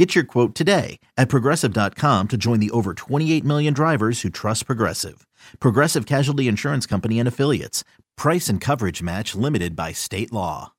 Get 0.00 0.14
your 0.14 0.24
quote 0.24 0.54
today 0.54 0.98
at 1.18 1.28
progressive.com 1.28 2.28
to 2.28 2.36
join 2.38 2.58
the 2.58 2.70
over 2.70 2.94
28 2.94 3.44
million 3.44 3.74
drivers 3.74 4.22
who 4.22 4.30
trust 4.30 4.64
Progressive. 4.64 5.26
Progressive 5.58 6.06
Casualty 6.06 6.48
Insurance 6.48 6.86
Company 6.86 7.18
and 7.18 7.28
Affiliates. 7.28 7.84
Price 8.16 8.48
and 8.48 8.62
coverage 8.62 9.02
match 9.02 9.34
limited 9.34 9.76
by 9.76 9.92
state 9.92 10.32
law. 10.32 10.72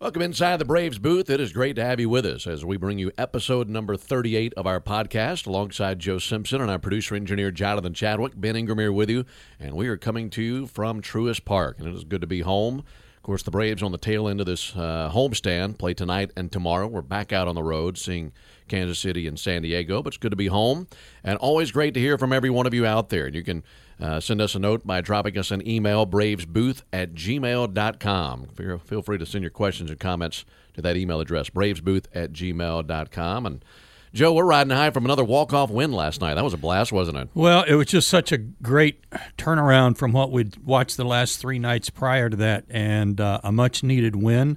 Welcome 0.00 0.22
inside 0.22 0.56
the 0.56 0.64
Braves 0.64 0.98
booth. 0.98 1.30
It 1.30 1.38
is 1.38 1.52
great 1.52 1.76
to 1.76 1.84
have 1.84 2.00
you 2.00 2.08
with 2.08 2.26
us 2.26 2.48
as 2.48 2.64
we 2.64 2.76
bring 2.76 2.98
you 2.98 3.12
episode 3.16 3.68
number 3.68 3.96
38 3.96 4.54
of 4.54 4.66
our 4.66 4.80
podcast 4.80 5.46
alongside 5.46 6.00
Joe 6.00 6.18
Simpson 6.18 6.60
and 6.60 6.68
our 6.68 6.80
producer 6.80 7.14
engineer 7.14 7.52
Jonathan 7.52 7.94
Chadwick. 7.94 8.32
Ben 8.34 8.56
Ingram 8.56 8.80
here 8.80 8.92
with 8.92 9.08
you, 9.08 9.24
and 9.60 9.76
we 9.76 9.86
are 9.86 9.96
coming 9.96 10.30
to 10.30 10.42
you 10.42 10.66
from 10.66 11.00
Truist 11.00 11.44
Park, 11.44 11.78
and 11.78 11.86
it 11.86 11.94
is 11.94 12.02
good 12.02 12.22
to 12.22 12.26
be 12.26 12.40
home. 12.40 12.80
Of 12.80 13.22
course, 13.22 13.44
the 13.44 13.52
Braves 13.52 13.84
on 13.84 13.92
the 13.92 13.98
tail 13.98 14.26
end 14.28 14.40
of 14.40 14.46
this 14.46 14.74
uh, 14.74 15.12
homestand 15.14 15.78
play 15.78 15.94
tonight 15.94 16.32
and 16.36 16.50
tomorrow. 16.50 16.88
We're 16.88 17.02
back 17.02 17.32
out 17.32 17.46
on 17.46 17.54
the 17.54 17.62
road 17.62 17.96
seeing 17.96 18.32
Kansas 18.68 18.98
City 18.98 19.26
and 19.26 19.38
San 19.38 19.62
Diego, 19.62 20.02
but 20.02 20.08
it's 20.08 20.18
good 20.18 20.30
to 20.30 20.36
be 20.36 20.46
home. 20.46 20.86
And 21.22 21.38
always 21.38 21.70
great 21.70 21.94
to 21.94 22.00
hear 22.00 22.18
from 22.18 22.32
every 22.32 22.50
one 22.50 22.66
of 22.66 22.74
you 22.74 22.86
out 22.86 23.08
there. 23.08 23.26
And 23.26 23.34
you 23.34 23.42
can 23.42 23.62
uh, 24.00 24.20
send 24.20 24.40
us 24.40 24.54
a 24.54 24.58
note 24.58 24.86
by 24.86 25.00
dropping 25.00 25.38
us 25.38 25.50
an 25.50 25.66
email, 25.66 26.06
bravesbooth 26.06 26.82
at 26.92 27.14
gmail.com. 27.14 28.46
Feel, 28.56 28.78
feel 28.78 29.02
free 29.02 29.18
to 29.18 29.26
send 29.26 29.42
your 29.42 29.50
questions 29.50 29.90
and 29.90 30.00
comments 30.00 30.44
to 30.74 30.82
that 30.82 30.96
email 30.96 31.20
address, 31.20 31.50
bravesbooth 31.50 32.06
at 32.14 32.32
gmail.com. 32.32 33.46
And 33.46 33.64
Joe, 34.12 34.32
we're 34.32 34.44
riding 34.44 34.70
high 34.70 34.90
from 34.90 35.04
another 35.04 35.24
walk-off 35.24 35.70
win 35.70 35.90
last 35.92 36.20
night. 36.20 36.34
That 36.34 36.44
was 36.44 36.54
a 36.54 36.56
blast, 36.56 36.92
wasn't 36.92 37.18
it? 37.18 37.28
Well, 37.34 37.64
it 37.64 37.74
was 37.74 37.88
just 37.88 38.08
such 38.08 38.30
a 38.30 38.38
great 38.38 39.04
turnaround 39.36 39.96
from 39.96 40.12
what 40.12 40.30
we'd 40.30 40.56
watched 40.58 40.96
the 40.96 41.04
last 41.04 41.40
three 41.40 41.58
nights 41.58 41.90
prior 41.90 42.30
to 42.30 42.36
that, 42.36 42.64
and 42.70 43.20
uh, 43.20 43.40
a 43.42 43.50
much-needed 43.50 44.14
win 44.14 44.56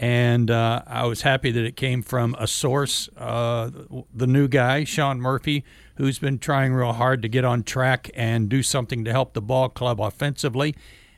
and 0.00 0.50
uh, 0.50 0.80
I 0.86 1.04
was 1.04 1.20
happy 1.20 1.50
that 1.50 1.62
it 1.62 1.76
came 1.76 2.00
from 2.00 2.34
a 2.38 2.46
source, 2.46 3.10
uh, 3.18 3.68
the 4.14 4.26
new 4.26 4.48
guy, 4.48 4.84
Sean 4.84 5.20
Murphy, 5.20 5.62
who's 5.96 6.18
been 6.18 6.38
trying 6.38 6.72
real 6.72 6.94
hard 6.94 7.20
to 7.20 7.28
get 7.28 7.44
on 7.44 7.62
track 7.62 8.10
and 8.14 8.48
do 8.48 8.62
something 8.62 9.04
to 9.04 9.12
help 9.12 9.34
the 9.34 9.42
ball 9.42 9.68
club 9.68 10.00
offensively. 10.00 10.74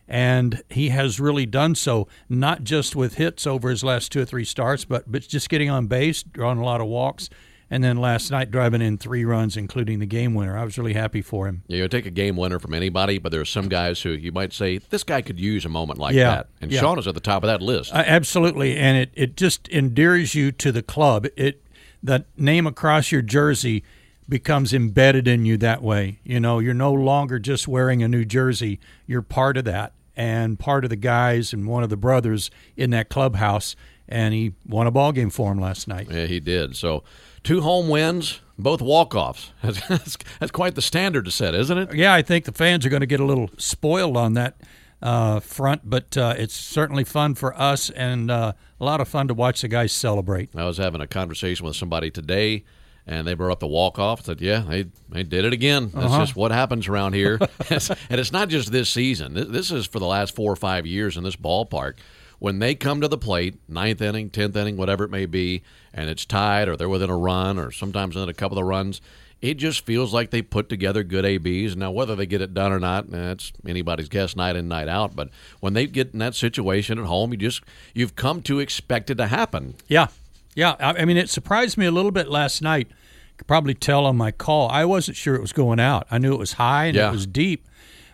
And 0.09 0.65
he 0.69 0.89
has 0.89 1.21
really 1.21 1.47
done 1.47 1.77
so, 1.77 2.09
not 2.29 2.65
just 2.65 2.97
with 2.97 3.15
hits 3.15 3.47
over 3.47 3.71
his 3.71 3.85
last 3.85 4.11
two 4.11 4.23
or 4.23 4.25
three 4.25 4.45
starts, 4.45 4.85
but, 4.85 5.11
but 5.11 5.29
just 5.29 5.49
getting 5.49 5.71
on 5.71 5.87
base, 5.87 6.25
drawing 6.25 6.59
a 6.59 6.65
lot 6.65 6.81
of 6.81 6.89
walks, 6.89 7.31
and 7.73 7.83
then 7.83 7.97
last 7.97 8.31
night 8.31 8.51
driving 8.51 8.83
in 8.83 8.99
three 8.99 9.25
runs, 9.25 9.57
including 9.57 9.99
the 9.99 10.05
game 10.05 10.35
winner. 10.35 10.59
I 10.59 10.63
was 10.63 10.77
really 10.77 10.93
happy 10.93 11.23
for 11.23 11.49
him. 11.49 11.63
Yeah, 11.69 11.79
you 11.79 11.89
take 11.89 12.05
a 12.05 12.11
game 12.11 12.37
winner 12.37 12.59
from 12.59 12.75
anybody, 12.75 13.17
but 13.17 13.33
there 13.33 13.41
are 13.41 13.47
some 13.47 13.71
guys 13.71 14.03
who 14.03 14.11
you 14.11 14.31
might 14.31 14.53
say 14.53 14.77
this 14.77 15.03
guy 15.03 15.23
could 15.23 15.41
use 15.41 15.65
a 15.65 15.71
moment 15.71 15.99
like 15.99 16.15
Yeah, 16.15 16.35
that, 16.35 16.49
and 16.61 16.71
yeah. 16.71 16.81
Sean 16.81 16.99
is 16.99 17.09
at 17.09 17.15
the 17.15 17.21
top 17.21 17.43
of 17.43 17.47
that 17.47 17.63
list. 17.63 17.91
Uh, 17.95 18.05
absolutely, 18.07 18.77
and 18.77 18.99
it, 18.99 19.11
it 19.15 19.37
just 19.39 19.69
endears 19.69 20.35
you 20.35 20.53
to 20.53 20.71
the 20.71 20.83
club. 20.83 21.27
It 21.35 21.65
the 22.03 22.27
name 22.37 22.67
across 22.67 23.11
your 23.11 23.23
jersey 23.23 23.85
becomes 24.29 24.75
embedded 24.75 25.27
in 25.27 25.47
you 25.47 25.57
that 25.57 25.81
way. 25.83 26.21
You 26.25 26.41
know, 26.41 26.59
you're 26.59 26.75
no 26.75 26.93
longer 26.93 27.39
just 27.39 27.67
wearing 27.67 28.03
a 28.03 28.09
new 28.09 28.27
jersey. 28.27 28.81
You're 29.07 29.23
part 29.23 29.57
of 29.57 29.65
that 29.65 29.95
and 30.15 30.59
part 30.59 30.85
of 30.85 30.91
the 30.91 30.97
guys 30.97 31.55
and 31.55 31.67
one 31.67 31.83
of 31.83 31.89
the 31.89 31.97
brothers 31.97 32.51
in 32.77 32.91
that 32.91 33.09
clubhouse. 33.09 33.77
And 34.13 34.35
he 34.35 34.53
won 34.69 34.87
a 34.87 34.91
ball 34.91 35.11
game 35.13 35.31
for 35.31 35.51
him 35.51 35.59
last 35.59 35.89
night. 35.89 36.09
yeah, 36.11 36.27
he 36.27 36.39
did. 36.39 36.77
So, 36.77 37.03
two 37.43 37.63
home 37.63 37.89
wins, 37.89 38.41
both 38.59 38.83
walk-offs. 38.83 39.53
That's, 39.63 40.19
that's 40.39 40.53
quite 40.53 40.75
the 40.75 40.83
standard 40.83 41.25
to 41.25 41.31
set, 41.31 41.55
isn't 41.55 41.79
it? 41.79 41.95
Yeah, 41.95 42.13
I 42.13 42.21
think 42.23 42.45
the 42.45 42.53
fans 42.53 42.85
are 42.85 42.91
going 42.91 43.01
to 43.01 43.07
get 43.07 43.21
a 43.21 43.25
little 43.25 43.49
spoiled 43.57 44.17
on 44.19 44.35
that 44.35 44.57
uh, 45.01 45.41
front, 45.41 45.89
but 45.89 46.15
uh, 46.17 46.35
it's 46.37 46.55
certainly 46.55 47.05
fun 47.05 47.35
for 47.35 47.59
us 47.59 47.89
and 47.91 48.31
uh, 48.31 48.53
a 48.79 48.85
lot 48.85 49.01
of 49.01 49.09
fun 49.09 49.29
to 49.29 49.35
watch 49.35 49.63
the 49.63 49.69
guys 49.69 49.93
celebrate. 49.93 50.51
I 50.55 50.65
was 50.67 50.77
having 50.77 51.01
a 51.01 51.07
conversation 51.07 51.65
with 51.67 51.75
somebody 51.75 52.11
today, 52.11 52.65
and 53.07 53.27
they 53.27 53.33
brought 53.35 53.53
up 53.53 53.61
the 53.61 53.67
walk 53.67 53.99
off. 53.99 54.25
Said, 54.27 54.41
"Yeah, 54.41 54.61
they 54.61 54.85
they 55.09 55.23
did 55.25 55.45
it 55.45 55.53
again. 55.53 55.91
That's 55.93 56.07
Uh-huh. 56.07 56.21
just 56.21 56.37
what 56.37 56.53
happens 56.53 56.87
around 56.87 57.15
here." 57.15 57.39
and 57.71 58.21
it's 58.21 58.31
not 58.33 58.49
just 58.49 58.71
this 58.71 58.91
season. 58.91 59.35
This, 59.35 59.49
this 59.49 59.71
is 59.73 59.87
for 59.87 59.99
the 59.99 60.07
last 60.07 60.37
four 60.37 60.53
or 60.53 60.57
five 60.57 60.87
years 60.87 61.17
in 61.17 61.25
this 61.25 61.35
ballpark. 61.37 61.95
When 62.43 62.59
they 62.59 62.75
come 62.75 63.01
to 63.01 63.07
the 63.07 63.17
plate, 63.19 63.55
ninth 63.69 64.03
inning, 64.03 64.29
tenth 64.29 64.57
inning, 64.57 64.77
whatever 64.77 65.05
it 65.05 65.11
may 65.13 65.27
be, 65.27 65.63
and 65.95 66.11
it's 66.11 66.25
tied, 66.27 66.67
or 66.69 66.77
they're 66.77 66.89
within 66.89 67.09
a 67.09 67.17
run, 67.17 67.57
or 67.57 67.71
sometimes 67.71 68.17
within 68.17 68.29
a 68.29 68.35
couple 68.35 68.59
of 68.59 68.65
runs. 68.65 69.01
It 69.41 69.55
just 69.59 69.87
feels 69.87 70.13
like 70.13 70.31
they 70.31 70.43
put 70.43 70.69
together 70.69 71.05
good 71.05 71.25
ABs. 71.25 71.77
Now, 71.77 71.93
whether 71.93 72.17
they 72.17 72.27
get 72.27 72.41
it 72.41 72.53
done 72.53 72.73
or 72.73 72.81
not, 72.81 73.11
that's 73.13 73.53
anybody's 73.65 74.09
guess, 74.09 74.35
night 74.35 74.57
in, 74.57 74.67
night 74.67 74.89
out. 74.89 75.15
But 75.15 75.29
when 75.61 75.75
they 75.75 75.87
get 75.87 76.13
in 76.15 76.19
that 76.19 76.35
situation 76.35 76.99
at 76.99 77.05
home, 77.05 77.31
you 77.31 77.37
just 77.37 77.63
you've 77.95 78.17
come 78.17 78.43
to 78.43 78.59
expect 78.59 79.09
it 79.09 79.17
to 79.19 79.29
happen. 79.29 79.75
Yeah, 79.87 80.09
yeah. 80.57 80.75
I, 80.81 81.03
I 81.03 81.05
mean, 81.05 81.17
it 81.17 81.31
surprised 81.31 81.79
me 81.79 81.87
a 81.87 81.93
little 81.93 82.11
bit 82.11 82.29
last 82.29 82.61
night. 82.61 82.89
You 82.89 83.37
could 83.37 83.47
probably 83.47 83.75
tell 83.75 84.05
on 84.05 84.17
my 84.17 84.33
call. 84.33 84.69
I 84.69 84.85
wasn't 84.85 85.17
sure 85.17 85.37
it 85.37 85.41
was 85.41 85.53
going 85.53 85.79
out. 85.79 86.09
I 86.11 86.19
knew 86.19 86.33
it 86.33 86.39
was 86.41 86.55
high 86.55 86.87
and 86.87 86.97
Yeah. 86.97 87.09
it 87.11 87.13
was 87.13 87.27
deep, 87.27 87.69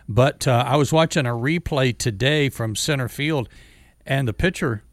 but 0.07 0.47
uh, 0.47 0.63
I 0.67 0.75
was 0.77 0.93
watching 0.93 1.25
a 1.25 1.31
replay 1.31 1.97
today 1.97 2.49
from 2.49 2.75
center 2.75 3.07
field, 3.07 3.49
and 4.09 4.27
the 4.27 4.33
pitcher 4.33 4.83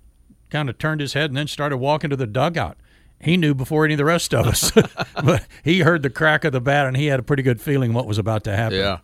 kind 0.50 0.68
of 0.68 0.78
turned 0.78 1.00
his 1.00 1.14
head 1.14 1.30
and 1.30 1.36
then 1.36 1.48
started 1.48 1.78
walking 1.78 2.10
to 2.10 2.16
the 2.16 2.26
dugout. 2.26 2.76
He 3.20 3.36
knew 3.36 3.54
before 3.54 3.86
any 3.86 3.94
of 3.94 3.98
the 3.98 4.04
rest 4.04 4.34
of 4.34 4.46
us, 4.46 4.70
but 5.24 5.46
he 5.64 5.80
heard 5.80 6.02
the 6.02 6.10
crack 6.10 6.44
of 6.44 6.52
the 6.52 6.60
bat 6.60 6.86
and 6.86 6.96
he 6.96 7.06
had 7.06 7.18
a 7.18 7.22
pretty 7.22 7.42
good 7.42 7.60
feeling 7.60 7.94
what 7.94 8.06
was 8.06 8.18
about 8.18 8.44
to 8.44 8.54
happen. 8.54 8.78
Yeah. 8.78 8.98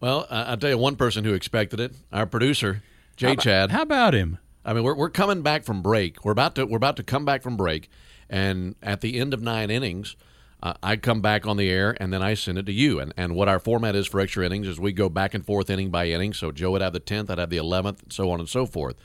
Well, 0.00 0.26
I'll 0.30 0.56
tell 0.56 0.70
you 0.70 0.78
one 0.78 0.96
person 0.96 1.24
who 1.24 1.34
expected 1.34 1.78
it. 1.78 1.92
Our 2.12 2.24
producer, 2.24 2.82
Jay 3.16 3.36
Chad. 3.36 3.70
How 3.70 3.82
about 3.82 4.14
him? 4.14 4.38
I 4.64 4.72
mean, 4.72 4.84
we're, 4.84 4.94
we're 4.94 5.10
coming 5.10 5.42
back 5.42 5.64
from 5.64 5.82
break. 5.82 6.24
We're 6.24 6.32
about 6.32 6.54
to 6.54 6.64
we're 6.64 6.76
about 6.76 6.96
to 6.96 7.02
come 7.02 7.24
back 7.24 7.42
from 7.42 7.56
break, 7.56 7.90
and 8.30 8.74
at 8.82 9.00
the 9.00 9.18
end 9.18 9.34
of 9.34 9.42
nine 9.42 9.70
innings, 9.70 10.14
uh, 10.62 10.74
I 10.82 10.96
come 10.96 11.20
back 11.20 11.46
on 11.46 11.56
the 11.56 11.68
air, 11.68 11.96
and 12.00 12.12
then 12.12 12.22
I 12.22 12.34
send 12.34 12.58
it 12.58 12.66
to 12.66 12.72
you. 12.72 13.00
And 13.00 13.12
and 13.16 13.34
what 13.34 13.48
our 13.48 13.58
format 13.58 13.96
is 13.96 14.06
for 14.06 14.20
extra 14.20 14.46
innings 14.46 14.68
is 14.68 14.78
we 14.78 14.92
go 14.92 15.08
back 15.08 15.34
and 15.34 15.44
forth 15.44 15.68
inning 15.68 15.90
by 15.90 16.06
inning. 16.08 16.32
So 16.32 16.52
Joe 16.52 16.70
would 16.72 16.80
have 16.80 16.92
the 16.92 17.00
tenth, 17.00 17.28
I'd 17.28 17.38
have 17.38 17.50
the 17.50 17.56
eleventh, 17.56 18.04
and 18.04 18.12
so 18.12 18.30
on 18.30 18.38
and 18.38 18.48
so 18.48 18.66
forth. 18.66 18.96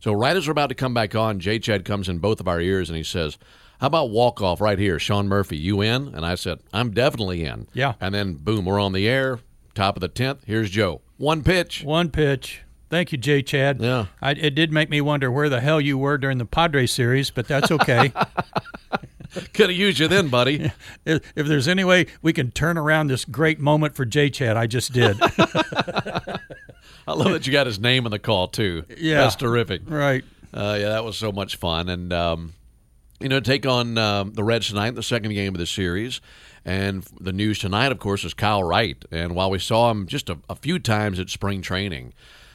So 0.00 0.12
right 0.12 0.36
as 0.36 0.46
we're 0.46 0.52
about 0.52 0.68
to 0.68 0.74
come 0.74 0.94
back 0.94 1.14
on, 1.14 1.40
Jay 1.40 1.58
Chad 1.58 1.84
comes 1.84 2.08
in 2.08 2.18
both 2.18 2.40
of 2.40 2.48
our 2.48 2.60
ears 2.60 2.88
and 2.88 2.96
he 2.96 3.04
says. 3.04 3.38
How 3.80 3.86
about 3.86 4.10
walk 4.10 4.42
off 4.42 4.60
right 4.60 4.76
here, 4.76 4.98
Sean 4.98 5.28
Murphy? 5.28 5.56
You 5.56 5.82
in? 5.82 6.12
And 6.12 6.26
I 6.26 6.34
said, 6.34 6.58
I'm 6.72 6.90
definitely 6.90 7.44
in. 7.44 7.68
Yeah. 7.72 7.94
And 8.00 8.12
then 8.12 8.34
boom, 8.34 8.64
we're 8.64 8.80
on 8.80 8.92
the 8.92 9.06
air, 9.08 9.38
top 9.72 9.96
of 9.96 10.00
the 10.00 10.08
tenth. 10.08 10.42
Here's 10.46 10.68
Joe. 10.68 11.00
One 11.16 11.44
pitch. 11.44 11.84
One 11.84 12.10
pitch. 12.10 12.62
Thank 12.90 13.12
you, 13.12 13.18
Jay 13.18 13.42
Chad. 13.42 13.80
Yeah. 13.80 14.06
I, 14.22 14.32
it 14.32 14.54
did 14.54 14.72
make 14.72 14.88
me 14.88 15.00
wonder 15.00 15.30
where 15.30 15.48
the 15.48 15.60
hell 15.60 15.80
you 15.80 15.98
were 15.98 16.18
during 16.18 16.38
the 16.38 16.46
Padres 16.46 16.90
series, 16.90 17.30
but 17.30 17.46
that's 17.46 17.70
okay. 17.70 18.12
Could 19.52 19.68
have 19.70 19.78
used 19.78 19.98
you 19.98 20.08
then, 20.08 20.28
buddy. 20.28 20.72
if, 21.04 21.32
if 21.36 21.46
there's 21.46 21.68
any 21.68 21.84
way 21.84 22.06
we 22.22 22.32
can 22.32 22.50
turn 22.50 22.78
around 22.78 23.08
this 23.08 23.24
great 23.24 23.60
moment 23.60 23.94
for 23.94 24.04
Jay 24.04 24.30
Chad, 24.30 24.56
I 24.56 24.66
just 24.66 24.92
did. 24.92 25.20
I 27.08 27.14
love 27.14 27.32
that 27.32 27.46
you 27.46 27.52
got 27.52 27.66
his 27.66 27.78
name 27.78 28.04
in 28.04 28.10
the 28.10 28.18
call 28.18 28.48
too. 28.48 28.84
Yeah. 28.96 29.22
that's 29.22 29.36
terrific. 29.36 29.82
right. 29.86 30.24
Uh, 30.52 30.76
yeah, 30.80 30.88
that 30.90 31.04
was 31.04 31.16
so 31.16 31.30
much 31.30 31.56
fun, 31.56 31.88
and 31.90 32.12
um, 32.12 32.54
you 33.20 33.28
know, 33.28 33.40
take 33.40 33.66
on 33.66 33.98
um, 33.98 34.32
the 34.32 34.44
Reds 34.44 34.68
tonight, 34.68 34.94
the 34.94 35.02
second 35.02 35.32
game 35.32 35.54
of 35.54 35.58
the 35.58 35.66
series. 35.66 36.20
And 36.64 37.02
the 37.18 37.32
news 37.32 37.58
tonight, 37.58 37.92
of 37.92 37.98
course, 37.98 38.24
is 38.24 38.34
Kyle 38.34 38.62
Wright. 38.62 39.02
And 39.10 39.34
while 39.34 39.50
we 39.50 39.58
saw 39.58 39.90
him 39.90 40.06
just 40.06 40.28
a, 40.28 40.38
a 40.50 40.54
few 40.54 40.78
times 40.78 41.18
at 41.18 41.30
spring 41.30 41.62
training, 41.62 42.12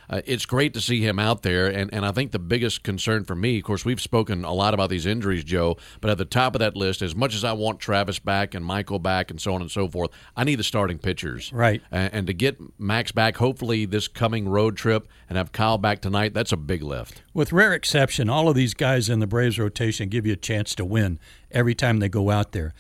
uh, 0.10 0.22
it's 0.26 0.46
great 0.46 0.74
to 0.74 0.82
see 0.82 1.02
him 1.06 1.20
out 1.20 1.44
there. 1.44 1.68
And, 1.68 1.94
and 1.94 2.06
I 2.06 2.12
think 2.12 2.32
the 2.32 2.40
biggest 2.40 2.84
concern 2.84 3.26
for 3.26 3.36
me, 3.36 3.58
of 3.58 3.64
course, 3.64 3.86
we've 3.86 4.02
spoken 4.02 4.44
a 4.44 4.54
lot 4.54 4.74
about 4.74 4.90
these 4.90 5.06
injuries, 5.06 5.44
Joe, 5.44 5.78
but 6.02 6.10
at 6.10 6.18
the 6.18 6.26
top 6.26 6.56
of 6.56 6.60
that 6.60 6.76
list, 6.76 7.02
as 7.02 7.16
much 7.16 7.36
as 7.36 7.44
I 7.44 7.54
want 7.54 7.80
Travis 7.80 8.20
back 8.20 8.54
and 8.54 8.66
Michael 8.66 9.00
back 9.00 9.32
and 9.32 9.40
so 9.40 9.54
on 9.54 9.62
and 9.62 9.72
so 9.72 9.88
forth, 9.88 10.12
I 10.36 10.44
need 10.44 10.56
the 10.56 10.64
starting 10.64 10.98
pitchers. 10.98 11.52
Right. 11.54 11.82
And, 11.92 12.14
and 12.14 12.28
to 12.28 12.34
get 12.34 12.58
Max 12.80 13.12
back, 13.12 13.38
hopefully 13.38 13.86
this 13.86 14.08
coming 14.08 14.48
road 14.48 14.78
trip, 14.78 15.08
and 15.30 15.38
have 15.38 15.52
Kyle 15.52 15.78
back 15.78 16.02
tonight, 16.02 16.34
that's 16.34 16.52
a 16.52 16.58
big 16.58 16.84
lift. 16.84 17.24
With 17.34 17.52
rare 17.52 17.74
exception, 17.74 18.30
all 18.30 18.50
of 18.50 18.56
these 18.56 18.74
guys 18.74 19.10
in 19.10 19.20
the 19.20 19.28
Braves 19.28 19.58
rotation 19.58 20.10
give 20.10 20.26
you 20.26 20.34
a 20.34 20.38
chance 20.38 20.76
to 20.76 20.86
win 20.86 21.20
every 21.52 21.76
time 21.76 22.00
they 22.00 22.10
go 22.10 22.30
out 22.30 22.52
there. 22.52 22.74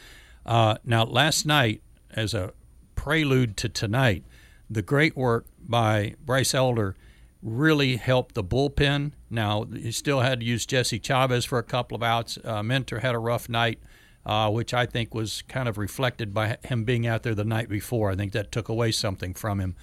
Uh, 0.46 0.76
now, 0.84 1.04
last 1.04 1.46
night, 1.46 1.81
as 2.12 2.34
a 2.34 2.54
prelude 2.96 3.58
to 3.58 3.69
tonight, 3.69 4.24
the 4.69 4.81
great 4.81 5.16
work 5.16 5.46
by 5.60 6.16
Bryce 6.26 6.54
Elder 6.54 6.96
really 7.44 7.98
helped 7.98 8.36
the 8.36 8.44
bullpen. 8.44 9.12
Now, 9.30 9.66
he 9.66 9.92
still 9.92 10.22
had 10.22 10.40
to 10.40 10.45
use 10.45 10.66
Jesse 10.66 11.00
Chavez 11.00 11.44
for 11.44 11.60
a 11.60 11.63
couple 11.63 11.95
of 11.95 12.01
outs. 12.01 12.38
Uh, 12.44 12.63
Minter 12.63 13.00
had 13.00 13.13
a 13.13 13.19
rough 13.19 13.50
night, 13.50 13.80
uh, 14.25 14.50
which 14.50 14.74
I 14.74 14.86
think 14.86 15.13
was 15.13 15.42
kind 15.50 15.68
of 15.68 15.78
reflected 15.78 16.34
by 16.34 16.57
him 16.63 16.86
being 16.86 17.06
out 17.06 17.24
there 17.24 17.36
the 17.36 17.44
night 17.44 17.68
before. 17.68 18.12
I 18.12 18.16
think 18.16 18.31
that 18.31 18.51
took 18.51 18.69
away 18.69 18.92
something 18.94 19.34
from 19.34 19.60
him. 19.60 19.75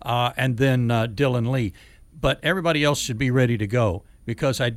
Uh, 0.00 0.32
and 0.36 0.56
then 0.56 0.90
uh, 0.90 1.06
Dylan 1.06 1.50
Lee. 1.50 1.72
but 2.18 2.38
everybody 2.42 2.84
else 2.84 3.00
should 3.00 3.18
be 3.18 3.30
ready 3.30 3.58
to 3.58 3.66
go 3.66 4.02
because 4.24 4.60
I 4.60 4.72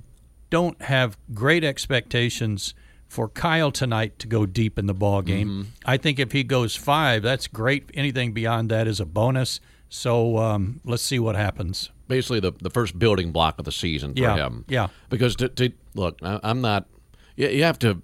don't 0.50 0.82
have 0.82 1.18
great 1.34 1.64
expectations 1.64 2.74
for 3.08 3.30
Kyle 3.30 3.72
tonight 3.72 4.20
to 4.20 4.28
go 4.28 4.46
deep 4.46 4.78
in 4.80 4.88
the 4.88 4.94
ball 4.94 5.22
game. 5.22 5.50
Mm-hmm. 5.50 5.70
I 5.86 5.98
think 5.98 6.20
if 6.20 6.32
he 6.32 6.44
goes 6.44 6.76
five, 6.76 7.22
that's 7.24 7.48
great. 7.48 7.90
Anything 7.94 8.34
beyond 8.34 8.70
that 8.72 8.88
is 8.88 9.00
a 9.00 9.06
bonus. 9.06 9.60
So 9.90 10.38
um, 10.38 10.82
let's 10.84 11.04
see 11.04 11.20
what 11.20 11.36
happens. 11.36 11.92
Basically, 12.08 12.40
the 12.40 12.52
the 12.62 12.70
first 12.70 12.98
building 13.00 13.32
block 13.32 13.58
of 13.60 13.66
the 13.66 13.72
season 13.72 14.14
for 14.14 14.22
Yeah, 14.22 14.36
him. 14.36 14.66
yeah. 14.68 14.88
Because 15.10 15.36
to, 15.38 15.50
to 15.50 15.72
look, 15.94 16.20
I, 16.22 16.40
I'm 16.44 16.62
not. 16.62 16.86
You, 17.36 17.48
you 17.50 17.64
have 17.64 17.80
to 17.80 18.02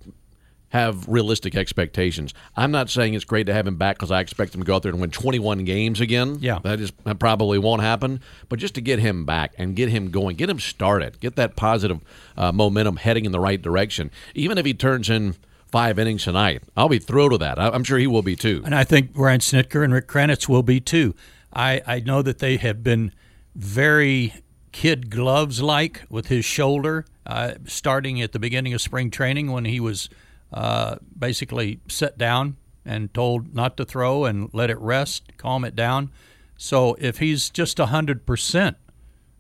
have 0.70 1.06
realistic 1.10 1.54
expectations. 1.54 2.34
I'm 2.56 2.72
not 2.72 2.90
saying 2.90 3.14
it's 3.14 3.26
great 3.26 3.46
to 3.48 3.54
have 3.54 3.68
him 3.68 3.76
back 3.76 3.98
because 3.98 4.10
I 4.10 4.22
expect 4.22 4.56
him 4.56 4.62
to 4.62 4.66
go 4.66 4.76
out 4.76 4.84
there 4.84 4.92
and 4.94 5.02
win 5.02 5.12
21 5.12 5.66
games 5.66 6.00
again. 6.00 6.38
Yeah. 6.40 6.60
That 6.64 6.80
is 6.80 6.94
that 7.04 7.20
probably 7.20 7.58
won't 7.60 7.82
happen. 7.82 8.22
But 8.48 8.60
just 8.60 8.76
to 8.76 8.82
get 8.82 9.00
him 9.00 9.26
back 9.26 9.54
and 9.58 9.76
get 9.76 9.90
him 9.90 10.10
going, 10.12 10.38
get 10.38 10.50
him 10.50 10.60
started, 10.60 11.20
get 11.20 11.36
that 11.36 11.56
positive 11.58 12.00
uh, 12.38 12.54
momentum 12.54 12.96
heading 12.96 13.26
in 13.26 13.34
the 13.34 13.40
right 13.40 13.62
direction. 13.62 14.12
Even 14.34 14.58
if 14.58 14.66
he 14.66 14.74
turns 14.74 15.10
in 15.10 15.36
five 15.70 16.00
innings 16.00 16.24
tonight, 16.24 16.64
I'll 16.78 16.90
be 16.90 17.00
thrilled 17.00 17.34
with 17.34 17.42
that. 17.42 17.60
I'm 17.60 17.84
sure 17.84 17.98
he 17.98 18.08
will 18.08 18.22
be 18.22 18.38
too. 18.38 18.62
And 18.64 18.74
I 18.74 18.86
think 18.86 19.14
Brian 19.14 19.42
Snitker 19.42 19.84
and 19.84 19.94
Rick 19.94 20.08
Kranitz 20.08 20.48
will 20.48 20.64
be 20.64 20.80
too. 20.80 21.14
I, 21.54 21.82
I 21.86 22.00
know 22.00 22.22
that 22.22 22.40
they 22.40 22.56
have 22.58 22.82
been 22.82 23.12
very 23.56 24.34
kid 24.72 25.10
gloves 25.10 25.62
like 25.62 26.04
with 26.10 26.28
his 26.28 26.46
shoulder, 26.46 27.06
uh, 27.26 27.54
starting 27.66 28.22
at 28.22 28.32
the 28.32 28.40
beginning 28.40 28.74
of 28.74 28.82
spring 28.82 29.12
training 29.12 29.52
when 29.52 29.66
he 29.66 29.80
was 29.80 30.10
uh, 30.54 30.96
basically 31.18 31.80
set 31.88 32.18
down 32.18 32.58
and 32.86 33.14
told 33.14 33.54
not 33.54 33.78
to 33.78 33.86
throw 33.86 34.26
and 34.26 34.50
let 34.54 34.70
it 34.70 34.80
rest, 34.80 35.38
calm 35.38 35.64
it 35.64 35.76
down. 35.76 36.12
So 36.58 36.96
if 37.00 37.20
he's 37.20 37.50
just 37.50 37.78
100% 37.78 38.76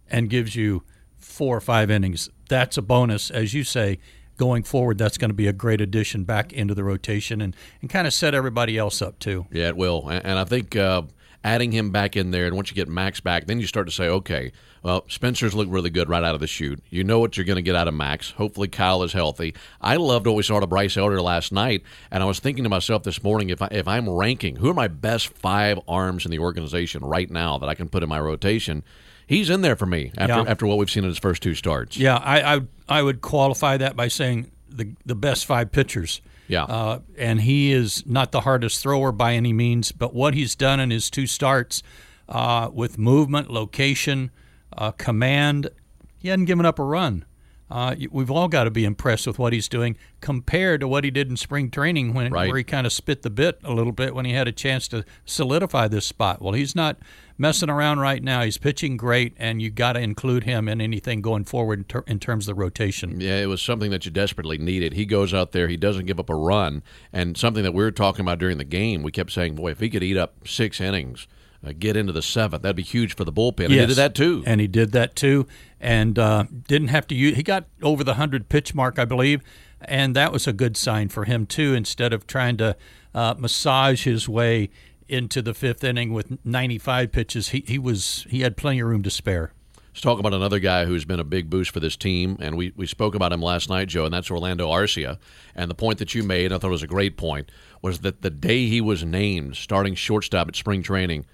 and 0.10 0.30
gives 0.30 0.56
you 0.56 0.84
four 1.18 1.58
or 1.58 1.62
five 1.62 1.90
innings, 1.90 2.30
that's 2.50 2.78
a 2.78 2.82
bonus. 2.82 3.30
As 3.30 3.54
you 3.54 3.64
say, 3.64 4.00
going 4.38 4.64
forward, 4.64 4.98
that's 4.98 5.18
going 5.18 5.30
to 5.30 5.36
be 5.36 5.48
a 5.48 5.54
great 5.54 5.82
addition 5.82 6.24
back 6.24 6.52
into 6.52 6.74
the 6.74 6.84
rotation 6.84 7.42
and, 7.42 7.56
and 7.82 7.90
kind 7.90 8.08
of 8.08 8.14
set 8.14 8.34
everybody 8.34 8.78
else 8.78 9.02
up 9.02 9.20
too. 9.20 9.46
Yeah, 9.52 9.68
it 9.70 9.78
will. 9.78 10.08
And, 10.10 10.26
and 10.26 10.40
I 10.40 10.46
think 10.46 10.76
uh, 10.76 11.04
adding 11.44 11.72
him 11.72 11.90
back 11.92 12.16
in 12.16 12.32
there, 12.32 12.46
and 12.48 12.56
once 12.56 12.70
you 12.70 12.76
get 12.76 12.88
Max 12.88 13.20
back, 13.20 13.48
then 13.48 13.60
you 13.60 13.68
start 13.68 13.88
to 13.88 13.92
say, 13.92 14.08
okay, 14.08 14.52
well, 14.84 15.06
Spencer's 15.08 15.54
looked 15.54 15.70
really 15.72 15.90
good 15.90 16.10
right 16.10 16.24
out 16.24 16.34
of 16.34 16.40
the 16.42 16.48
chute. 16.48 16.82
You 16.90 17.04
know 17.04 17.20
what 17.20 17.38
you're 17.38 17.46
going 17.46 17.58
to 17.58 17.62
get 17.62 17.76
out 17.76 17.88
of 17.88 17.94
Max. 17.94 18.32
Hopefully, 18.32 18.68
Kyle 18.68 19.04
is 19.04 19.14
healthy. 19.14 19.54
I 19.80 19.96
loved 19.98 20.26
what 20.28 20.36
we 20.36 20.44
saw 20.44 20.60
to 20.60 20.68
Bryce 20.68 20.98
Elder 20.98 21.22
last 21.22 21.52
night, 21.52 21.84
and 22.10 22.24
I 22.24 22.26
was 22.26 22.40
thinking 22.40 22.64
to 22.64 22.70
myself 22.70 23.04
this 23.04 23.22
morning, 23.24 23.50
if 23.50 23.62
I, 23.62 23.68
if 23.72 23.88
I'm 23.88 24.10
ranking 24.10 24.56
who 24.58 24.70
are 24.70 24.74
my 24.74 24.88
best 24.88 25.30
five 25.30 25.80
arms 25.88 26.26
in 26.26 26.32
the 26.32 26.40
organization 26.40 27.04
right 27.04 27.30
now 27.30 27.58
that 27.60 27.70
I 27.70 27.76
can 27.76 27.90
put 27.90 28.02
in 28.04 28.10
my 28.10 28.20
rotation, 28.20 28.84
he's 29.28 29.50
in 29.50 29.62
there 29.62 29.76
for 29.76 29.86
me 29.86 30.12
after 30.18 30.36
Yeah. 30.36 30.44
after 30.48 30.66
what 30.66 30.78
we've 30.78 30.90
seen 30.90 31.04
in 31.04 31.10
his 31.10 31.20
first 31.20 31.42
two 31.44 31.54
starts. 31.56 31.98
Yeah, 31.98 32.18
I, 32.18 32.56
I 32.56 32.62
I 32.90 33.02
would 33.04 33.22
qualify 33.22 33.78
that 33.78 33.96
by 33.96 34.08
saying 34.08 34.52
the 34.70 34.90
the 35.06 35.16
best 35.16 35.46
five 35.46 35.72
pitchers. 35.72 36.22
Yeah. 36.48 36.64
uh, 36.64 37.00
and 37.18 37.42
he 37.42 37.72
is 37.72 38.04
not 38.06 38.32
the 38.32 38.42
hardest 38.42 38.82
thrower 38.82 39.12
by 39.12 39.34
any 39.34 39.54
means, 39.54 39.92
but 39.92 40.14
what 40.14 40.34
he's 40.34 40.56
done 40.56 40.80
in 40.80 40.90
his 40.90 41.10
two 41.10 41.28
starts 41.28 41.82
uh, 42.28 42.70
with 42.74 42.98
movement, 42.98 43.50
location, 43.50 44.32
uh, 44.78 44.92
command, 44.92 45.70
he 46.18 46.28
hadn't 46.28 46.46
given 46.46 46.66
up 46.66 46.80
a 46.80 46.84
run. 46.84 47.26
Uh, 47.72 47.96
we've 48.12 48.30
all 48.30 48.48
got 48.48 48.66
to 48.66 48.72
be 48.72 48.84
impressed 48.86 49.26
with 49.26 49.40
what 49.40 49.54
he's 49.54 49.70
doing 49.70 49.96
compared 50.20 50.82
to 50.82 50.88
what 50.88 51.04
he 51.04 51.10
did 51.10 51.30
in 51.30 51.38
spring 51.38 51.72
training 51.72 52.14
when 52.14 52.32
Right. 52.32 52.50
where 52.50 52.58
he 52.58 52.64
kind 52.64 52.86
of 52.86 52.92
spit 52.94 53.22
the 53.22 53.30
bit 53.30 53.60
a 53.64 53.74
little 53.74 53.94
bit 53.94 54.14
when 54.14 54.26
he 54.26 54.34
had 54.34 54.48
a 54.48 54.52
chance 54.52 54.88
to 54.90 55.06
solidify 55.26 55.88
this 55.88 56.06
spot. 56.06 56.42
Well, 56.42 56.54
he's 56.54 56.76
not 56.76 56.98
messing 57.38 57.70
around 57.70 58.00
right 58.00 58.22
now. 58.24 58.44
He's 58.44 58.58
pitching 58.58 58.98
great, 58.98 59.34
and 59.38 59.62
you 59.62 59.70
got 59.72 59.94
to 59.94 60.00
include 60.00 60.44
him 60.44 60.68
in 60.68 60.82
anything 60.82 61.22
going 61.22 61.46
forward 61.46 61.80
in, 61.80 61.86
ter- 61.86 62.04
in 62.08 62.20
terms 62.20 62.48
of 62.48 62.56
the 62.56 62.60
rotation. 62.62 63.20
Yeah, 63.22 63.38
it 63.38 63.48
was 63.48 63.62
something 63.62 63.90
that 63.92 64.06
you 64.06 64.12
desperately 64.12 64.58
needed. 64.58 64.94
He 64.94 65.06
goes 65.06 65.34
out 65.34 65.52
there, 65.52 65.68
he 65.68 65.78
doesn't 65.78 66.06
give 66.06 66.20
up 66.20 66.30
a 66.30 66.36
run, 66.36 66.84
and 67.14 67.36
something 67.38 67.64
that 67.64 67.74
we 67.74 67.84
were 67.84 67.92
talking 67.92 68.22
about 68.22 68.38
during 68.38 68.58
the 68.58 68.64
game. 68.66 69.02
We 69.02 69.12
kept 69.12 69.32
saying, 69.32 69.56
"Boy, 69.56 69.72
if 69.72 69.80
he 69.80 69.90
could 69.90 70.04
eat 70.04 70.18
up 70.18 70.48
six 70.48 70.80
innings, 70.82 71.26
uh, 71.66 71.74
get 71.78 71.96
into 71.98 72.14
the 72.14 72.22
seventh, 72.22 72.64
that'd 72.64 72.76
be 72.76 72.84
huge 72.84 73.16
for 73.16 73.24
the 73.24 73.34
bullpen." 73.34 73.66
And 73.66 73.74
he 73.74 73.86
did 73.86 73.98
that 73.98 74.16
too. 74.16 74.44
And 74.46 74.62
he 74.62 74.68
did 74.68 74.92
that 74.94 75.16
too, 75.16 75.48
and 75.80 76.18
uh, 76.18 76.46
didn't 76.68 76.90
have 76.90 77.08
to 77.08 77.16
use. 77.16 77.36
He 77.36 77.44
got 77.44 77.66
over 77.82 78.04
the 78.04 78.16
hundred 78.16 78.50
pitch 78.50 78.74
mark, 78.74 79.00
I 79.00 79.06
believe, 79.06 79.42
and 79.82 80.16
that 80.16 80.32
was 80.32 80.48
a 80.48 80.54
good 80.54 80.78
sign 80.78 81.10
for 81.10 81.26
him 81.26 81.46
too. 81.46 81.74
Instead 81.74 82.14
of 82.14 82.28
trying 82.28 82.58
to 82.58 82.76
uh, 83.14 83.36
massage 83.38 84.06
his 84.06 84.28
way 84.28 84.70
into 85.08 85.42
the 85.42 85.54
fifth 85.54 85.84
inning 85.84 86.14
with 86.14 86.38
95 86.46 87.12
pitches, 87.12 87.50
he, 87.50 87.64
he 87.68 87.78
was 87.78 88.26
he 88.30 88.42
had 88.42 88.56
plenty 88.56 88.80
of 88.80 88.88
room 88.88 89.04
to 89.04 89.10
spare. 89.10 89.52
Let's 89.92 90.00
talk 90.00 90.20
about 90.20 90.34
another 90.34 90.60
guy 90.60 90.86
who's 90.86 91.04
been 91.04 91.20
a 91.20 91.26
big 91.26 91.50
boost 91.50 91.72
for 91.72 91.82
this 91.82 91.98
team, 91.98 92.38
and 92.40 92.56
we, 92.56 92.72
we 92.78 92.88
spoke 92.88 93.14
about 93.14 93.34
him 93.34 93.42
last 93.42 93.70
night, 93.70 93.90
Joe, 93.90 94.06
and 94.06 94.14
that's 94.14 94.32
Orlando 94.32 94.70
Arcia. 94.70 95.18
And 95.54 95.70
the 95.70 95.76
point 95.76 96.00
that 96.00 96.16
you 96.16 96.24
made, 96.24 96.54
I 96.54 96.60
thought 96.60 96.72
was 96.72 96.82
a 96.82 96.88
great 96.88 97.18
point, 97.18 97.52
was 97.82 98.00
that 98.00 98.22
the 98.22 98.30
day 98.30 98.68
he 98.68 98.80
was 98.80 99.04
named 99.04 99.58
starting 99.58 99.96
shortstop 99.96 100.48
at 100.48 100.56
spring 100.56 100.82
training, 100.82 101.26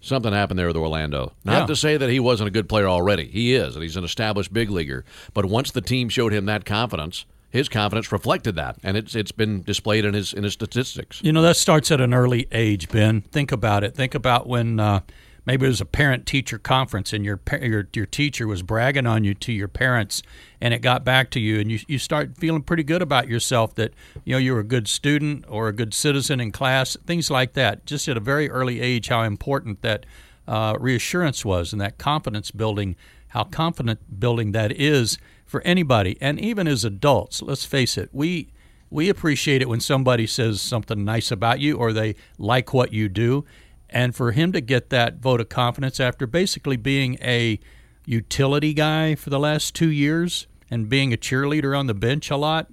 something 0.00 0.32
happened 0.32 0.58
there 0.58 0.66
with 0.66 0.76
Orlando. 0.76 1.32
Not 1.44 1.60
Yeah. 1.60 1.66
to 1.66 1.76
say 1.76 1.96
that 1.96 2.10
he 2.10 2.20
wasn't 2.20 2.48
a 2.48 2.50
good 2.50 2.68
player 2.68 2.88
already. 2.88 3.26
He 3.28 3.54
is, 3.54 3.74
and 3.74 3.82
he's 3.82 3.96
an 3.96 4.04
established 4.04 4.52
big 4.52 4.70
leaguer. 4.70 5.04
But 5.34 5.46
once 5.46 5.70
the 5.70 5.80
team 5.80 6.08
showed 6.08 6.32
him 6.32 6.46
that 6.46 6.64
confidence, 6.64 7.24
his 7.50 7.68
confidence 7.68 8.12
reflected 8.12 8.54
that, 8.56 8.76
and 8.82 8.96
it's 8.96 9.14
it's 9.16 9.32
been 9.32 9.62
displayed 9.62 10.04
in 10.04 10.14
his 10.14 10.32
in 10.32 10.44
his 10.44 10.52
statistics. 10.52 11.20
You 11.22 11.32
know, 11.32 11.42
that 11.42 11.56
starts 11.56 11.90
at 11.90 12.00
an 12.00 12.14
early 12.14 12.46
age, 12.52 12.88
Ben. 12.88 13.22
Think 13.32 13.50
about 13.52 13.82
it. 13.84 13.94
Think 13.94 14.14
about 14.14 14.46
when 14.46 14.78
uh, 14.78 15.00
maybe 15.46 15.66
it 15.66 15.68
was 15.68 15.80
a 15.80 15.86
parent 15.86 16.26
teacher 16.26 16.58
conference 16.58 17.12
and 17.12 17.24
your, 17.24 17.40
your 17.60 17.88
your 17.92 18.06
teacher 18.06 18.46
was 18.46 18.62
bragging 18.62 19.06
on 19.06 19.24
you 19.24 19.34
to 19.34 19.52
your 19.52 19.68
parents 19.68 20.22
and 20.60 20.74
it 20.74 20.80
got 20.80 21.04
back 21.04 21.30
to 21.30 21.40
you 21.40 21.58
and 21.60 21.70
you, 21.70 21.78
you 21.88 21.98
start 21.98 22.36
feeling 22.36 22.62
pretty 22.62 22.82
good 22.82 23.02
about 23.02 23.28
yourself 23.28 23.74
that 23.74 23.92
you 24.24 24.32
know 24.32 24.38
you're 24.38 24.60
a 24.60 24.64
good 24.64 24.88
student 24.88 25.44
or 25.48 25.68
a 25.68 25.72
good 25.72 25.94
citizen 25.94 26.40
in 26.40 26.52
class, 26.52 26.96
things 27.06 27.30
like 27.30 27.54
that. 27.54 27.86
Just 27.86 28.08
at 28.08 28.16
a 28.16 28.20
very 28.20 28.50
early 28.50 28.80
age, 28.80 29.08
how 29.08 29.22
important 29.22 29.82
that 29.82 30.06
uh, 30.46 30.76
reassurance 30.78 31.44
was 31.44 31.72
and 31.72 31.80
that 31.80 31.98
confidence 31.98 32.50
building, 32.50 32.96
how 33.28 33.44
confident 33.44 34.20
building 34.20 34.52
that 34.52 34.72
is 34.72 35.18
for 35.46 35.62
anybody 35.62 36.16
and 36.20 36.38
even 36.40 36.66
as 36.66 36.84
adults. 36.84 37.42
Let's 37.42 37.64
face 37.64 37.96
it, 37.96 38.10
we 38.12 38.48
we 38.90 39.08
appreciate 39.08 39.62
it 39.62 39.68
when 39.68 39.80
somebody 39.80 40.26
says 40.26 40.60
something 40.60 41.04
nice 41.04 41.30
about 41.30 41.60
you 41.60 41.76
or 41.76 41.92
they 41.92 42.16
like 42.38 42.74
what 42.74 42.92
you 42.92 43.08
do. 43.08 43.44
And 43.90 44.14
for 44.14 44.32
him 44.32 44.52
to 44.52 44.60
get 44.60 44.90
that 44.90 45.16
vote 45.16 45.40
of 45.40 45.48
confidence 45.48 45.98
after 46.00 46.26
basically 46.26 46.76
being 46.76 47.18
a 47.20 47.58
utility 48.06 48.72
guy 48.72 49.14
for 49.14 49.30
the 49.30 49.38
last 49.38 49.74
two 49.74 49.90
years 49.90 50.46
and 50.70 50.88
being 50.88 51.12
a 51.12 51.16
cheerleader 51.16 51.76
on 51.76 51.86
the 51.88 51.94
bench 51.94 52.30
a 52.30 52.36
lot, 52.36 52.68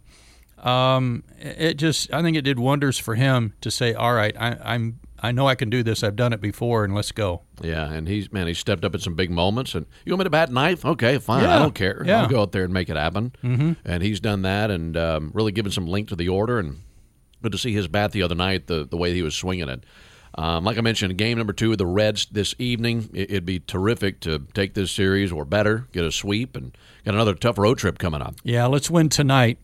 um, 0.60 1.24
it 1.40 1.76
just 1.76 2.12
I 2.14 2.22
think 2.22 2.38
it 2.38 2.42
did 2.42 2.60
wonders 2.60 2.98
for 2.98 3.16
him 3.16 3.54
to 3.62 3.70
say, 3.72 3.94
"All 3.94 4.14
right, 4.14 4.36
I, 4.40 4.58
I'm 4.64 5.00
I 5.20 5.32
know 5.32 5.48
I 5.48 5.56
can 5.56 5.70
do 5.70 5.84
this. 5.84 6.04
I've 6.04 6.16
done 6.16 6.34
it 6.34 6.42
before, 6.42 6.84
and 6.84 6.94
let's 6.96 7.12
go." 7.12 7.42
Yeah, 7.62 7.92
and 7.92 8.08
he's 8.08 8.32
man, 8.32 8.48
he 8.48 8.54
stepped 8.54 8.84
up 8.84 8.96
at 8.96 9.02
some 9.02 9.16
big 9.16 9.30
moments. 9.30 9.76
And 9.76 9.86
you 10.06 10.14
want 10.14 10.20
me 10.20 10.24
to 10.26 10.30
bat 10.32 10.52
ninth? 10.52 10.84
Okay, 10.86 11.20
fine. 11.20 11.46
I 11.46 11.60
don't 11.60 11.76
care. 11.76 12.04
yeah. 12.06 12.24
I'll 12.24 12.30
go 12.30 12.42
out 12.42 12.52
there 12.52 12.64
and 12.64 12.74
make 12.74 12.90
it 12.90 12.96
happen. 12.96 13.34
Mm-hmm. 13.44 13.74
And 13.86 14.04
he's 14.04 14.20
done 14.20 14.44
that, 14.44 14.72
and 14.72 14.98
um, 14.98 15.32
really 15.34 15.52
given 15.52 15.72
some 15.72 15.86
link 15.88 16.10
to 16.10 16.16
the 16.16 16.30
order. 16.30 16.60
And 16.60 16.82
good 17.42 17.52
to 17.52 17.58
see 17.58 17.74
his 17.74 17.88
bat 17.88 18.12
the 18.12 18.24
other 18.24 18.36
night, 18.36 18.68
the 18.68 18.86
the 18.86 18.98
way 18.98 19.14
he 19.14 19.22
was 19.22 19.36
swinging 19.36 19.70
it. 19.70 19.84
Um, 20.36 20.64
like 20.64 20.78
I 20.78 20.82
mentioned, 20.82 21.18
game 21.18 21.38
number 21.38 21.54
two 21.54 21.72
of 21.72 21.78
the 21.78 21.86
Reds 21.86 22.28
this 22.28 22.54
evening. 22.60 23.10
It, 23.14 23.32
it'd 23.32 23.46
be 23.46 23.60
terrific 23.60 24.20
to 24.22 24.40
take 24.54 24.74
this 24.74 24.92
series 24.92 25.32
or 25.32 25.46
better, 25.46 25.88
get 25.92 26.06
a 26.06 26.12
sweep, 26.12 26.56
and 26.56 26.78
got 27.06 27.16
another 27.16 27.34
tough 27.34 27.58
road 27.58 27.78
trip 27.78 27.98
coming 27.98 28.22
up. 28.22 28.36
Yeah, 28.44 28.66
let's 28.68 28.90
win 28.90 29.10
tonight 29.10 29.60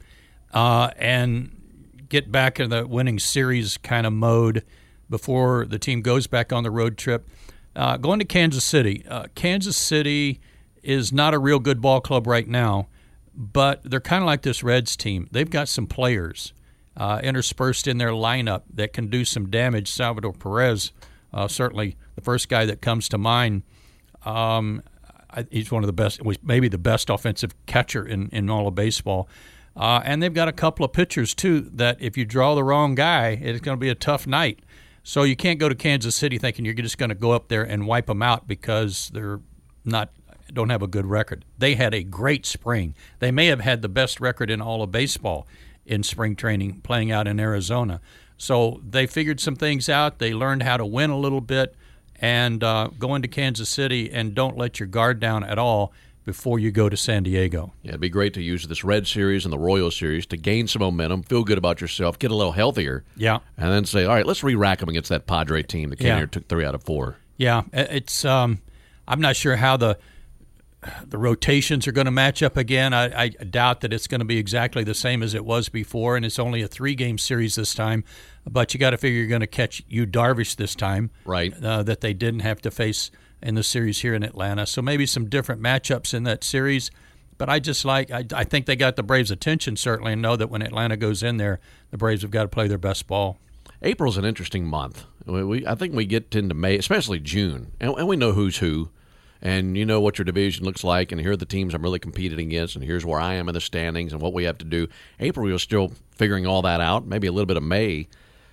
uh, 0.54 0.92
and 0.98 2.06
get 2.10 2.32
back 2.32 2.60
in 2.60 2.70
the 2.70 2.88
winning 2.88 3.20
series 3.20 3.78
kind 3.78 4.06
of 4.06 4.14
mode 4.14 4.64
before 5.10 5.66
the 5.66 5.80
team 5.80 6.02
goes 6.02 6.28
back 6.28 6.52
on 6.54 6.64
the 6.64 6.72
road 6.72 6.98
trip. 6.98 7.28
Uh, 7.76 7.98
going 7.98 8.20
to 8.20 8.26
Kansas 8.26 8.64
City. 8.64 9.04
Uh, 9.08 9.26
Kansas 9.36 9.76
City 9.76 10.40
is 10.84 11.12
not 11.12 11.34
a 11.34 11.40
real 11.40 11.60
good 11.60 11.82
ball 11.82 12.02
club 12.02 12.28
right 12.28 12.48
now, 12.48 12.88
but 13.36 13.82
they're 13.84 14.00
kind 14.00 14.22
of 14.22 14.28
like 14.28 14.44
this 14.44 14.64
Reds 14.64 14.96
team. 14.96 15.28
They've 15.32 15.50
got 15.50 15.68
some 15.68 15.88
players 15.88 16.54
uh, 16.96 17.20
interspersed 17.24 17.88
in 17.88 17.98
their 17.98 18.12
lineup 18.12 18.64
that 18.74 18.94
can 18.94 19.08
do 19.08 19.26
some 19.26 19.50
damage. 19.50 19.90
Salvador 19.90 20.34
Perez, 20.34 20.92
uh, 21.34 21.48
certainly 21.48 21.96
the 22.16 22.22
first 22.22 22.50
guy 22.50 22.66
that 22.66 22.82
comes 22.82 23.10
to 23.10 23.18
mind. 23.18 23.64
Um, 24.26 24.84
I, 25.30 25.46
he's 25.50 25.72
one 25.72 25.84
of 25.84 25.88
the 25.88 25.94
best, 25.94 26.22
maybe 26.44 26.68
the 26.68 26.78
best 26.78 27.10
offensive 27.10 27.54
catcher 27.66 28.06
in, 28.06 28.30
in 28.30 28.50
all 28.50 28.68
of 28.68 28.76
baseball. 28.76 29.28
Uh, 29.76 30.02
and 30.06 30.22
they've 30.22 30.34
got 30.34 30.48
a 30.48 30.54
couple 30.54 30.86
of 30.86 30.94
pitchers, 30.94 31.34
too, 31.34 31.62
that 31.62 31.98
if 32.00 32.16
you 32.16 32.26
draw 32.26 32.54
the 32.54 32.64
wrong 32.64 32.94
guy, 32.94 33.30
it's 33.30 33.60
going 33.60 33.76
to 33.76 33.82
be 33.82 33.90
a 33.90 33.96
tough 33.96 34.28
night. 34.28 34.60
So 35.02 35.24
you 35.24 35.36
can't 35.36 35.60
go 35.60 35.68
to 35.68 35.76
Kansas 35.76 36.16
City 36.16 36.38
thinking 36.38 36.64
you're 36.64 36.76
just 36.76 36.98
going 36.98 37.10
to 37.10 37.16
go 37.16 37.32
up 37.32 37.50
there 37.50 37.64
and 37.64 37.88
wipe 37.88 38.06
them 38.06 38.22
out 38.22 38.48
because 38.48 39.10
they're 39.14 39.40
not 39.84 40.12
don't 40.54 40.70
have 40.70 40.84
a 40.84 40.88
good 40.88 41.06
record. 41.06 41.46
They 41.58 41.76
had 41.76 41.94
a 41.96 42.04
great 42.04 42.46
spring. 42.46 42.96
They 43.20 43.32
may 43.32 43.48
have 43.48 43.62
had 43.62 43.82
the 43.82 43.90
best 43.90 44.20
record 44.20 44.52
in 44.52 44.62
all 44.62 44.84
of 44.84 44.92
baseball 44.92 45.48
in 45.86 46.04
spring 46.04 46.36
training 46.36 46.82
playing 46.82 47.12
out 47.12 47.28
in 47.28 47.40
Arizona. 47.40 48.00
So 48.38 48.82
they 48.88 49.06
figured 49.08 49.40
some 49.40 49.56
things 49.56 49.90
out. 49.90 50.20
They 50.20 50.34
learned 50.34 50.64
how 50.64 50.78
to 50.78 50.86
win 50.86 51.10
a 51.10 51.18
little 51.18 51.42
bit. 51.42 51.76
and 52.20 52.64
uh, 52.64 52.88
go 53.00 53.16
into 53.16 53.28
Kansas 53.28 53.68
City 53.70 54.10
and 54.12 54.34
don't 54.34 54.58
let 54.58 54.80
your 54.80 54.88
guard 54.88 55.20
down 55.20 55.44
at 55.44 55.58
all 55.60 55.92
before 56.26 56.58
you 56.58 56.72
go 56.72 56.88
to 56.88 56.96
San 56.96 57.24
Diego. 57.24 57.74
Yeah, 57.82 57.90
it'd 57.90 58.00
be 58.02 58.08
great 58.08 58.34
to 58.36 58.42
use 58.42 58.66
this 58.66 58.82
Red 58.86 59.08
Series 59.08 59.44
and 59.46 59.52
the 59.52 59.58
Royal 59.60 59.92
Series 59.92 60.26
to 60.28 60.38
gain 60.38 60.68
some 60.68 60.80
momentum, 60.82 61.24
feel 61.24 61.44
good 61.44 61.58
about 61.58 61.82
yourself, 61.82 62.18
get 62.18 62.32
a 62.32 62.36
little 62.36 62.54
healthier. 62.54 63.04
Yeah. 63.18 63.40
And 63.58 63.70
then 63.74 63.84
say, 63.84 64.06
all 64.06 64.16
right, 64.16 64.26
let's 64.26 64.42
re 64.42 64.56
rack 64.56 64.80
them 64.80 64.88
against 64.88 65.10
that 65.10 65.28
Padre 65.28 65.64
team 65.64 65.90
that 65.90 65.98
came 66.00 66.08
Yeah. 66.08 66.18
here 66.20 66.28
took 66.28 66.48
three 66.48 66.64
out 66.64 66.76
of 66.76 66.84
four. 66.84 67.18
Yeah, 67.36 67.64
it's. 67.74 68.24
Um, 68.24 68.60
I'm 69.06 69.20
not 69.20 69.36
sure 69.36 69.58
how 69.58 69.76
the 69.76 69.98
the 71.08 71.18
rotations 71.18 71.88
are 71.88 71.92
going 71.92 72.06
to 72.06 72.12
match 72.12 72.42
up 72.44 72.58
again. 72.58 72.94
I, 72.94 73.24
I 73.24 73.30
doubt 73.30 73.82
that 73.82 73.94
it's 73.94 74.08
going 74.08 74.20
to 74.20 74.26
be 74.26 74.38
exactly 74.38 74.84
the 74.84 74.94
same 74.94 75.24
as 75.24 75.34
it 75.34 75.46
was 75.46 75.70
before, 75.70 76.16
and 76.16 76.26
it's 76.26 76.40
only 76.40 76.62
a 76.62 76.68
three 76.68 76.96
game 76.96 77.18
series 77.18 77.56
this 77.56 77.74
time. 77.74 78.04
But 78.50 78.74
you 78.74 78.80
got 78.80 78.92
to 78.92 78.98
figure 78.98 79.20
you're 79.20 79.28
going 79.28 79.42
to 79.42 79.48
catch 79.48 79.84
Yu 79.88 80.06
Darvish 80.06 80.56
this 80.56 80.76
time, 80.76 81.12
Right. 81.26 81.54
Uh, 81.64 81.84
that 81.84 82.02
they 82.02 82.14
didn't 82.14 82.42
have 82.42 82.62
to 82.62 82.72
face 82.72 83.12
in 83.42 83.56
the 83.56 83.64
series 83.64 84.02
here 84.02 84.14
in 84.14 84.24
Atlanta. 84.24 84.66
So 84.66 84.82
maybe 84.82 85.06
some 85.06 85.30
different 85.30 85.62
matchups 85.62 86.14
in 86.14 86.24
that 86.24 86.44
series. 86.44 86.92
But 87.38 87.50
I 87.50 87.60
just 87.60 87.84
like 87.84 88.12
I, 88.12 88.26
I 88.34 88.44
think 88.44 88.66
they 88.66 88.76
got 88.76 88.96
the 88.96 89.04
Braves' 89.04 89.32
attention 89.32 89.76
certainly, 89.76 90.14
and 90.14 90.22
know 90.22 90.36
that 90.36 90.50
when 90.50 90.62
Atlanta 90.62 90.96
goes 90.98 91.24
in 91.24 91.38
there, 91.38 91.60
the 91.92 91.98
Braves 91.98 92.22
have 92.22 92.32
got 92.32 92.44
to 92.44 92.48
play 92.48 92.68
their 92.68 92.78
best 92.78 93.08
ball. 93.08 93.40
April's 93.82 94.18
an 94.18 94.24
interesting 94.24 94.66
month. 94.66 95.06
We, 95.26 95.44
we 95.44 95.68
I 95.68 95.76
think 95.76 95.94
we 95.94 96.06
get 96.06 96.34
into 96.36 96.56
May, 96.56 96.78
especially 96.78 97.20
June, 97.20 97.72
and, 97.82 97.96
and 97.98 98.08
we 98.08 98.16
know 98.16 98.32
who's 98.32 98.58
who, 98.58 98.90
and 99.44 99.78
you 99.78 99.86
know 99.86 100.00
what 100.00 100.18
your 100.18 100.24
division 100.24 100.64
looks 100.64 100.86
like, 100.86 101.12
and 101.12 101.20
here 101.20 101.34
are 101.34 101.38
the 101.38 101.46
teams 101.46 101.74
I'm 101.74 101.84
really 101.84 102.00
competing 102.00 102.40
against, 102.40 102.76
and 102.76 102.84
here's 102.84 103.06
where 103.06 103.20
I 103.20 103.34
am 103.34 103.50
in 103.50 103.54
the 103.54 103.62
standings, 103.62 104.14
and 104.14 104.22
what 104.22 104.34
we 104.34 104.46
have 104.46 104.58
to 104.60 104.66
do. 104.66 104.88
April, 105.20 105.48
you're 105.48 105.60
still 105.60 105.92
figuring 106.16 106.48
all 106.48 106.62
that 106.62 106.80
out. 106.80 107.06
Maybe 107.06 107.28
a 107.28 107.32
little 107.32 107.46
bit 107.46 107.58
of 107.58 107.64
May. 107.64 108.08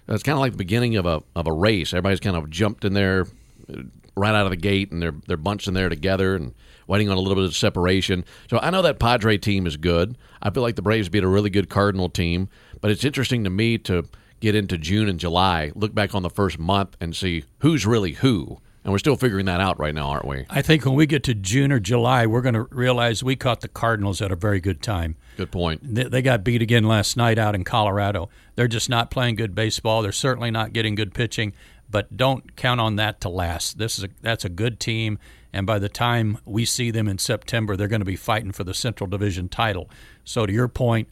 It's 0.08 0.24
kind 0.24 0.34
of 0.34 0.40
like 0.40 0.52
the 0.52 0.58
beginning 0.58 0.96
of 0.96 1.06
a 1.06 1.22
of 1.36 1.46
a 1.46 1.52
race. 1.52 1.94
Everybody's 1.94 2.18
kind 2.18 2.36
of 2.36 2.50
jumped 2.50 2.84
in 2.84 2.92
there 2.92 3.28
uh, 3.72 3.82
right 4.16 4.34
out 4.34 4.46
of 4.46 4.50
the 4.50 4.56
gate, 4.56 4.90
and 4.90 5.00
they're 5.00 5.14
they're 5.28 5.36
bunched 5.36 5.68
in 5.68 5.74
there 5.74 5.88
together 5.88 6.34
and 6.34 6.54
waiting 6.88 7.08
on 7.08 7.16
a 7.16 7.20
little 7.20 7.36
bit 7.36 7.44
of 7.44 7.54
separation. 7.54 8.24
So 8.50 8.58
I 8.58 8.70
know 8.70 8.82
that 8.82 8.98
Padre 8.98 9.38
team 9.38 9.68
is 9.68 9.76
good. 9.76 10.18
I 10.42 10.50
feel 10.50 10.64
like 10.64 10.74
the 10.74 10.82
Braves 10.82 11.08
beat 11.08 11.22
a 11.22 11.28
really 11.28 11.50
good 11.50 11.70
Cardinal 11.70 12.08
team, 12.08 12.48
but 12.80 12.90
it's 12.90 13.04
interesting 13.04 13.44
to 13.44 13.50
me 13.50 13.78
to 13.78 14.08
get 14.40 14.56
into 14.56 14.76
June 14.76 15.08
and 15.08 15.20
July, 15.20 15.70
look 15.76 15.94
back 15.94 16.16
on 16.16 16.22
the 16.24 16.30
first 16.30 16.58
month, 16.58 16.96
and 17.00 17.14
see 17.14 17.44
who's 17.60 17.86
really 17.86 18.14
who. 18.14 18.58
And 18.82 18.92
we're 18.92 18.98
still 18.98 19.16
figuring 19.16 19.46
that 19.46 19.60
out 19.60 19.78
right 19.78 19.94
now, 19.94 20.08
aren't 20.08 20.26
we? 20.26 20.46
I 20.48 20.62
think 20.62 20.86
when 20.86 20.94
we 20.94 21.04
get 21.04 21.22
to 21.24 21.34
June 21.34 21.70
or 21.70 21.78
July, 21.78 22.24
we're 22.24 22.40
going 22.40 22.54
to 22.54 22.66
realize 22.70 23.22
we 23.22 23.36
caught 23.36 23.60
the 23.60 23.68
Cardinals 23.68 24.22
at 24.22 24.32
a 24.32 24.36
very 24.36 24.58
good 24.58 24.80
time. 24.80 25.16
Good 25.36 25.50
point. 25.50 25.80
They, 25.82 26.04
they 26.04 26.22
got 26.22 26.44
beat 26.44 26.62
again 26.62 26.84
last 26.84 27.14
night 27.16 27.38
out 27.38 27.54
in 27.54 27.62
Colorado. 27.62 28.30
They're 28.56 28.68
just 28.68 28.88
not 28.88 29.10
playing 29.10 29.34
good 29.34 29.54
baseball. 29.54 30.00
They're 30.00 30.12
certainly 30.12 30.50
not 30.50 30.72
getting 30.72 30.94
good 30.94 31.12
pitching, 31.12 31.52
but 31.90 32.16
don't 32.16 32.56
count 32.56 32.80
on 32.80 32.96
that 32.96 33.20
to 33.20 33.28
last. 33.28 33.76
This 33.76 33.98
is 33.98 34.04
a, 34.04 34.08
that's 34.22 34.46
a 34.46 34.48
good 34.48 34.80
team, 34.80 35.18
and 35.52 35.66
by 35.66 35.78
the 35.78 35.88
time 35.90 36.38
we 36.46 36.64
see 36.64 36.90
them 36.90 37.06
in 37.06 37.18
September, 37.18 37.76
they're 37.76 37.88
going 37.88 38.00
to 38.00 38.06
be 38.06 38.16
fighting 38.16 38.52
for 38.52 38.64
the 38.64 38.74
Central 38.74 39.08
Division 39.08 39.50
title. 39.50 39.90
So 40.24 40.46
to 40.46 40.52
your 40.52 40.68
point, 40.68 41.08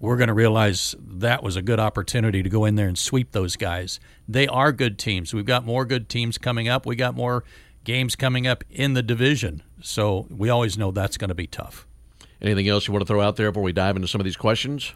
we're 0.00 0.16
going 0.16 0.28
to 0.28 0.34
realize 0.34 0.94
that 1.00 1.42
was 1.42 1.56
a 1.56 1.62
good 1.62 1.80
opportunity 1.80 2.42
to 2.42 2.48
go 2.48 2.64
in 2.64 2.76
there 2.76 2.86
and 2.86 2.98
sweep 2.98 3.32
those 3.32 3.56
guys. 3.56 3.98
They 4.28 4.46
are 4.46 4.72
good 4.72 4.98
teams. 4.98 5.34
We've 5.34 5.44
got 5.44 5.64
more 5.64 5.84
good 5.84 6.08
teams 6.08 6.38
coming 6.38 6.68
up. 6.68 6.86
We 6.86 6.96
got 6.96 7.16
more 7.16 7.44
games 7.84 8.14
coming 8.14 8.46
up 8.46 8.62
in 8.70 8.94
the 8.94 9.02
division. 9.02 9.62
So 9.82 10.26
we 10.30 10.50
always 10.50 10.78
know 10.78 10.90
that's 10.90 11.16
going 11.16 11.28
to 11.28 11.34
be 11.34 11.46
tough. 11.46 11.86
Anything 12.40 12.68
else 12.68 12.86
you 12.86 12.92
want 12.92 13.02
to 13.02 13.06
throw 13.06 13.20
out 13.20 13.36
there 13.36 13.50
before 13.50 13.64
we 13.64 13.72
dive 13.72 13.96
into 13.96 14.06
some 14.06 14.20
of 14.20 14.24
these 14.24 14.36
questions? 14.36 14.92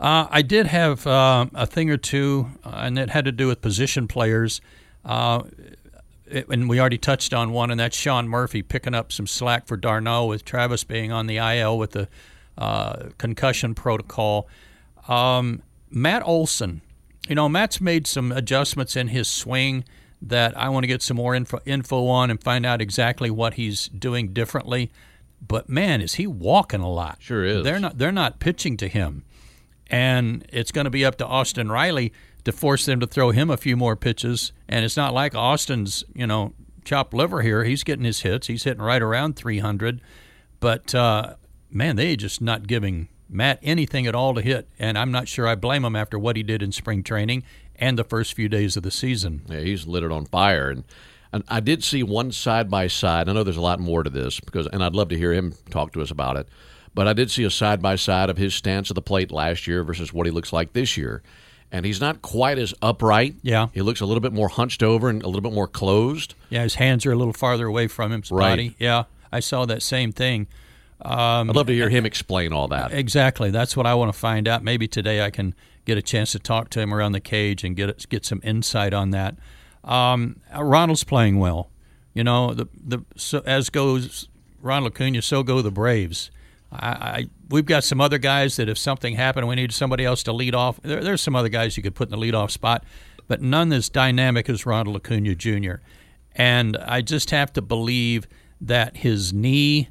Uh, 0.00 0.26
I 0.30 0.42
did 0.42 0.66
have 0.66 1.06
uh, 1.06 1.46
a 1.54 1.66
thing 1.66 1.90
or 1.90 1.96
two, 1.96 2.48
uh, 2.64 2.70
and 2.76 2.98
it 2.98 3.10
had 3.10 3.26
to 3.26 3.32
do 3.32 3.48
with 3.48 3.60
position 3.60 4.08
players. 4.08 4.60
Uh, 5.04 5.42
it, 6.26 6.48
and 6.48 6.68
we 6.68 6.80
already 6.80 6.98
touched 6.98 7.34
on 7.34 7.52
one, 7.52 7.70
and 7.70 7.78
that's 7.78 7.96
Sean 7.96 8.28
Murphy 8.28 8.62
picking 8.62 8.94
up 8.94 9.12
some 9.12 9.26
slack 9.26 9.66
for 9.66 9.76
d'Arnaud 9.76 10.26
with 10.26 10.44
Travis 10.44 10.82
being 10.84 11.12
on 11.12 11.26
the 11.26 11.36
IL 11.36 11.78
with 11.78 11.92
the 11.92 12.08
uh, 12.58 13.10
concussion 13.18 13.74
protocol. 13.74 14.48
Um, 15.08 15.62
Matt 15.90 16.22
Olson, 16.24 16.80
you 17.28 17.34
know, 17.34 17.48
Matt's 17.48 17.80
made 17.80 18.06
some 18.06 18.32
adjustments 18.32 18.96
in 18.96 19.08
his 19.08 19.28
swing 19.28 19.84
that 20.20 20.56
I 20.56 20.68
want 20.68 20.84
to 20.84 20.88
get 20.88 21.02
some 21.02 21.16
more 21.16 21.34
info, 21.34 21.58
info 21.66 22.06
on 22.06 22.30
and 22.30 22.42
find 22.42 22.64
out 22.64 22.80
exactly 22.80 23.30
what 23.30 23.54
he's 23.54 23.88
doing 23.88 24.32
differently. 24.32 24.90
But 25.46 25.68
man, 25.68 26.00
is 26.00 26.14
he 26.14 26.26
walking 26.26 26.80
a 26.80 26.90
lot? 26.90 27.18
Sure 27.20 27.44
is. 27.44 27.64
They're 27.64 27.80
not. 27.80 27.98
They're 27.98 28.12
not 28.12 28.40
pitching 28.40 28.78
to 28.78 28.88
him, 28.88 29.24
and 29.88 30.46
it's 30.50 30.72
going 30.72 30.86
to 30.86 30.90
be 30.90 31.04
up 31.04 31.16
to 31.18 31.26
Austin 31.26 31.70
Riley 31.70 32.12
to 32.44 32.52
force 32.52 32.86
them 32.86 33.00
to 33.00 33.06
throw 33.06 33.30
him 33.30 33.50
a 33.50 33.56
few 33.56 33.76
more 33.76 33.96
pitches. 33.96 34.52
And 34.68 34.84
it's 34.84 34.96
not 34.96 35.12
like 35.12 35.34
Austin's, 35.34 36.04
you 36.14 36.26
know, 36.26 36.54
chopped 36.84 37.14
liver 37.14 37.42
here. 37.42 37.64
He's 37.64 37.84
getting 37.84 38.04
his 38.04 38.20
hits. 38.20 38.46
He's 38.46 38.64
hitting 38.64 38.82
right 38.82 39.02
around 39.02 39.36
300. 39.36 40.00
But 40.60 40.94
uh, 40.94 41.34
man, 41.74 41.96
they 41.96 42.16
just 42.16 42.40
not 42.40 42.66
giving 42.66 43.08
Matt 43.28 43.58
anything 43.62 44.06
at 44.06 44.14
all 44.14 44.34
to 44.34 44.40
hit. 44.40 44.68
And 44.78 44.96
I'm 44.96 45.10
not 45.10 45.28
sure 45.28 45.46
I 45.46 45.54
blame 45.56 45.84
him 45.84 45.96
after 45.96 46.18
what 46.18 46.36
he 46.36 46.42
did 46.42 46.62
in 46.62 46.72
spring 46.72 47.02
training 47.02 47.42
and 47.76 47.98
the 47.98 48.04
first 48.04 48.34
few 48.34 48.48
days 48.48 48.76
of 48.76 48.82
the 48.82 48.90
season. 48.90 49.42
Yeah, 49.48 49.60
he's 49.60 49.86
lit 49.86 50.04
it 50.04 50.12
on 50.12 50.24
fire. 50.26 50.70
And, 50.70 50.84
and 51.32 51.42
I 51.48 51.60
did 51.60 51.82
see 51.82 52.02
one 52.02 52.30
side 52.32 52.70
by 52.70 52.86
side. 52.86 53.28
I 53.28 53.32
know 53.32 53.42
there's 53.42 53.56
a 53.56 53.60
lot 53.62 53.80
more 53.80 54.02
to 54.04 54.10
this 54.10 54.38
because, 54.40 54.66
and 54.68 54.82
I'd 54.84 54.94
love 54.94 55.08
to 55.08 55.18
hear 55.18 55.32
him 55.32 55.54
talk 55.70 55.92
to 55.94 56.00
us 56.02 56.10
about 56.10 56.36
it. 56.36 56.48
But 56.94 57.08
I 57.08 57.12
did 57.12 57.28
see 57.30 57.42
a 57.42 57.50
side 57.50 57.82
by 57.82 57.96
side 57.96 58.30
of 58.30 58.36
his 58.36 58.54
stance 58.54 58.88
at 58.90 58.94
the 58.94 59.02
plate 59.02 59.32
last 59.32 59.66
year 59.66 59.82
versus 59.82 60.12
what 60.12 60.26
he 60.26 60.30
looks 60.32 60.52
like 60.52 60.72
this 60.74 60.96
year. 60.96 61.22
And 61.72 61.84
he's 61.84 62.00
not 62.00 62.22
quite 62.22 62.56
as 62.56 62.72
upright. 62.80 63.34
Yeah. 63.42 63.66
He 63.74 63.82
looks 63.82 64.00
a 64.00 64.06
little 64.06 64.20
bit 64.20 64.32
more 64.32 64.48
hunched 64.48 64.80
over 64.80 65.08
and 65.10 65.20
a 65.24 65.26
little 65.26 65.40
bit 65.40 65.52
more 65.52 65.66
closed. 65.66 66.36
Yeah, 66.50 66.62
his 66.62 66.76
hands 66.76 67.04
are 67.04 67.10
a 67.10 67.16
little 67.16 67.32
farther 67.32 67.66
away 67.66 67.88
from 67.88 68.12
his 68.12 68.30
Right. 68.30 68.50
body. 68.50 68.76
Yeah, 68.78 69.04
I 69.32 69.40
saw 69.40 69.66
that 69.66 69.82
same 69.82 70.12
thing. 70.12 70.46
Um, 71.00 71.50
I'd 71.50 71.56
love 71.56 71.66
to 71.66 71.74
hear 71.74 71.88
him 71.88 72.06
explain 72.06 72.52
all 72.52 72.68
that. 72.68 72.92
Exactly. 72.92 73.50
That's 73.50 73.76
what 73.76 73.86
I 73.86 73.94
want 73.94 74.12
to 74.12 74.18
find 74.18 74.48
out. 74.48 74.62
Maybe 74.62 74.88
today 74.88 75.22
I 75.22 75.30
can 75.30 75.54
get 75.84 75.98
a 75.98 76.02
chance 76.02 76.32
to 76.32 76.38
talk 76.38 76.70
to 76.70 76.80
him 76.80 76.94
around 76.94 77.12
the 77.12 77.20
cage 77.20 77.64
and 77.64 77.76
get 77.76 78.08
get 78.08 78.24
some 78.24 78.40
insight 78.42 78.94
on 78.94 79.10
that. 79.10 79.36
Um, 79.82 80.40
Ronald's 80.56 81.04
playing 81.04 81.38
well. 81.38 81.70
You 82.14 82.24
know, 82.24 82.54
the 82.54 82.68
the 82.74 83.04
so 83.16 83.42
as 83.44 83.70
goes 83.70 84.28
Ronald 84.60 84.92
Acuna, 84.92 85.20
so 85.22 85.42
go 85.42 85.60
the 85.62 85.70
Braves. 85.70 86.30
I, 86.72 86.88
I 86.88 87.26
we've 87.50 87.66
got 87.66 87.84
some 87.84 88.00
other 88.00 88.18
guys 88.18 88.56
that 88.56 88.68
if 88.68 88.78
something 88.78 89.14
happened, 89.14 89.48
we 89.48 89.56
need 89.56 89.72
somebody 89.72 90.04
else 90.04 90.22
to 90.24 90.32
lead 90.32 90.54
off. 90.54 90.80
There, 90.82 91.02
there's 91.02 91.20
some 91.20 91.36
other 91.36 91.48
guys 91.48 91.76
you 91.76 91.82
could 91.82 91.94
put 91.94 92.10
in 92.10 92.18
the 92.18 92.26
leadoff 92.26 92.50
spot, 92.50 92.84
but 93.28 93.42
none 93.42 93.72
as 93.72 93.88
dynamic 93.88 94.48
as 94.48 94.64
Ronald 94.64 94.96
Acuna 94.96 95.34
Jr. 95.34 95.74
And 96.36 96.76
I 96.78 97.00
just 97.00 97.30
have 97.30 97.52
to 97.52 97.62
believe 97.62 98.26
that 98.60 98.98
his 98.98 99.32
knee 99.32 99.90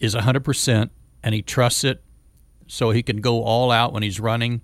is 0.00 0.14
100% 0.14 0.90
and 1.22 1.34
he 1.34 1.42
trusts 1.42 1.84
it 1.84 2.02
so 2.66 2.90
he 2.90 3.02
can 3.02 3.20
go 3.20 3.42
all 3.42 3.70
out 3.70 3.92
when 3.92 4.02
he's 4.02 4.20
running. 4.20 4.62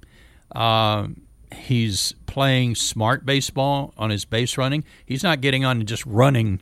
Um, 0.52 1.22
he's 1.54 2.14
playing 2.26 2.74
smart 2.74 3.26
baseball 3.26 3.92
on 3.96 4.10
his 4.10 4.24
base 4.24 4.56
running. 4.56 4.84
He's 5.04 5.22
not 5.22 5.40
getting 5.40 5.64
on 5.64 5.78
and 5.78 5.88
just 5.88 6.04
running 6.06 6.60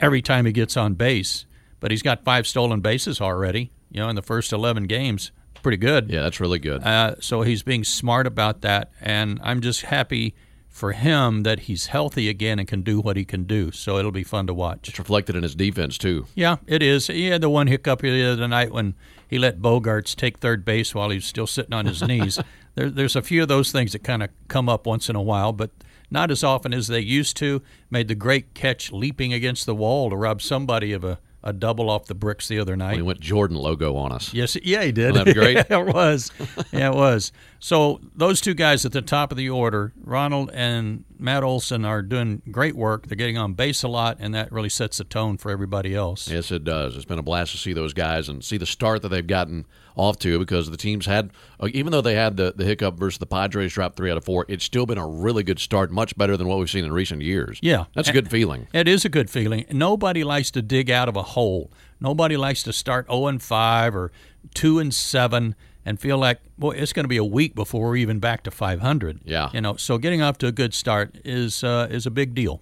every 0.00 0.22
time 0.22 0.46
he 0.46 0.52
gets 0.52 0.76
on 0.76 0.94
base, 0.94 1.46
but 1.80 1.90
he's 1.90 2.02
got 2.02 2.24
five 2.24 2.46
stolen 2.46 2.80
bases 2.80 3.20
already, 3.20 3.70
you 3.90 4.00
know, 4.00 4.08
in 4.08 4.16
the 4.16 4.22
first 4.22 4.52
11 4.52 4.84
games. 4.84 5.32
Pretty 5.62 5.78
good. 5.78 6.10
Yeah, 6.10 6.22
that's 6.22 6.40
really 6.40 6.58
good. 6.58 6.82
Uh, 6.82 7.16
so 7.20 7.42
he's 7.42 7.62
being 7.62 7.82
smart 7.82 8.26
about 8.26 8.60
that, 8.60 8.92
and 9.00 9.40
I'm 9.42 9.60
just 9.60 9.82
happy 9.82 10.34
for 10.76 10.92
him 10.92 11.42
that 11.42 11.60
he's 11.60 11.86
healthy 11.86 12.28
again 12.28 12.58
and 12.58 12.68
can 12.68 12.82
do 12.82 13.00
what 13.00 13.16
he 13.16 13.24
can 13.24 13.44
do. 13.44 13.70
So 13.72 13.96
it'll 13.96 14.10
be 14.10 14.22
fun 14.22 14.46
to 14.46 14.52
watch. 14.52 14.90
It's 14.90 14.98
reflected 14.98 15.34
in 15.34 15.42
his 15.42 15.54
defense, 15.54 15.96
too. 15.96 16.26
Yeah, 16.34 16.56
it 16.66 16.82
is. 16.82 17.06
He 17.06 17.28
had 17.28 17.40
the 17.40 17.48
one 17.48 17.66
hiccup 17.66 18.02
the 18.02 18.30
other 18.30 18.46
night 18.46 18.72
when 18.72 18.94
he 19.26 19.38
let 19.38 19.60
Bogaerts 19.62 20.14
take 20.14 20.36
third 20.36 20.66
base 20.66 20.94
while 20.94 21.08
he 21.08 21.16
was 21.16 21.24
still 21.24 21.46
sitting 21.46 21.72
on 21.72 21.86
his 21.86 22.02
knees. 22.02 22.38
There, 22.76 22.90
there's 22.90 23.16
a 23.16 23.22
few 23.22 23.40
of 23.40 23.48
those 23.48 23.72
things 23.72 23.92
that 23.92 24.00
kind 24.00 24.22
of 24.22 24.28
come 24.48 24.68
up 24.68 24.86
once 24.86 25.08
in 25.08 25.16
a 25.16 25.22
while, 25.22 25.54
but 25.54 25.70
not 26.10 26.30
as 26.30 26.44
often 26.44 26.74
as 26.74 26.88
they 26.88 27.00
used 27.00 27.34
to. 27.38 27.62
Made 27.90 28.08
the 28.08 28.14
great 28.14 28.52
catch 28.52 28.92
leaping 28.92 29.32
against 29.32 29.64
the 29.64 29.74
wall 29.74 30.10
to 30.10 30.16
rob 30.16 30.42
somebody 30.42 30.92
of 30.92 31.02
a, 31.02 31.18
a 31.42 31.54
double 31.54 31.88
off 31.88 32.04
the 32.04 32.14
bricks 32.14 32.48
the 32.48 32.58
other 32.58 32.76
night. 32.76 32.96
He 32.96 33.00
went 33.00 33.20
Jordan 33.20 33.56
logo 33.56 33.96
on 33.96 34.12
us. 34.12 34.34
Yes, 34.34 34.58
yeah, 34.62 34.82
he 34.82 34.92
did. 34.92 35.14
That 35.14 35.32
great? 35.32 35.56
it 35.70 35.86
was. 35.86 36.30
Yeah, 36.70 36.90
it 36.90 36.94
was. 36.94 37.32
So 37.66 37.98
those 38.14 38.40
two 38.40 38.54
guys 38.54 38.86
at 38.86 38.92
the 38.92 39.02
top 39.02 39.32
of 39.32 39.36
the 39.36 39.50
order, 39.50 39.92
Ronald 40.00 40.52
and 40.54 41.04
Matt 41.18 41.42
Olson, 41.42 41.84
are 41.84 42.00
doing 42.00 42.42
great 42.48 42.76
work. 42.76 43.08
They're 43.08 43.16
getting 43.16 43.38
on 43.38 43.54
base 43.54 43.82
a 43.82 43.88
lot, 43.88 44.18
and 44.20 44.32
that 44.36 44.52
really 44.52 44.68
sets 44.68 44.98
the 44.98 45.04
tone 45.04 45.36
for 45.36 45.50
everybody 45.50 45.92
else. 45.92 46.30
Yes, 46.30 46.52
it 46.52 46.62
does. 46.62 46.94
It's 46.94 47.04
been 47.04 47.18
a 47.18 47.24
blast 47.24 47.50
to 47.50 47.58
see 47.58 47.72
those 47.72 47.92
guys 47.92 48.28
and 48.28 48.44
see 48.44 48.56
the 48.56 48.66
start 48.66 49.02
that 49.02 49.08
they've 49.08 49.26
gotten 49.26 49.66
off 49.96 50.16
to 50.20 50.38
because 50.38 50.70
the 50.70 50.76
teams 50.76 51.06
had, 51.06 51.32
uh, 51.58 51.68
even 51.72 51.90
though 51.90 52.00
they 52.00 52.14
had 52.14 52.36
the, 52.36 52.54
the 52.54 52.64
hiccup 52.64 53.00
versus 53.00 53.18
the 53.18 53.26
Padres 53.26 53.72
dropped 53.72 53.96
three 53.96 54.12
out 54.12 54.16
of 54.16 54.24
four, 54.24 54.46
it's 54.48 54.62
still 54.62 54.86
been 54.86 54.96
a 54.96 55.06
really 55.08 55.42
good 55.42 55.58
start, 55.58 55.90
much 55.90 56.16
better 56.16 56.36
than 56.36 56.46
what 56.46 56.60
we've 56.60 56.70
seen 56.70 56.84
in 56.84 56.92
recent 56.92 57.22
years. 57.22 57.58
Yeah. 57.62 57.86
That's 57.96 58.08
a 58.08 58.12
good 58.12 58.30
feeling. 58.30 58.68
It 58.72 58.86
is 58.86 59.04
a 59.04 59.08
good 59.08 59.28
feeling. 59.28 59.64
Nobody 59.72 60.22
likes 60.22 60.52
to 60.52 60.62
dig 60.62 60.88
out 60.88 61.08
of 61.08 61.16
a 61.16 61.22
hole. 61.24 61.72
Nobody 61.98 62.36
likes 62.36 62.62
to 62.62 62.72
start 62.72 63.08
0 63.10 63.26
and 63.26 63.42
5 63.42 63.96
or 63.96 64.12
2 64.54 64.78
and 64.78 64.94
7 64.94 65.56
and 65.86 66.00
feel 66.00 66.18
like, 66.18 66.40
boy, 66.58 66.72
it's 66.72 66.92
going 66.92 67.04
to 67.04 67.08
be 67.08 67.16
a 67.16 67.24
week 67.24 67.54
before 67.54 67.86
we're 67.86 67.96
even 67.96 68.18
back 68.18 68.42
to 68.42 68.50
500. 68.50 69.20
Yeah. 69.24 69.50
You 69.54 69.60
know, 69.60 69.76
so 69.76 69.96
getting 69.96 70.20
off 70.20 70.36
to 70.38 70.48
a 70.48 70.52
good 70.52 70.74
start 70.74 71.16
is 71.24 71.64
uh, 71.64 71.86
is 71.90 72.04
a 72.04 72.10
big 72.10 72.34
deal. 72.34 72.60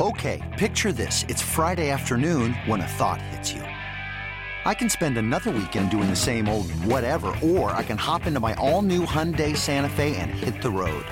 Okay, 0.00 0.40
picture 0.58 0.92
this. 0.92 1.24
It's 1.28 1.42
Friday 1.42 1.90
afternoon 1.90 2.54
when 2.66 2.80
a 2.80 2.86
thought 2.86 3.20
hits 3.20 3.52
you. 3.52 3.62
I 4.64 4.74
can 4.74 4.90
spend 4.90 5.16
another 5.16 5.50
weekend 5.50 5.90
doing 5.90 6.10
the 6.10 6.16
same 6.16 6.48
old 6.48 6.70
whatever, 6.84 7.34
or 7.42 7.70
I 7.70 7.82
can 7.82 7.96
hop 7.96 8.26
into 8.26 8.40
my 8.40 8.54
all 8.54 8.82
new 8.82 9.06
Hyundai 9.06 9.56
Santa 9.56 9.88
Fe 9.88 10.16
and 10.16 10.30
hit 10.30 10.62
the 10.62 10.70
road. 10.70 11.04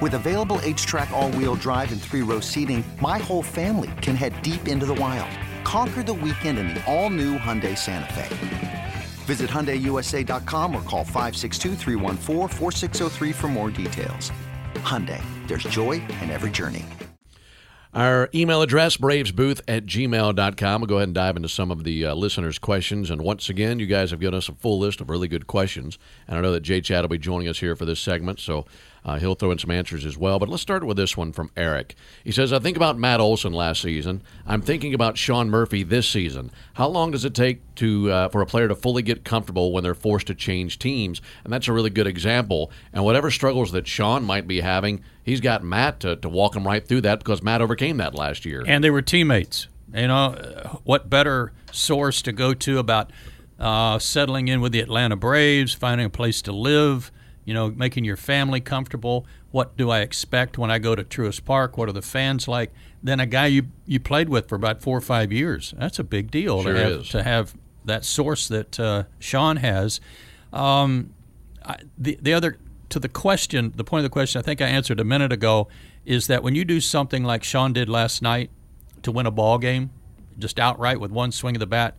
With 0.00 0.14
available 0.14 0.58
HTRAC, 0.58 1.10
all 1.10 1.30
wheel 1.32 1.54
drive, 1.56 1.92
and 1.92 2.00
three 2.00 2.22
row 2.22 2.40
seating, 2.40 2.84
my 3.00 3.18
whole 3.18 3.42
family 3.42 3.90
can 4.00 4.14
head 4.14 4.40
deep 4.42 4.68
into 4.68 4.86
the 4.86 4.94
wild. 4.94 5.30
Conquer 5.64 6.02
the 6.02 6.14
weekend 6.14 6.58
in 6.58 6.68
the 6.68 6.84
all 6.92 7.10
new 7.10 7.38
Hyundai 7.38 7.76
Santa 7.76 8.12
Fe. 8.12 8.83
Visit 9.24 9.50
HyundaiUSA.com 9.50 10.76
or 10.76 10.82
call 10.82 11.04
562 11.04 11.74
for 13.32 13.48
more 13.48 13.70
details. 13.70 14.30
Hyundai, 14.74 15.22
there's 15.48 15.64
joy 15.64 15.92
in 16.20 16.30
every 16.30 16.50
journey. 16.50 16.84
Our 17.94 18.28
email 18.34 18.60
address, 18.60 18.96
bravesbooth 18.96 19.60
at 19.68 19.86
gmail.com. 19.86 20.80
We'll 20.80 20.88
go 20.88 20.96
ahead 20.96 21.08
and 21.08 21.14
dive 21.14 21.36
into 21.36 21.48
some 21.48 21.70
of 21.70 21.84
the 21.84 22.06
uh, 22.06 22.14
listeners' 22.14 22.58
questions. 22.58 23.08
And 23.08 23.22
once 23.22 23.48
again, 23.48 23.78
you 23.78 23.86
guys 23.86 24.10
have 24.10 24.18
given 24.18 24.34
us 24.34 24.48
a 24.48 24.52
full 24.52 24.80
list 24.80 25.00
of 25.00 25.08
really 25.08 25.28
good 25.28 25.46
questions. 25.46 25.96
And 26.26 26.36
I 26.36 26.40
know 26.40 26.50
that 26.50 26.62
Jay 26.64 26.80
Chad 26.80 27.04
will 27.04 27.10
be 27.10 27.18
joining 27.18 27.46
us 27.46 27.60
here 27.60 27.76
for 27.76 27.84
this 27.84 28.00
segment, 28.00 28.40
so 28.40 28.66
uh, 29.04 29.18
he'll 29.18 29.34
throw 29.34 29.50
in 29.50 29.58
some 29.58 29.70
answers 29.70 30.06
as 30.06 30.16
well. 30.16 30.38
But 30.38 30.48
let's 30.48 30.62
start 30.62 30.84
with 30.84 30.96
this 30.96 31.16
one 31.16 31.32
from 31.32 31.50
Eric. 31.56 31.94
He 32.22 32.32
says, 32.32 32.52
I 32.52 32.58
think 32.58 32.76
about 32.76 32.98
Matt 32.98 33.20
Olson 33.20 33.52
last 33.52 33.82
season. 33.82 34.22
I'm 34.46 34.62
thinking 34.62 34.94
about 34.94 35.18
Sean 35.18 35.50
Murphy 35.50 35.82
this 35.82 36.08
season. 36.08 36.50
How 36.74 36.88
long 36.88 37.10
does 37.10 37.24
it 37.24 37.34
take 37.34 37.62
to 37.76 38.10
uh, 38.10 38.28
for 38.30 38.40
a 38.40 38.46
player 38.46 38.66
to 38.68 38.74
fully 38.74 39.02
get 39.02 39.24
comfortable 39.24 39.72
when 39.72 39.82
they're 39.82 39.94
forced 39.94 40.28
to 40.28 40.34
change 40.34 40.78
teams? 40.78 41.20
And 41.44 41.52
that's 41.52 41.68
a 41.68 41.72
really 41.72 41.90
good 41.90 42.06
example. 42.06 42.70
And 42.92 43.04
whatever 43.04 43.30
struggles 43.30 43.72
that 43.72 43.86
Sean 43.86 44.24
might 44.24 44.48
be 44.48 44.60
having, 44.60 45.04
he's 45.22 45.40
got 45.40 45.62
Matt 45.62 46.00
to, 46.00 46.16
to 46.16 46.28
walk 46.28 46.56
him 46.56 46.66
right 46.66 46.86
through 46.86 47.02
that 47.02 47.18
because 47.18 47.42
Matt 47.42 47.60
overcame 47.60 47.98
that 47.98 48.14
last 48.14 48.46
year. 48.46 48.64
And 48.66 48.82
they 48.82 48.90
were 48.90 49.02
teammates. 49.02 49.68
You 49.94 50.08
know, 50.08 50.80
what 50.84 51.10
better 51.10 51.52
source 51.70 52.22
to 52.22 52.32
go 52.32 52.54
to 52.54 52.78
about 52.78 53.12
uh, 53.60 53.98
settling 53.98 54.48
in 54.48 54.60
with 54.60 54.72
the 54.72 54.80
Atlanta 54.80 55.14
Braves, 55.14 55.74
finding 55.74 56.06
a 56.06 56.10
place 56.10 56.40
to 56.42 56.52
live– 56.52 57.12
you 57.44 57.54
know, 57.54 57.70
making 57.70 58.04
your 58.04 58.16
family 58.16 58.60
comfortable. 58.60 59.26
What 59.50 59.76
do 59.76 59.90
I 59.90 60.00
expect 60.00 60.58
when 60.58 60.70
I 60.70 60.78
go 60.78 60.94
to 60.94 61.04
Truist 61.04 61.44
Park? 61.44 61.76
What 61.76 61.88
are 61.88 61.92
the 61.92 62.02
fans 62.02 62.48
like? 62.48 62.72
Then 63.02 63.20
a 63.20 63.26
guy 63.26 63.46
you 63.46 63.64
you 63.86 64.00
played 64.00 64.28
with 64.28 64.48
for 64.48 64.54
about 64.54 64.80
four 64.80 64.96
or 64.96 65.02
five 65.02 65.32
years. 65.32 65.74
That's 65.78 65.98
a 65.98 66.04
big 66.04 66.30
deal 66.30 66.62
sure 66.62 66.72
to 66.72 66.78
have 66.78 66.92
is. 66.92 67.08
to 67.10 67.22
have 67.22 67.54
that 67.84 68.04
source 68.04 68.48
that 68.48 68.80
uh, 68.80 69.04
Sean 69.18 69.58
has. 69.58 70.00
Um, 70.52 71.12
I, 71.64 71.76
the 71.98 72.18
the 72.20 72.32
other 72.32 72.58
to 72.90 72.98
the 72.98 73.08
question, 73.08 73.72
the 73.76 73.84
point 73.84 74.00
of 74.00 74.10
the 74.10 74.12
question, 74.12 74.38
I 74.38 74.42
think 74.42 74.60
I 74.60 74.66
answered 74.66 75.00
a 75.00 75.04
minute 75.04 75.32
ago, 75.32 75.68
is 76.04 76.26
that 76.28 76.42
when 76.42 76.54
you 76.54 76.64
do 76.64 76.80
something 76.80 77.24
like 77.24 77.42
Sean 77.42 77.72
did 77.72 77.88
last 77.88 78.22
night 78.22 78.50
to 79.02 79.10
win 79.10 79.26
a 79.26 79.30
ball 79.30 79.58
game, 79.58 79.90
just 80.38 80.58
outright 80.58 81.00
with 81.00 81.10
one 81.10 81.32
swing 81.32 81.56
of 81.56 81.60
the 81.60 81.66
bat, 81.66 81.98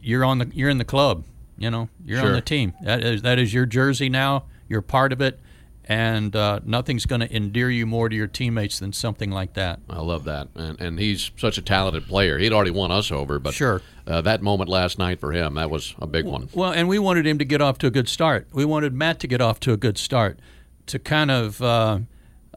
you're 0.00 0.24
on 0.24 0.38
the 0.38 0.50
you're 0.54 0.70
in 0.70 0.78
the 0.78 0.84
club. 0.84 1.24
You 1.58 1.70
know, 1.70 1.88
you're 2.04 2.20
sure. 2.20 2.28
on 2.28 2.34
the 2.34 2.40
team. 2.40 2.72
That 2.82 3.02
is 3.02 3.22
that 3.22 3.38
is 3.38 3.52
your 3.52 3.66
jersey 3.66 4.08
now. 4.08 4.44
You're 4.68 4.82
part 4.82 5.12
of 5.12 5.20
it, 5.20 5.40
and 5.84 6.36
uh, 6.36 6.60
nothing's 6.64 7.04
going 7.04 7.20
to 7.20 7.34
endear 7.34 7.70
you 7.70 7.84
more 7.84 8.08
to 8.08 8.14
your 8.14 8.26
teammates 8.26 8.78
than 8.78 8.92
something 8.92 9.30
like 9.30 9.54
that. 9.54 9.80
I 9.90 10.00
love 10.00 10.24
that, 10.24 10.48
and, 10.54 10.80
and 10.80 10.98
he's 11.00 11.30
such 11.36 11.58
a 11.58 11.62
talented 11.62 12.06
player. 12.06 12.38
He'd 12.38 12.52
already 12.52 12.70
won 12.70 12.92
us 12.92 13.10
over, 13.10 13.38
but 13.38 13.54
sure, 13.54 13.82
uh, 14.06 14.20
that 14.20 14.40
moment 14.42 14.70
last 14.70 14.98
night 14.98 15.18
for 15.18 15.32
him 15.32 15.54
that 15.54 15.68
was 15.68 15.94
a 15.98 16.06
big 16.06 16.26
one. 16.26 16.48
Well, 16.54 16.72
and 16.72 16.88
we 16.88 16.98
wanted 16.98 17.26
him 17.26 17.38
to 17.38 17.44
get 17.44 17.60
off 17.60 17.78
to 17.78 17.86
a 17.86 17.90
good 17.90 18.08
start. 18.08 18.46
We 18.52 18.64
wanted 18.64 18.94
Matt 18.94 19.18
to 19.20 19.26
get 19.26 19.40
off 19.40 19.58
to 19.60 19.72
a 19.72 19.76
good 19.76 19.98
start, 19.98 20.38
to 20.86 20.98
kind 20.98 21.30
of 21.30 21.60
uh, 21.60 22.00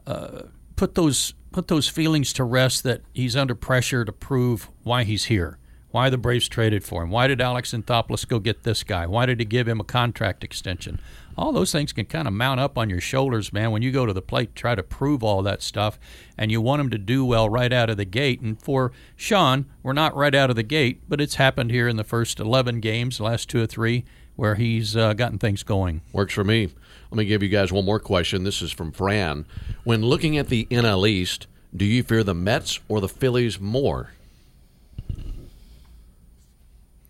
uh, 0.06 0.42
put 0.76 0.94
those 0.94 1.34
put 1.50 1.68
those 1.68 1.88
feelings 1.88 2.32
to 2.34 2.44
rest 2.44 2.82
that 2.82 3.02
he's 3.12 3.36
under 3.36 3.54
pressure 3.54 4.04
to 4.04 4.12
prove 4.12 4.70
why 4.82 5.04
he's 5.04 5.24
here. 5.24 5.58
Why 5.92 6.08
the 6.08 6.16
Braves 6.16 6.48
traded 6.48 6.84
for 6.84 7.02
him? 7.02 7.10
Why 7.10 7.26
did 7.26 7.42
Alex 7.42 7.72
Anthopoulos 7.72 8.26
go 8.26 8.38
get 8.38 8.62
this 8.62 8.82
guy? 8.82 9.06
Why 9.06 9.26
did 9.26 9.40
he 9.40 9.44
give 9.44 9.68
him 9.68 9.78
a 9.78 9.84
contract 9.84 10.42
extension? 10.42 10.98
All 11.36 11.52
those 11.52 11.70
things 11.70 11.92
can 11.92 12.06
kind 12.06 12.26
of 12.26 12.32
mount 12.32 12.60
up 12.60 12.78
on 12.78 12.88
your 12.88 13.00
shoulders, 13.00 13.52
man, 13.52 13.70
when 13.72 13.82
you 13.82 13.92
go 13.92 14.06
to 14.06 14.12
the 14.14 14.22
plate, 14.22 14.54
try 14.54 14.74
to 14.74 14.82
prove 14.82 15.22
all 15.22 15.42
that 15.42 15.62
stuff, 15.62 15.98
and 16.38 16.50
you 16.50 16.62
want 16.62 16.80
him 16.80 16.90
to 16.90 16.98
do 16.98 17.26
well 17.26 17.46
right 17.46 17.72
out 17.72 17.90
of 17.90 17.98
the 17.98 18.06
gate. 18.06 18.40
And 18.40 18.60
for 18.60 18.90
Sean, 19.16 19.66
we're 19.82 19.92
not 19.92 20.16
right 20.16 20.34
out 20.34 20.48
of 20.48 20.56
the 20.56 20.62
gate, 20.62 21.02
but 21.08 21.20
it's 21.20 21.34
happened 21.34 21.70
here 21.70 21.88
in 21.88 21.96
the 21.96 22.04
first 22.04 22.40
11 22.40 22.80
games, 22.80 23.20
last 23.20 23.50
two 23.50 23.62
or 23.62 23.66
three, 23.66 24.04
where 24.34 24.54
he's 24.54 24.96
uh, 24.96 25.12
gotten 25.12 25.38
things 25.38 25.62
going. 25.62 26.00
Works 26.12 26.32
for 26.32 26.44
me. 26.44 26.70
Let 27.10 27.18
me 27.18 27.26
give 27.26 27.42
you 27.42 27.50
guys 27.50 27.70
one 27.70 27.84
more 27.84 28.00
question. 28.00 28.44
This 28.44 28.62
is 28.62 28.72
from 28.72 28.92
Fran. 28.92 29.44
When 29.84 30.00
looking 30.00 30.38
at 30.38 30.48
the 30.48 30.66
NL 30.70 31.06
East, 31.06 31.48
do 31.76 31.84
you 31.84 32.02
fear 32.02 32.24
the 32.24 32.34
Mets 32.34 32.80
or 32.88 33.02
the 33.02 33.08
Phillies 33.08 33.60
more? 33.60 34.10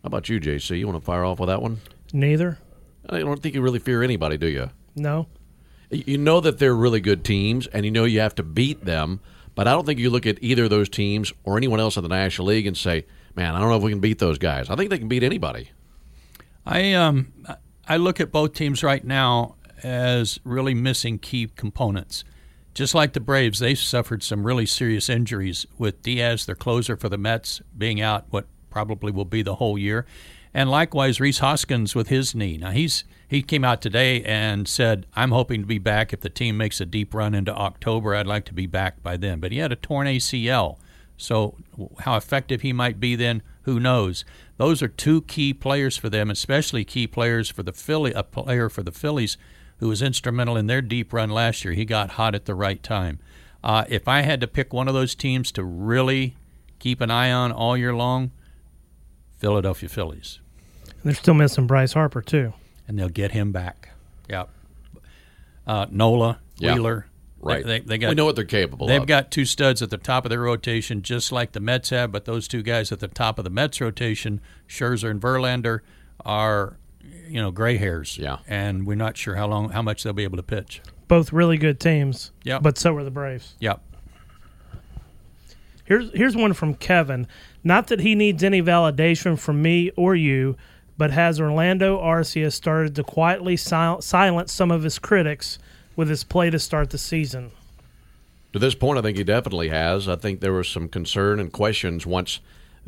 How 0.02 0.08
about 0.08 0.28
you, 0.28 0.40
JC? 0.40 0.78
You 0.78 0.86
want 0.86 1.00
to 1.00 1.04
fire 1.04 1.24
off 1.24 1.38
with 1.38 1.48
that 1.48 1.62
one? 1.62 1.80
Neither. 2.12 2.58
I 3.08 3.20
don't 3.20 3.40
think 3.42 3.54
you 3.54 3.62
really 3.62 3.78
fear 3.78 4.02
anybody, 4.02 4.36
do 4.36 4.48
you? 4.48 4.70
No. 4.96 5.28
You 5.90 6.18
know 6.18 6.40
that 6.40 6.58
they're 6.58 6.74
really 6.74 7.00
good 7.00 7.24
teams, 7.24 7.66
and 7.68 7.84
you 7.84 7.90
know 7.90 8.04
you 8.04 8.20
have 8.20 8.34
to 8.36 8.42
beat 8.42 8.84
them. 8.84 9.20
But 9.54 9.68
I 9.68 9.72
don't 9.72 9.84
think 9.84 10.00
you 10.00 10.10
look 10.10 10.26
at 10.26 10.42
either 10.42 10.64
of 10.64 10.70
those 10.70 10.88
teams 10.88 11.32
or 11.44 11.56
anyone 11.56 11.78
else 11.78 11.96
in 11.96 12.02
the 12.02 12.08
National 12.08 12.48
League 12.48 12.66
and 12.66 12.76
say, 12.76 13.04
"Man, 13.36 13.54
I 13.54 13.60
don't 13.60 13.68
know 13.68 13.76
if 13.76 13.82
we 13.82 13.90
can 13.90 14.00
beat 14.00 14.18
those 14.18 14.38
guys." 14.38 14.70
I 14.70 14.76
think 14.76 14.90
they 14.90 14.98
can 14.98 15.08
beat 15.08 15.22
anybody. 15.22 15.70
I 16.64 16.94
um 16.94 17.32
I 17.86 17.96
look 17.98 18.20
at 18.20 18.32
both 18.32 18.54
teams 18.54 18.82
right 18.82 19.04
now 19.04 19.56
as 19.82 20.40
really 20.44 20.74
missing 20.74 21.18
key 21.18 21.48
components. 21.54 22.24
Just 22.74 22.94
like 22.94 23.12
the 23.12 23.20
Braves, 23.20 23.58
they 23.58 23.74
suffered 23.74 24.22
some 24.22 24.46
really 24.46 24.64
serious 24.64 25.10
injuries 25.10 25.66
with 25.76 26.02
Diaz, 26.02 26.46
their 26.46 26.54
closer 26.54 26.96
for 26.96 27.10
the 27.10 27.18
Mets, 27.18 27.60
being 27.76 28.00
out 28.00 28.24
what 28.30 28.46
probably 28.72 29.12
will 29.12 29.26
be 29.26 29.42
the 29.42 29.56
whole 29.56 29.78
year. 29.78 30.06
And 30.54 30.70
likewise, 30.70 31.20
Rhys 31.20 31.38
Hoskins 31.38 31.94
with 31.94 32.08
his 32.08 32.34
knee. 32.34 32.58
Now 32.58 32.70
he's 32.70 33.04
he 33.28 33.42
came 33.42 33.64
out 33.64 33.80
today 33.80 34.22
and 34.24 34.66
said, 34.66 35.06
"I'm 35.14 35.30
hoping 35.30 35.60
to 35.60 35.66
be 35.66 35.78
back 35.78 36.12
if 36.12 36.20
the 36.20 36.28
team 36.28 36.56
makes 36.56 36.80
a 36.80 36.86
deep 36.86 37.14
run 37.14 37.34
into 37.34 37.54
October. 37.54 38.14
I'd 38.14 38.26
like 38.26 38.44
to 38.46 38.54
be 38.54 38.66
back 38.66 39.02
by 39.02 39.16
then." 39.16 39.40
But 39.40 39.52
he 39.52 39.58
had 39.58 39.72
a 39.72 39.76
torn 39.76 40.06
ACL, 40.06 40.78
so 41.16 41.56
how 42.00 42.16
effective 42.16 42.62
he 42.62 42.72
might 42.72 42.98
be 42.98 43.14
then, 43.14 43.42
who 43.62 43.78
knows? 43.78 44.24
Those 44.58 44.82
are 44.82 44.88
two 44.88 45.22
key 45.22 45.54
players 45.54 45.96
for 45.96 46.10
them, 46.10 46.30
especially 46.30 46.84
key 46.84 47.06
players 47.06 47.48
for 47.48 47.62
the 47.62 47.72
Philly. 47.72 48.12
A 48.12 48.22
player 48.22 48.68
for 48.68 48.82
the 48.82 48.92
Phillies 48.92 49.38
who 49.78 49.88
was 49.88 50.02
instrumental 50.02 50.56
in 50.56 50.66
their 50.66 50.82
deep 50.82 51.12
run 51.12 51.30
last 51.30 51.64
year. 51.64 51.74
He 51.74 51.84
got 51.84 52.10
hot 52.10 52.34
at 52.34 52.44
the 52.44 52.54
right 52.54 52.82
time. 52.82 53.18
Uh, 53.64 53.84
if 53.88 54.06
I 54.06 54.22
had 54.22 54.40
to 54.40 54.46
pick 54.46 54.72
one 54.72 54.86
of 54.86 54.94
those 54.94 55.14
teams 55.14 55.50
to 55.52 55.64
really 55.64 56.36
keep 56.78 57.00
an 57.00 57.10
eye 57.10 57.32
on 57.32 57.50
all 57.50 57.76
year 57.76 57.94
long, 57.94 58.30
Philadelphia 59.42 59.88
Phillies. 59.88 60.38
And 60.86 60.94
they're 61.02 61.14
still 61.14 61.34
missing 61.34 61.66
Bryce 61.66 61.92
Harper 61.94 62.22
too. 62.22 62.52
And 62.86 62.96
they'll 62.96 63.08
get 63.08 63.32
him 63.32 63.50
back. 63.50 63.88
Yep. 64.30 64.48
Uh, 65.66 65.86
Nola, 65.90 66.38
Yeah. 66.58 66.74
Wheeler. 66.74 67.06
Right. 67.40 67.66
They, 67.66 67.80
they 67.80 67.98
got, 67.98 68.10
we 68.10 68.14
know 68.14 68.24
what 68.24 68.36
they're 68.36 68.44
capable 68.44 68.86
They've 68.86 69.00
of. 69.02 69.08
got 69.08 69.32
two 69.32 69.44
studs 69.44 69.82
at 69.82 69.90
the 69.90 69.98
top 69.98 70.24
of 70.24 70.30
their 70.30 70.38
rotation, 70.40 71.02
just 71.02 71.32
like 71.32 71.50
the 71.52 71.58
Mets 71.60 71.90
have. 71.90 72.12
But 72.12 72.24
those 72.24 72.46
two 72.46 72.62
guys 72.62 72.92
at 72.92 73.00
the 73.00 73.08
top 73.08 73.36
of 73.36 73.42
the 73.42 73.50
Mets 73.50 73.80
rotation, 73.80 74.40
Scherzer 74.68 75.10
and 75.10 75.20
Verlander, 75.20 75.80
are 76.24 76.76
you 77.26 77.40
know 77.40 77.50
gray 77.50 77.78
hairs. 77.78 78.16
Yeah. 78.16 78.38
And 78.46 78.86
we're 78.86 78.94
not 78.94 79.16
sure 79.16 79.34
how 79.34 79.48
long, 79.48 79.70
how 79.70 79.82
much 79.82 80.04
they'll 80.04 80.12
be 80.12 80.22
able 80.22 80.36
to 80.36 80.42
pitch. 80.44 80.82
Both 81.08 81.32
really 81.32 81.56
good 81.58 81.80
teams. 81.80 82.30
Yeah. 82.44 82.60
But 82.60 82.78
so 82.78 82.96
are 82.96 83.02
the 83.02 83.10
Braves. 83.10 83.56
Yep. 83.58 83.80
Here's 85.92 86.10
here's 86.14 86.34
one 86.34 86.54
from 86.54 86.72
Kevin. 86.72 87.26
Not 87.62 87.88
that 87.88 88.00
he 88.00 88.14
needs 88.14 88.42
any 88.42 88.62
validation 88.62 89.38
from 89.38 89.60
me 89.60 89.90
or 89.90 90.16
you, 90.16 90.56
but 90.96 91.10
has 91.10 91.38
Orlando 91.38 92.00
Arcia 92.00 92.50
started 92.50 92.96
to 92.96 93.04
quietly 93.04 93.58
sil- 93.60 94.00
silence 94.00 94.54
some 94.54 94.70
of 94.70 94.84
his 94.84 94.98
critics 94.98 95.58
with 95.94 96.08
his 96.08 96.24
play 96.24 96.48
to 96.48 96.58
start 96.58 96.88
the 96.88 96.96
season? 96.96 97.50
To 98.54 98.58
this 98.58 98.74
point, 98.74 98.98
I 98.98 99.02
think 99.02 99.18
he 99.18 99.24
definitely 99.24 99.68
has. 99.68 100.08
I 100.08 100.16
think 100.16 100.40
there 100.40 100.54
was 100.54 100.66
some 100.66 100.88
concern 100.88 101.38
and 101.38 101.52
questions 101.52 102.06
once 102.06 102.40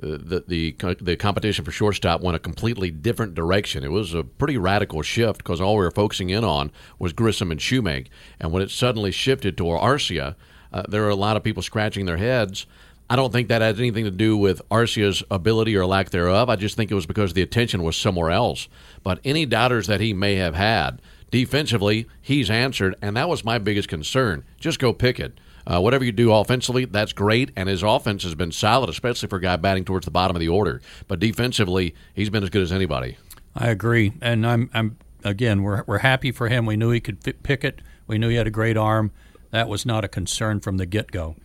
uh, 0.02 0.16
the, 0.18 0.42
the 0.48 0.96
the 0.98 1.16
competition 1.16 1.62
for 1.62 1.72
shortstop 1.72 2.22
went 2.22 2.36
a 2.36 2.40
completely 2.40 2.90
different 2.90 3.34
direction. 3.34 3.84
It 3.84 3.90
was 3.90 4.14
a 4.14 4.24
pretty 4.24 4.56
radical 4.56 5.02
shift 5.02 5.44
because 5.44 5.60
all 5.60 5.76
we 5.76 5.84
were 5.84 5.90
focusing 5.90 6.30
in 6.30 6.42
on 6.42 6.72
was 6.98 7.12
Grissom 7.12 7.50
and 7.50 7.60
Shewmake, 7.60 8.06
and 8.40 8.50
when 8.50 8.62
it 8.62 8.70
suddenly 8.70 9.10
shifted 9.10 9.58
to 9.58 9.64
Arcia, 9.64 10.36
uh, 10.72 10.84
there 10.88 11.02
were 11.02 11.10
a 11.10 11.14
lot 11.14 11.36
of 11.36 11.44
people 11.44 11.62
scratching 11.62 12.06
their 12.06 12.16
heads. 12.16 12.64
I 13.08 13.16
don't 13.16 13.32
think 13.32 13.48
that 13.48 13.60
has 13.60 13.78
anything 13.78 14.04
to 14.04 14.10
do 14.10 14.36
with 14.36 14.62
Arcia's 14.70 15.22
ability 15.30 15.76
or 15.76 15.84
lack 15.84 16.10
thereof. 16.10 16.48
I 16.48 16.56
just 16.56 16.76
think 16.76 16.90
it 16.90 16.94
was 16.94 17.06
because 17.06 17.34
the 17.34 17.42
attention 17.42 17.82
was 17.82 17.96
somewhere 17.96 18.30
else. 18.30 18.68
But 19.02 19.20
any 19.24 19.44
doubters 19.44 19.86
that 19.88 20.00
he 20.00 20.14
may 20.14 20.36
have 20.36 20.54
had 20.54 21.02
defensively, 21.30 22.06
he's 22.22 22.48
answered, 22.48 22.94
and 23.02 23.16
that 23.16 23.28
was 23.28 23.44
my 23.44 23.58
biggest 23.58 23.88
concern. 23.88 24.44
Just 24.58 24.78
go 24.78 24.92
pick 24.92 25.20
it. 25.20 25.38
Uh, 25.66 25.80
whatever 25.80 26.04
you 26.04 26.12
do 26.12 26.32
offensively, 26.32 26.84
that's 26.84 27.12
great, 27.12 27.50
and 27.56 27.68
his 27.68 27.82
offense 27.82 28.22
has 28.22 28.34
been 28.34 28.52
solid, 28.52 28.90
especially 28.90 29.28
for 29.28 29.36
a 29.36 29.40
guy 29.40 29.56
batting 29.56 29.84
towards 29.84 30.04
the 30.04 30.10
bottom 30.10 30.36
of 30.36 30.40
the 30.40 30.48
order. 30.48 30.80
But 31.08 31.20
defensively, 31.20 31.94
he's 32.14 32.30
been 32.30 32.42
as 32.42 32.50
good 32.50 32.62
as 32.62 32.72
anybody. 32.72 33.16
I 33.54 33.68
agree, 33.68 34.12
and 34.20 34.46
I'm, 34.46 34.70
I'm 34.74 34.98
again, 35.24 35.62
we're 35.62 35.82
we're 35.86 35.98
happy 35.98 36.32
for 36.32 36.48
him. 36.48 36.66
We 36.66 36.76
knew 36.76 36.90
he 36.90 37.00
could 37.00 37.42
pick 37.42 37.64
it. 37.64 37.80
We 38.06 38.18
knew 38.18 38.28
he 38.28 38.36
had 38.36 38.46
a 38.46 38.50
great 38.50 38.76
arm. 38.76 39.10
That 39.50 39.68
was 39.68 39.86
not 39.86 40.04
a 40.04 40.08
concern 40.08 40.60
from 40.60 40.76
the 40.76 40.86
get 40.86 41.10
go. 41.10 41.36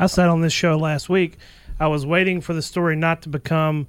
I 0.00 0.06
said 0.06 0.28
on 0.28 0.40
this 0.40 0.54
show 0.54 0.78
last 0.78 1.10
week, 1.10 1.36
I 1.78 1.88
was 1.88 2.06
waiting 2.06 2.40
for 2.40 2.54
the 2.54 2.62
story 2.62 2.96
not 2.96 3.20
to 3.22 3.28
become, 3.28 3.86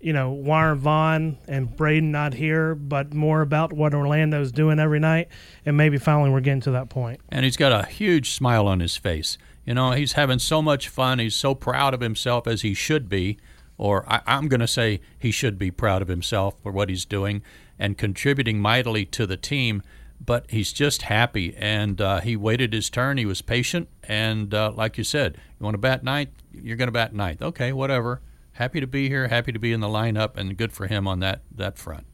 you 0.00 0.14
know, 0.14 0.32
Warren 0.32 0.78
Vaughn 0.78 1.36
and 1.46 1.76
Braden 1.76 2.10
not 2.10 2.32
here, 2.32 2.74
but 2.74 3.12
more 3.12 3.42
about 3.42 3.70
what 3.70 3.92
Orlando's 3.92 4.52
doing 4.52 4.78
every 4.78 5.00
night. 5.00 5.28
And 5.66 5.76
maybe 5.76 5.98
finally 5.98 6.30
we're 6.30 6.40
getting 6.40 6.62
to 6.62 6.70
that 6.70 6.88
point. 6.88 7.20
And 7.28 7.44
he's 7.44 7.58
got 7.58 7.72
a 7.72 7.86
huge 7.86 8.30
smile 8.30 8.66
on 8.66 8.80
his 8.80 8.96
face. 8.96 9.36
You 9.66 9.74
know, 9.74 9.90
he's 9.90 10.12
having 10.12 10.38
so 10.38 10.62
much 10.62 10.88
fun. 10.88 11.18
He's 11.18 11.34
so 11.34 11.54
proud 11.54 11.92
of 11.92 12.00
himself 12.00 12.46
as 12.46 12.62
he 12.62 12.72
should 12.72 13.10
be, 13.10 13.36
or 13.76 14.10
I, 14.10 14.22
I'm 14.26 14.48
going 14.48 14.60
to 14.60 14.66
say 14.66 15.02
he 15.18 15.30
should 15.30 15.58
be 15.58 15.70
proud 15.70 16.00
of 16.00 16.08
himself 16.08 16.54
for 16.62 16.72
what 16.72 16.88
he's 16.88 17.04
doing 17.04 17.42
and 17.78 17.98
contributing 17.98 18.60
mightily 18.60 19.04
to 19.04 19.26
the 19.26 19.36
team. 19.36 19.82
But 20.22 20.50
he's 20.50 20.72
just 20.72 21.02
happy, 21.02 21.54
and 21.56 22.00
uh, 22.00 22.20
he 22.20 22.36
waited 22.36 22.74
his 22.74 22.90
turn. 22.90 23.16
He 23.16 23.24
was 23.24 23.40
patient, 23.40 23.88
and 24.04 24.52
uh, 24.52 24.72
like 24.74 24.98
you 24.98 25.04
said, 25.04 25.38
you 25.58 25.64
want 25.64 25.74
to 25.74 25.78
bat 25.78 26.04
ninth, 26.04 26.30
you're 26.52 26.76
going 26.76 26.88
to 26.88 26.92
bat 26.92 27.14
ninth. 27.14 27.40
Okay, 27.40 27.72
whatever. 27.72 28.20
Happy 28.52 28.80
to 28.80 28.86
be 28.86 29.08
here. 29.08 29.28
Happy 29.28 29.52
to 29.52 29.58
be 29.58 29.72
in 29.72 29.80
the 29.80 29.88
lineup, 29.88 30.36
and 30.36 30.56
good 30.56 30.72
for 30.72 30.86
him 30.86 31.08
on 31.08 31.20
that 31.20 31.40
that 31.50 31.78
front. 31.78 32.06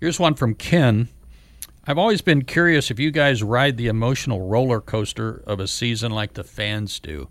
Here's 0.00 0.18
one 0.18 0.34
from 0.34 0.54
Ken. 0.54 1.08
I've 1.86 1.98
always 1.98 2.22
been 2.22 2.42
curious 2.42 2.90
if 2.90 2.98
you 2.98 3.10
guys 3.10 3.42
ride 3.42 3.76
the 3.76 3.88
emotional 3.88 4.48
roller 4.48 4.80
coaster 4.80 5.42
of 5.46 5.60
a 5.60 5.66
season 5.66 6.12
like 6.12 6.34
the 6.34 6.44
fans 6.44 7.00
do. 7.00 7.28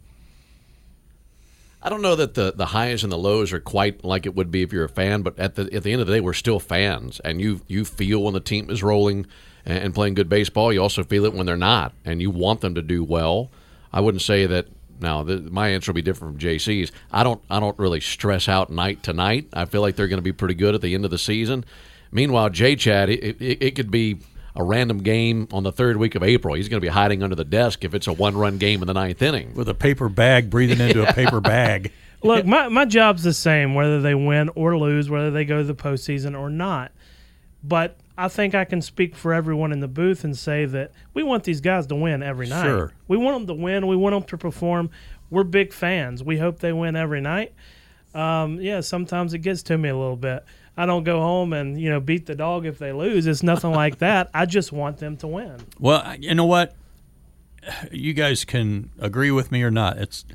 I 1.81 1.89
don't 1.89 2.01
know 2.01 2.15
that 2.15 2.33
the, 2.33 2.51
the 2.51 2.67
highs 2.67 3.03
and 3.03 3.11
the 3.11 3.17
lows 3.17 3.53
are 3.53 3.59
quite 3.59 4.03
like 4.03 4.25
it 4.25 4.35
would 4.35 4.51
be 4.51 4.63
if 4.63 4.73
you're 4.73 4.83
a 4.83 4.89
fan, 4.89 5.21
but 5.21 5.39
at 5.39 5.55
the 5.55 5.73
at 5.73 5.83
the 5.83 5.93
end 5.93 6.01
of 6.01 6.07
the 6.07 6.13
day, 6.13 6.19
we're 6.19 6.33
still 6.33 6.59
fans, 6.59 7.19
and 7.21 7.39
you 7.39 7.61
you 7.67 7.85
feel 7.85 8.21
when 8.21 8.33
the 8.33 8.39
team 8.39 8.69
is 8.69 8.83
rolling 8.83 9.25
and, 9.65 9.77
and 9.77 9.95
playing 9.95 10.13
good 10.13 10.29
baseball. 10.29 10.73
You 10.73 10.81
also 10.81 11.03
feel 11.03 11.25
it 11.25 11.33
when 11.33 11.45
they're 11.45 11.57
not, 11.57 11.93
and 12.05 12.21
you 12.21 12.29
want 12.29 12.61
them 12.61 12.75
to 12.75 12.81
do 12.81 13.03
well. 13.03 13.49
I 13.91 14.01
wouldn't 14.01 14.21
say 14.21 14.45
that. 14.45 14.67
Now, 15.01 15.23
the, 15.23 15.37
my 15.37 15.69
answer 15.69 15.91
will 15.91 15.95
be 15.95 16.01
different 16.01 16.33
from 16.33 16.49
JC's. 16.49 16.91
I 17.09 17.23
don't 17.23 17.41
I 17.49 17.61
don't 17.61 17.79
really 17.79 18.01
stress 18.01 18.49
out 18.49 18.69
night 18.69 19.03
to 19.03 19.13
night. 19.13 19.47
I 19.53 19.63
feel 19.63 19.79
like 19.81 19.95
they're 19.95 20.09
going 20.09 20.17
to 20.17 20.21
be 20.21 20.33
pretty 20.33 20.55
good 20.55 20.75
at 20.75 20.81
the 20.81 20.93
end 20.93 21.05
of 21.05 21.11
the 21.11 21.17
season. 21.17 21.63
Meanwhile, 22.11 22.49
J 22.49 22.75
Chad, 22.75 23.09
it, 23.09 23.41
it, 23.41 23.63
it 23.63 23.75
could 23.75 23.91
be 23.91 24.19
a 24.55 24.63
random 24.63 24.99
game 24.99 25.47
on 25.51 25.63
the 25.63 25.71
third 25.71 25.97
week 25.97 26.15
of 26.15 26.23
April. 26.23 26.55
He's 26.55 26.67
going 26.67 26.81
to 26.81 26.85
be 26.85 26.91
hiding 26.91 27.23
under 27.23 27.35
the 27.35 27.45
desk 27.45 27.85
if 27.85 27.93
it's 27.93 28.07
a 28.07 28.13
one 28.13 28.35
run 28.35 28.57
game 28.57 28.81
in 28.81 28.87
the 28.87 28.93
ninth 28.93 29.21
inning. 29.21 29.53
With 29.53 29.69
a 29.69 29.73
paper 29.73 30.09
bag, 30.09 30.49
breathing 30.49 30.85
into 30.85 31.07
a 31.07 31.13
paper 31.13 31.39
bag. 31.39 31.93
Look, 32.21 32.45
my, 32.45 32.67
my 32.67 32.85
job's 32.85 33.23
the 33.23 33.33
same, 33.33 33.75
whether 33.75 34.01
they 34.01 34.15
win 34.15 34.49
or 34.49 34.77
lose, 34.77 35.09
whether 35.09 35.31
they 35.31 35.45
go 35.45 35.59
to 35.59 35.63
the 35.63 35.75
postseason 35.75 36.37
or 36.37 36.49
not. 36.49 36.91
But 37.63 37.95
I 38.19 38.27
think 38.27 38.53
I 38.53 38.65
can 38.65 38.81
speak 38.81 39.15
for 39.15 39.33
everyone 39.33 39.71
in 39.71 39.79
the 39.79 39.87
booth 39.87 40.25
and 40.25 40.37
say 40.37 40.65
that 40.65 40.91
we 41.13 41.23
want 41.23 41.45
these 41.45 41.61
guys 41.61 41.87
to 41.87 41.95
win 41.95 42.21
every 42.21 42.47
night. 42.47 42.65
Sure. 42.65 42.91
We 43.07 43.15
want 43.15 43.37
them 43.37 43.55
to 43.55 43.63
win. 43.63 43.87
We 43.87 43.95
want 43.95 44.13
them 44.13 44.23
to 44.23 44.37
perform. 44.37 44.89
We're 45.29 45.45
big 45.45 45.71
fans. 45.71 46.21
We 46.21 46.37
hope 46.37 46.59
they 46.59 46.73
win 46.73 46.97
every 46.97 47.21
night. 47.21 47.53
Um, 48.13 48.59
yeah, 48.59 48.81
sometimes 48.81 49.33
it 49.33 49.39
gets 49.39 49.63
to 49.63 49.77
me 49.77 49.87
a 49.87 49.95
little 49.95 50.17
bit. 50.17 50.43
I 50.75 50.85
don't 50.85 51.05
go 51.05 51.21
home 51.21 51.53
and 51.53 51.79
you 51.79 51.89
know 51.89 52.01
beat 52.01 52.25
the 52.25 52.35
dog 52.35 52.65
if 52.65 52.77
they 52.77 52.91
lose. 52.91 53.25
It's 53.25 53.41
nothing 53.41 53.71
like 53.71 53.97
that. 53.99 54.29
I 54.33 54.45
just 54.45 54.73
want 54.73 54.97
them 54.97 55.15
to 55.17 55.27
win. 55.27 55.55
Well, 55.79 56.15
you 56.19 56.35
know 56.35 56.45
what? 56.45 56.75
You 57.89 58.13
guys 58.13 58.43
can 58.43 58.89
agree 58.99 59.31
with 59.31 59.49
me 59.49 59.63
or 59.63 59.71
not. 59.71 59.97
It's 59.97 60.25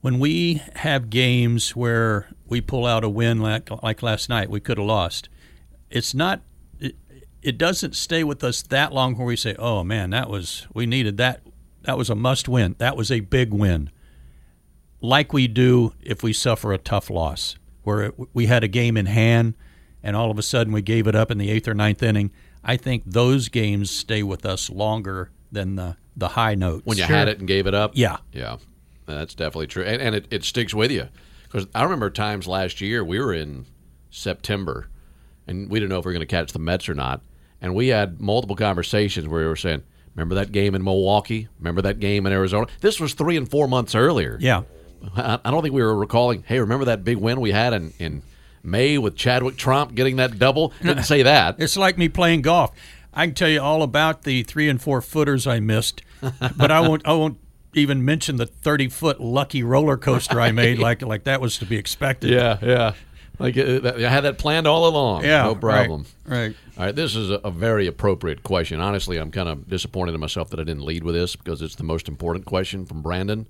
when 0.00 0.20
we 0.20 0.62
have 0.76 1.10
games 1.10 1.74
where 1.74 2.28
we 2.46 2.60
pull 2.60 2.86
out 2.86 3.02
a 3.02 3.08
win 3.08 3.40
like 3.40 3.68
like 3.82 4.00
last 4.00 4.28
night, 4.28 4.48
we 4.48 4.60
could 4.60 4.78
have 4.78 4.86
lost. 4.86 5.28
It's 5.90 6.14
not. 6.14 6.42
It, 6.78 6.96
it 7.42 7.58
doesn't 7.58 7.94
stay 7.94 8.24
with 8.24 8.42
us 8.42 8.62
that 8.62 8.92
long 8.92 9.16
where 9.16 9.26
we 9.26 9.36
say, 9.36 9.54
"Oh 9.58 9.84
man, 9.84 10.10
that 10.10 10.28
was 10.28 10.66
we 10.74 10.86
needed 10.86 11.16
that. 11.18 11.42
That 11.82 11.96
was 11.96 12.10
a 12.10 12.14
must 12.14 12.48
win. 12.48 12.74
That 12.78 12.96
was 12.96 13.10
a 13.10 13.20
big 13.20 13.52
win." 13.52 13.90
Like 15.00 15.32
we 15.32 15.46
do 15.46 15.92
if 16.02 16.22
we 16.22 16.32
suffer 16.32 16.72
a 16.72 16.78
tough 16.78 17.10
loss, 17.10 17.56
where 17.82 18.12
we 18.32 18.46
had 18.46 18.64
a 18.64 18.68
game 18.68 18.96
in 18.96 19.06
hand, 19.06 19.54
and 20.02 20.16
all 20.16 20.30
of 20.30 20.38
a 20.38 20.42
sudden 20.42 20.72
we 20.72 20.82
gave 20.82 21.06
it 21.06 21.14
up 21.14 21.30
in 21.30 21.38
the 21.38 21.50
eighth 21.50 21.68
or 21.68 21.74
ninth 21.74 22.02
inning. 22.02 22.32
I 22.64 22.76
think 22.76 23.04
those 23.06 23.48
games 23.48 23.90
stay 23.90 24.22
with 24.22 24.44
us 24.44 24.68
longer 24.68 25.30
than 25.52 25.76
the 25.76 25.96
the 26.16 26.28
high 26.28 26.54
notes. 26.54 26.86
When 26.86 26.98
you 26.98 27.04
had 27.04 27.28
it 27.28 27.38
and 27.38 27.46
gave 27.46 27.66
it 27.66 27.74
up? 27.74 27.92
Yeah. 27.94 28.16
Yeah. 28.32 28.56
That's 29.04 29.34
definitely 29.34 29.68
true. 29.68 29.84
And, 29.84 30.02
and 30.02 30.14
it, 30.14 30.26
it 30.30 30.44
sticks 30.44 30.74
with 30.74 30.90
you. 30.90 31.08
Because 31.44 31.66
I 31.74 31.84
remember 31.84 32.10
times 32.10 32.48
last 32.48 32.80
year 32.80 33.04
we 33.04 33.20
were 33.20 33.32
in 33.32 33.66
September 34.10 34.88
and 35.46 35.70
we 35.70 35.78
didn't 35.78 35.90
know 35.90 35.98
if 35.98 36.04
we 36.04 36.10
were 36.10 36.14
going 36.14 36.20
to 36.20 36.26
catch 36.26 36.52
the 36.52 36.58
Mets 36.58 36.88
or 36.88 36.94
not. 36.94 37.22
And 37.60 37.74
we 37.74 37.88
had 37.88 38.20
multiple 38.20 38.56
conversations 38.56 39.26
where 39.28 39.40
we 39.40 39.46
were 39.46 39.56
saying, 39.56 39.82
Remember 40.16 40.34
that 40.36 40.50
game 40.50 40.74
in 40.74 40.82
Milwaukee? 40.82 41.46
Remember 41.58 41.82
that 41.82 42.00
game 42.00 42.24
in 42.26 42.32
Arizona? 42.32 42.66
This 42.80 42.98
was 42.98 43.12
three 43.12 43.36
and 43.36 43.48
four 43.48 43.68
months 43.68 43.94
earlier. 43.94 44.38
Yeah. 44.40 44.62
I, 45.14 45.38
I 45.44 45.50
don't 45.50 45.62
think 45.62 45.74
we 45.74 45.82
were 45.82 45.94
recalling, 45.94 46.42
hey, 46.46 46.58
remember 46.58 46.86
that 46.86 47.04
big 47.04 47.18
win 47.18 47.38
we 47.38 47.52
had 47.52 47.74
in, 47.74 47.92
in 47.98 48.22
May 48.62 48.96
with 48.96 49.14
Chadwick 49.14 49.56
Tromp 49.56 49.94
getting 49.94 50.16
that 50.16 50.38
double? 50.38 50.72
Didn't 50.82 51.04
say 51.04 51.22
that. 51.22 51.56
It's 51.58 51.76
like 51.76 51.98
me 51.98 52.08
playing 52.08 52.42
golf. 52.42 52.72
I 53.12 53.26
can 53.26 53.34
tell 53.34 53.48
you 53.50 53.60
all 53.60 53.82
about 53.82 54.22
the 54.22 54.42
three 54.42 54.70
and 54.70 54.80
four 54.80 55.02
footers 55.02 55.46
I 55.46 55.60
missed, 55.60 56.02
but 56.56 56.70
I 56.70 56.80
won't. 56.80 57.06
I 57.06 57.12
won't 57.12 57.38
even 57.72 58.04
mention 58.04 58.36
the 58.36 58.44
thirty 58.44 58.88
foot 58.88 59.20
lucky 59.20 59.62
roller 59.62 59.96
coaster 59.96 60.38
I 60.38 60.52
made. 60.52 60.78
Like 60.86 61.00
like 61.00 61.24
that 61.24 61.40
was 61.40 61.56
to 61.58 61.66
be 61.66 61.76
expected. 61.76 62.28
Yeah, 62.30 62.58
yeah. 62.62 62.92
Like 63.38 63.56
uh, 63.58 63.80
I 63.96 64.00
had 64.00 64.22
that 64.22 64.38
planned 64.38 64.66
all 64.66 64.88
along. 64.88 65.24
Yeah, 65.24 65.42
no 65.42 65.54
problem. 65.54 66.06
Right. 66.24 66.38
right. 66.38 66.56
All 66.78 66.84
right, 66.86 66.94
this 66.94 67.16
is 67.16 67.30
a, 67.30 67.34
a 67.44 67.50
very 67.50 67.86
appropriate 67.86 68.42
question. 68.42 68.80
Honestly, 68.80 69.18
I'm 69.18 69.30
kind 69.30 69.48
of 69.48 69.68
disappointed 69.68 70.14
in 70.14 70.20
myself 70.20 70.50
that 70.50 70.60
I 70.60 70.64
didn't 70.64 70.84
lead 70.84 71.04
with 71.04 71.14
this 71.14 71.36
because 71.36 71.62
it's 71.62 71.74
the 71.74 71.84
most 71.84 72.08
important 72.08 72.44
question 72.46 72.86
from 72.86 73.02
Brandon. 73.02 73.46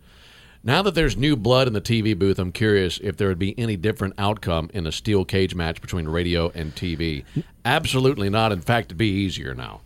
Now 0.65 0.83
that 0.83 0.97
there's 0.97 1.17
new 1.17 1.37
blood 1.37 1.69
in 1.69 1.75
the 1.75 1.81
TV 1.81 2.19
booth, 2.19 2.41
I'm 2.41 2.51
curious 2.51 2.99
if 2.99 3.17
there 3.17 3.29
would 3.29 3.39
be 3.39 3.57
any 3.57 3.77
different 3.77 4.15
outcome 4.19 4.69
in 4.75 4.87
a 4.87 4.93
steel 4.93 5.25
cage 5.25 5.55
match 5.55 5.81
between 5.81 6.09
radio 6.09 6.51
and 6.57 6.75
TV. 6.75 7.25
Absolutely 7.65 8.29
not. 8.29 8.51
In 8.51 8.61
fact, 8.61 8.89
it'd 8.89 8.99
be 8.99 9.09
easier 9.09 9.55
now. 9.55 9.83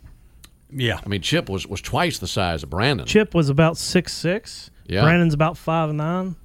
Yeah. 0.71 0.99
I 1.03 1.07
mean, 1.07 1.21
Chip 1.21 1.49
was, 1.49 1.67
was 1.67 1.81
twice 1.81 2.17
the 2.17 2.27
size 2.27 2.63
of 2.63 2.69
Brandon. 2.71 3.05
Chip 3.05 3.35
was 3.35 3.49
about 3.49 3.77
six 3.77 4.13
six. 4.13 4.71
Yeah. 4.87 5.01
Brandon's 5.01 5.33
about 5.33 5.57
five 5.57 5.93
nine. 5.93 6.35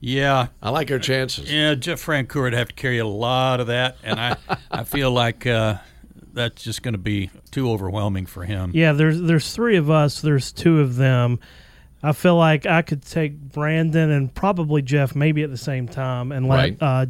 Yeah. 0.00 0.48
I 0.62 0.70
like 0.70 0.90
our 0.90 0.98
chances. 0.98 1.52
Yeah. 1.52 1.74
Jeff 1.74 2.04
Francoeur 2.04 2.42
would 2.42 2.52
have 2.52 2.68
to 2.68 2.74
carry 2.74 2.98
a 2.98 3.06
lot 3.06 3.60
of 3.60 3.68
that, 3.68 3.96
and 4.02 4.20
I 4.20 4.36
I 4.70 4.84
feel 4.84 5.10
like 5.10 5.46
uh, 5.46 5.76
that's 6.32 6.62
just 6.62 6.82
going 6.82 6.94
to 6.94 6.98
be 6.98 7.30
too 7.50 7.70
overwhelming 7.70 8.26
for 8.26 8.44
him. 8.44 8.70
Yeah, 8.74 8.92
there's 8.92 9.20
there's 9.20 9.52
three 9.52 9.76
of 9.76 9.90
us. 9.90 10.20
There's 10.20 10.52
two 10.52 10.80
of 10.80 10.96
them. 10.96 11.38
I 12.02 12.12
feel 12.12 12.36
like 12.36 12.66
I 12.66 12.82
could 12.82 13.02
take 13.02 13.36
Brandon 13.40 14.10
and 14.10 14.32
probably 14.32 14.82
Jeff 14.82 15.16
maybe 15.16 15.42
at 15.42 15.50
the 15.50 15.56
same 15.56 15.88
time 15.88 16.30
and 16.30 16.46
let 16.46 16.56
Right. 16.56 16.76
uh, 16.80 17.06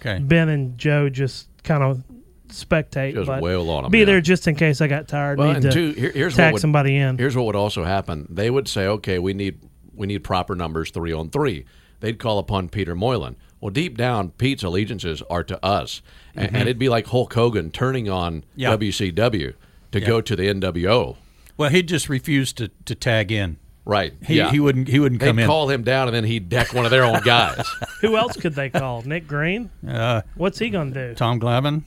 Okay. 0.00 0.20
Ben 0.20 0.48
and 0.48 0.78
Joe 0.78 1.08
just 1.08 1.48
kind 1.64 1.82
of 1.82 2.04
spectate. 2.48 3.14
Just 3.14 3.26
but 3.26 3.42
wail 3.42 3.68
on 3.68 3.84
'em, 3.86 3.90
Be 3.90 3.98
yeah. 3.98 4.04
there 4.04 4.20
just 4.20 4.46
in 4.46 4.54
case 4.54 4.80
I 4.80 4.86
got 4.86 5.08
tired. 5.08 5.38
Well, 5.38 5.48
need 5.48 5.56
and 5.56 5.62
to 5.64 5.70
two, 5.72 5.90
here, 6.00 6.12
here's 6.12 6.36
tag 6.36 6.46
what 6.46 6.52
would, 6.54 6.60
somebody 6.60 6.96
in. 6.96 7.18
Here's 7.18 7.36
what 7.36 7.46
would 7.46 7.56
also 7.56 7.82
happen. 7.82 8.26
They 8.30 8.48
would 8.48 8.68
say, 8.68 8.86
okay, 8.86 9.18
we 9.18 9.34
need 9.34 9.58
we 9.92 10.06
need 10.06 10.22
proper 10.22 10.54
numbers 10.54 10.90
three 10.92 11.12
on 11.12 11.30
three. 11.30 11.64
They'd 12.00 12.18
call 12.18 12.38
upon 12.38 12.68
Peter 12.68 12.94
Moylan. 12.94 13.36
Well, 13.60 13.70
deep 13.70 13.96
down, 13.96 14.30
Pete's 14.30 14.62
allegiances 14.62 15.20
are 15.28 15.42
to 15.44 15.62
us, 15.64 16.00
and, 16.34 16.46
and 16.54 16.62
it'd 16.62 16.78
be 16.78 16.88
like 16.88 17.08
Hulk 17.08 17.32
Hogan 17.34 17.70
turning 17.72 18.08
on 18.08 18.44
Mm-hmm. 18.56 18.72
WCW 18.82 19.54
to 19.92 20.00
go 20.00 20.20
to 20.20 20.36
the 20.36 20.42
NWO. 20.44 21.16
Well, 21.56 21.70
he'd 21.70 21.88
just 21.88 22.08
refused 22.08 22.56
to, 22.58 22.68
to 22.84 22.94
tag 22.94 23.32
in. 23.32 23.56
Right? 23.84 24.12
He, 24.24 24.36
yeah. 24.36 24.50
he 24.50 24.60
wouldn't 24.60 24.86
he 24.88 25.00
wouldn't 25.00 25.18
They'd 25.20 25.28
come 25.28 25.38
in. 25.38 25.46
call 25.46 25.70
him 25.70 25.82
down, 25.82 26.08
and 26.08 26.14
then 26.14 26.24
he'd 26.24 26.50
deck 26.50 26.74
one 26.74 26.84
of 26.84 26.90
their 26.90 27.04
own 27.04 27.22
guys. 27.22 27.66
Who 28.02 28.16
else 28.18 28.36
could 28.36 28.54
they 28.54 28.68
call? 28.68 29.00
Nick 29.02 29.26
Green? 29.26 29.70
Uh, 29.88 30.20
What's 30.34 30.58
he 30.58 30.68
gonna 30.68 30.90
do? 30.90 31.14
Tom 31.14 31.40
Glavine. 31.40 31.84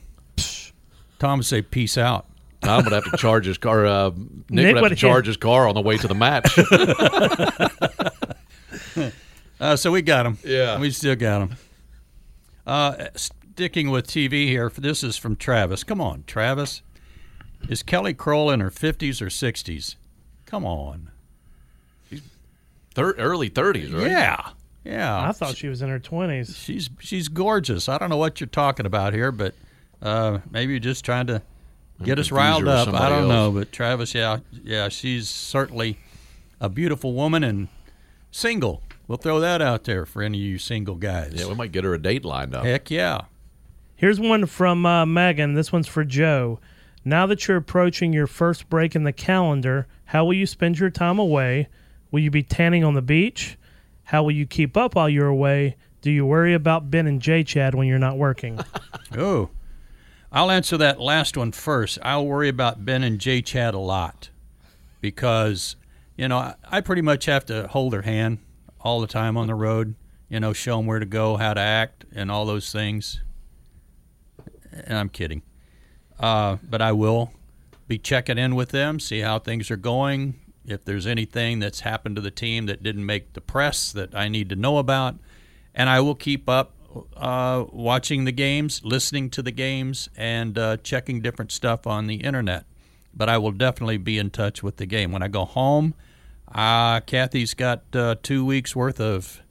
Tom 1.20 1.38
would 1.40 1.46
say 1.46 1.62
peace 1.62 2.00
out. 2.00 2.26
Tom 2.64 2.84
would 2.86 2.94
have 2.94 3.04
to 3.12 3.18
charge 3.18 3.46
his 3.46 3.60
car. 3.60 3.86
Uh, 3.86 4.10
Nick, 4.10 4.18
Nick 4.50 4.66
would 4.66 4.76
have 4.76 4.82
would- 4.82 4.90
to 4.90 4.96
charge 4.96 5.28
his 5.28 5.38
car 5.38 5.68
on 5.68 5.76
the 5.76 5.82
way 5.82 5.96
to 5.98 6.08
the 6.08 6.16
match. 6.16 6.58
Uh, 9.62 9.76
so 9.76 9.92
we 9.92 10.02
got 10.02 10.26
him. 10.26 10.38
Yeah. 10.44 10.80
we 10.80 10.90
still 10.90 11.16
got 11.16 11.44
him. 11.44 11.56
Uh, 12.66 13.08
sticking 13.16 13.92
with 13.92 14.08
TV 14.08 14.48
here, 14.48 14.72
this 14.76 15.04
is 15.04 15.18
from 15.18 15.36
Travis. 15.36 15.84
Come 15.84 16.02
on, 16.02 16.24
Travis. 16.26 16.82
Is 17.70 17.84
Kelly 17.84 18.16
Crull 18.16 18.50
in 18.50 18.60
her 18.60 18.72
fifties 18.72 19.22
or 19.22 19.30
sixties? 19.30 19.96
Come 20.48 20.66
on. 20.66 21.12
Thir- 22.96 23.14
early 23.14 23.50
thirties, 23.50 23.94
right? 23.94 24.10
Yeah, 24.10 24.50
yeah. 24.84 25.28
I 25.30 25.32
thought 25.32 25.56
she 25.56 25.68
was 25.68 25.82
in 25.82 25.90
her 25.90 26.00
twenties. 26.00 26.58
she's 26.58 26.90
she's 27.00 27.28
gorgeous. 27.28 27.88
I 27.88 27.98
don't 28.00 28.10
know 28.10 28.18
what 28.18 28.42
you're 28.42 28.48
talking 28.48 28.86
about 28.88 29.14
here, 29.14 29.32
but 29.32 29.54
uh, 30.02 30.40
maybe 30.50 30.74
you're 30.74 30.80
just 30.80 31.06
trying 31.06 31.28
to 31.28 31.42
get 32.04 32.18
us 32.20 32.32
riled 32.32 32.68
up. 32.68 32.88
I 32.90 33.08
don't 33.10 33.24
else. 33.24 33.30
know, 33.30 33.52
but 33.52 33.72
Travis, 33.72 34.14
yeah, 34.16 34.40
yeah, 34.64 34.90
she's 34.90 35.30
certainly 35.30 36.00
a 36.60 36.68
beautiful 36.68 37.14
woman 37.14 37.44
and 37.44 37.68
single. 38.32 38.82
We'll 39.12 39.18
throw 39.18 39.42
that 39.42 39.62
out 39.62 39.84
there 39.84 40.06
for 40.06 40.22
any 40.22 40.38
of 40.38 40.46
you 40.46 40.58
single 40.58 40.96
guys. 40.96 41.34
Yeah, 41.36 41.48
we 41.48 41.54
might 41.54 41.74
get 41.74 41.84
her 41.84 41.94
a 41.94 42.02
date 42.02 42.24
lined 42.24 42.56
up. 42.56 42.64
Heck 42.64 42.90
yeah. 42.90 43.24
Here's 43.94 44.22
one 44.22 44.46
from 44.46 44.86
uh, 44.86 45.06
Megan. 45.06 45.54
This 45.54 45.70
one's 45.70 45.88
for 45.90 46.06
Joe. 46.06 46.62
Now 47.04 47.26
that 47.26 47.46
you're 47.46 47.58
approaching 47.58 48.14
your 48.14 48.26
first 48.26 48.70
break 48.70 48.96
in 48.96 49.04
the 49.04 49.12
calendar, 49.12 49.86
how 50.06 50.24
will 50.24 50.36
you 50.36 50.46
spend 50.46 50.80
your 50.80 50.90
time 50.90 51.20
away? 51.20 51.68
Will 52.10 52.22
you 52.22 52.32
be 52.32 52.42
tanning 52.42 52.86
on 52.86 52.94
the 52.94 53.02
beach? 53.02 53.58
How 54.06 54.24
will 54.24 54.32
you 54.32 54.46
keep 54.46 54.78
up 54.78 54.96
while 54.96 55.10
you're 55.10 55.28
away? 55.28 55.76
Do 56.00 56.10
you 56.10 56.26
worry 56.26 56.54
about 56.54 56.90
Ben 56.90 57.06
and 57.06 57.22
J 57.22 57.44
Chad 57.44 57.76
when 57.76 57.88
you're 57.88 58.00
not 58.00 58.18
working? 58.18 58.62
Oh, 59.18 59.50
I'll 60.32 60.50
answer 60.50 60.78
that 60.78 61.02
last 61.02 61.36
one 61.36 61.52
first. 61.52 62.00
I'll 62.02 62.26
worry 62.26 62.48
about 62.48 62.86
Ben 62.86 63.04
and 63.04 63.20
J 63.20 63.42
Chad 63.42 63.74
a 63.74 63.78
lot 63.78 64.30
because, 65.02 65.76
you 66.16 66.30
know, 66.30 66.38
I, 66.38 66.56
I 66.64 66.80
pretty 66.80 67.02
much 67.02 67.26
have 67.26 67.46
to 67.48 67.68
hold 67.68 67.92
their 67.92 68.04
hand 68.04 68.38
all 68.84 69.02
the 69.02 69.08
time 69.08 69.38
on 69.38 69.48
the 69.48 69.56
road, 69.56 69.96
you 70.30 70.40
know, 70.40 70.54
show 70.54 70.78
them 70.78 70.86
where 70.86 71.00
to 71.00 71.06
go, 71.06 71.38
how 71.38 71.54
to 71.54 71.62
act, 71.62 72.06
and 72.14 72.32
all 72.32 72.46
those 72.46 72.72
things. 72.72 73.22
And 74.72 74.98
I'm 74.98 75.10
kidding. 75.10 75.42
Uh, 76.20 76.58
but 76.64 76.82
I 76.82 76.92
will 76.92 77.32
be 77.88 77.98
checking 77.98 78.38
in 78.38 78.56
with 78.56 78.70
them, 78.70 79.00
see 79.00 79.20
how 79.20 79.40
things 79.40 79.70
are 79.70 79.78
going, 79.78 80.40
if 80.66 80.86
there's 80.86 81.08
anything 81.08 81.60
that's 81.60 81.82
happened 81.82 82.16
to 82.16 82.22
the 82.22 82.32
team 82.32 82.68
that 82.68 82.84
didn't 82.84 83.06
make 83.06 83.34
the 83.34 83.42
press 83.42 83.92
that 83.92 84.16
I 84.16 84.30
need 84.30 84.50
to 84.50 84.56
know 84.56 84.78
about. 84.78 85.16
And 85.74 85.90
I 85.90 86.00
will 86.00 86.16
keep 86.16 86.48
up 86.48 86.74
uh, 87.18 87.66
watching 87.72 88.26
the 88.26 88.32
games, 88.32 88.82
listening 88.84 89.30
to 89.32 89.42
the 89.42 89.52
games, 89.52 90.10
and 90.16 90.58
uh, 90.58 90.78
checking 90.78 91.22
different 91.22 91.52
stuff 91.52 91.88
on 91.88 92.08
the 92.08 92.16
internet. 92.16 92.66
But 93.14 93.30
I 93.30 93.38
will 93.38 93.52
definitely 93.52 93.98
be 93.98 94.18
in 94.18 94.30
touch 94.30 94.64
with 94.64 94.78
the 94.78 94.86
game. 94.86 95.12
When 95.12 95.24
I 95.24 95.28
go 95.28 95.46
home, 95.46 95.94
uh, 96.54 97.00
Kathy's 97.02 97.54
got 97.54 97.84
uh, 97.94 98.16
two 98.22 98.46
weeks 98.46 98.76
worth 98.76 99.00
of 99.00 99.42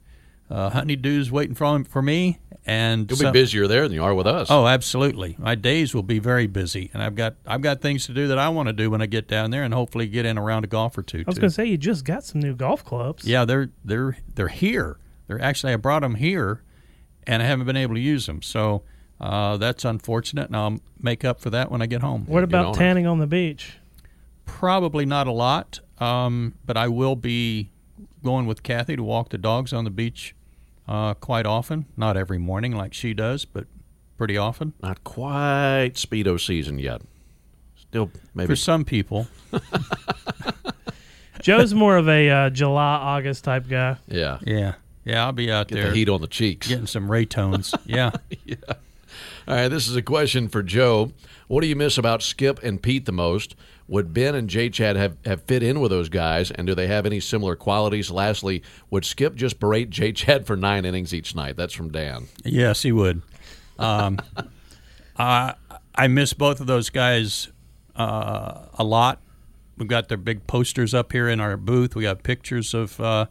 uh, 0.49 0.69
honeydews 0.71 1.31
waiting 1.31 1.55
for, 1.55 1.83
for 1.85 2.01
me. 2.01 2.39
And 2.63 3.09
You'll 3.09 3.17
some- 3.17 3.31
be 3.33 3.39
busier 3.39 3.67
there 3.67 3.87
than 3.87 3.93
you 3.93 4.03
are 4.03 4.13
with 4.13 4.27
us. 4.27 4.47
Oh, 4.51 4.67
absolutely. 4.67 5.35
My 5.39 5.55
days 5.55 5.95
will 5.95 6.03
be 6.03 6.19
very 6.19 6.45
busy, 6.45 6.91
and 6.93 7.01
I've 7.01 7.15
got 7.15 7.33
I've 7.47 7.61
got 7.61 7.81
things 7.81 8.05
to 8.05 8.13
do 8.13 8.27
that 8.27 8.37
I 8.37 8.49
want 8.49 8.67
to 8.67 8.73
do 8.73 8.91
when 8.91 9.01
I 9.01 9.07
get 9.07 9.27
down 9.27 9.49
there, 9.49 9.63
and 9.63 9.73
hopefully 9.73 10.05
get 10.05 10.27
in 10.27 10.37
a 10.37 10.43
round 10.43 10.63
of 10.63 10.69
golf 10.69 10.95
or 10.95 11.01
two. 11.01 11.19
I 11.19 11.23
was 11.25 11.39
going 11.39 11.49
to 11.49 11.55
say 11.55 11.65
you 11.65 11.77
just 11.77 12.05
got 12.05 12.23
some 12.23 12.39
new 12.39 12.53
golf 12.53 12.85
clubs. 12.85 13.25
Yeah, 13.25 13.45
they're 13.45 13.71
they're 13.83 14.15
they're 14.35 14.47
here. 14.49 14.97
They're 15.27 15.41
actually 15.41 15.73
I 15.73 15.77
brought 15.77 16.03
them 16.03 16.15
here, 16.15 16.61
and 17.25 17.41
I 17.41 17.47
haven't 17.47 17.65
been 17.65 17.77
able 17.77 17.95
to 17.95 17.99
use 18.01 18.27
them. 18.27 18.43
So 18.43 18.83
uh, 19.19 19.57
that's 19.57 19.83
unfortunate, 19.83 20.45
and 20.45 20.55
I'll 20.55 20.79
make 20.99 21.25
up 21.25 21.39
for 21.39 21.49
that 21.49 21.71
when 21.71 21.81
I 21.81 21.87
get 21.87 22.01
home. 22.01 22.25
What 22.27 22.43
about 22.43 22.75
tanning 22.75 23.07
on 23.07 23.17
the 23.17 23.27
beach? 23.27 23.77
Probably 24.45 25.05
not 25.05 25.25
a 25.25 25.31
lot, 25.31 25.79
um, 26.01 26.55
but 26.65 26.75
I 26.75 26.87
will 26.87 27.15
be 27.15 27.69
going 28.23 28.45
with 28.45 28.63
Kathy 28.63 28.95
to 28.95 29.03
walk 29.03 29.29
the 29.29 29.37
dogs 29.37 29.71
on 29.71 29.83
the 29.83 29.89
beach 29.89 30.35
uh, 30.87 31.13
quite 31.13 31.45
often. 31.45 31.85
Not 31.95 32.17
every 32.17 32.37
morning 32.37 32.75
like 32.75 32.93
she 32.93 33.13
does, 33.13 33.45
but 33.45 33.67
pretty 34.17 34.37
often. 34.37 34.73
Not 34.81 35.03
quite 35.03 35.91
speedo 35.93 36.39
season 36.39 36.79
yet. 36.79 37.01
Still, 37.75 38.11
maybe 38.33 38.47
For 38.47 38.55
some 38.55 38.85
people, 38.85 39.27
Joe's 41.41 41.73
more 41.73 41.97
of 41.97 42.07
a 42.07 42.29
uh, 42.29 42.49
July 42.49 42.95
August 42.95 43.43
type 43.43 43.67
guy. 43.67 43.97
yeah. 44.07 44.39
yeah, 44.45 44.75
yeah, 45.03 45.25
I'll 45.25 45.31
be 45.31 45.51
out 45.51 45.67
Get 45.67 45.75
there 45.75 45.89
the 45.89 45.95
heat 45.95 46.09
on 46.09 46.21
the 46.21 46.27
cheeks. 46.27 46.67
getting 46.67 46.87
some 46.87 47.11
Ray 47.11 47.25
Raytones. 47.25 47.77
yeah. 47.85 48.11
All 49.47 49.55
right, 49.55 49.67
this 49.67 49.87
is 49.87 49.95
a 49.95 50.01
question 50.01 50.47
for 50.47 50.61
Joe. 50.63 51.11
What 51.47 51.61
do 51.61 51.67
you 51.67 51.75
miss 51.75 51.97
about 51.97 52.21
Skip 52.21 52.61
and 52.63 52.81
Pete 52.81 53.05
the 53.05 53.11
most? 53.11 53.55
Would 53.91 54.13
Ben 54.13 54.35
and 54.35 54.49
J 54.49 54.69
Chad 54.69 54.95
have, 54.95 55.17
have 55.25 55.41
fit 55.41 55.61
in 55.61 55.81
with 55.81 55.91
those 55.91 56.07
guys, 56.07 56.49
and 56.49 56.65
do 56.65 56.73
they 56.73 56.87
have 56.87 57.05
any 57.05 57.19
similar 57.19 57.57
qualities? 57.57 58.09
Lastly, 58.09 58.63
would 58.89 59.03
Skip 59.03 59.35
just 59.35 59.59
berate 59.59 59.89
J 59.89 60.13
Chad 60.13 60.47
for 60.47 60.55
nine 60.55 60.85
innings 60.85 61.13
each 61.13 61.35
night? 61.35 61.57
That's 61.57 61.73
from 61.73 61.91
Dan. 61.91 62.29
Yes, 62.45 62.83
he 62.83 62.93
would. 62.93 63.21
Um, 63.77 64.17
I 65.17 65.55
I 65.93 66.07
miss 66.07 66.31
both 66.31 66.61
of 66.61 66.67
those 66.67 66.89
guys 66.89 67.49
uh, 67.93 68.67
a 68.75 68.83
lot. 68.85 69.19
We've 69.77 69.89
got 69.89 70.07
their 70.07 70.17
big 70.17 70.47
posters 70.47 70.93
up 70.93 71.11
here 71.11 71.27
in 71.27 71.41
our 71.41 71.57
booth. 71.57 71.93
We 71.93 72.03
got 72.03 72.23
pictures 72.23 72.73
of 72.73 72.97
uh, 73.01 73.25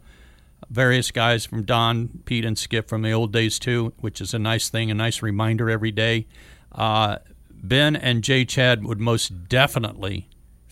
various 0.69 1.09
guys 1.09 1.43
from 1.43 1.63
Don, 1.63 2.21
Pete, 2.25 2.45
and 2.45 2.55
Skip 2.55 2.87
from 2.87 3.01
the 3.01 3.11
old 3.11 3.33
days 3.33 3.57
too, 3.57 3.93
which 3.99 4.21
is 4.21 4.35
a 4.35 4.39
nice 4.39 4.69
thing, 4.69 4.91
a 4.91 4.93
nice 4.93 5.23
reminder 5.23 5.71
every 5.71 5.91
day. 5.91 6.27
Uh, 6.71 7.17
ben 7.49 7.95
and 7.95 8.23
Jay 8.23 8.45
Chad 8.45 8.85
would 8.85 8.99
most 8.99 9.49
definitely 9.49 10.27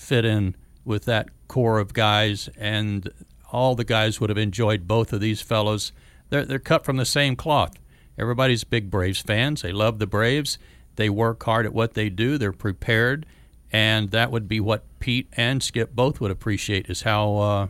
fit 0.10 0.26
in 0.26 0.56
with 0.84 1.06
that 1.06 1.30
core 1.48 1.78
of 1.78 1.94
guys, 1.94 2.50
and 2.58 3.10
all 3.52 3.76
the 3.76 3.84
guys 3.84 4.20
would 4.20 4.32
have 4.32 4.40
enjoyed 4.40 4.88
both 4.88 5.14
of 5.14 5.22
these 5.22 5.40
fellows. 5.40 5.92
They're, 6.30 6.46
they're 6.46 6.60
cut 6.60 6.84
from 6.84 6.98
the 6.98 7.06
same 7.06 7.36
cloth. 7.36 7.78
Everybody's 8.18 8.64
big 8.64 8.90
Braves 8.90 9.22
fans. 9.22 9.62
They 9.62 9.72
love 9.72 10.00
the 10.00 10.08
Braves. 10.08 10.58
They 10.96 11.10
work 11.10 11.44
hard 11.44 11.66
at 11.68 11.74
what 11.74 11.94
they 11.94 12.10
do. 12.10 12.38
They're 12.38 12.52
prepared, 12.52 13.28
and 13.72 14.10
that 14.10 14.32
would 14.32 14.48
be 14.48 14.60
what 14.60 14.84
Pete 15.00 15.30
and 15.38 15.62
Skip 15.62 15.96
both 15.96 16.20
would 16.20 16.32
appreciate 16.32 16.90
is 16.90 17.04
how 17.04 17.38
uh, 17.38 17.68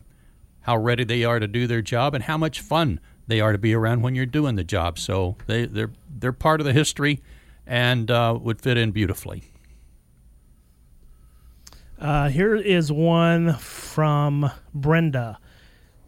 how 0.61 0.77
ready 0.77 1.03
they 1.03 1.23
are 1.25 1.39
to 1.39 1.47
do 1.47 1.67
their 1.67 1.81
job 1.81 2.15
and 2.15 2.23
how 2.23 2.37
much 2.37 2.61
fun 2.61 2.99
they 3.27 3.41
are 3.41 3.51
to 3.51 3.57
be 3.57 3.73
around 3.73 4.01
when 4.01 4.15
you're 4.15 4.25
doing 4.25 4.55
the 4.55 4.63
job. 4.63 4.97
So 4.97 5.35
they 5.45 5.65
they're 5.65 5.91
they're 6.09 6.31
part 6.31 6.61
of 6.61 6.65
the 6.65 6.73
history 6.73 7.21
and 7.67 8.09
uh, 8.09 8.37
would 8.41 8.61
fit 8.61 8.77
in 8.77 8.91
beautifully. 8.91 9.43
Uh, 11.99 12.29
here 12.29 12.55
is 12.55 12.91
one 12.91 13.53
from 13.55 14.49
Brenda. 14.73 15.37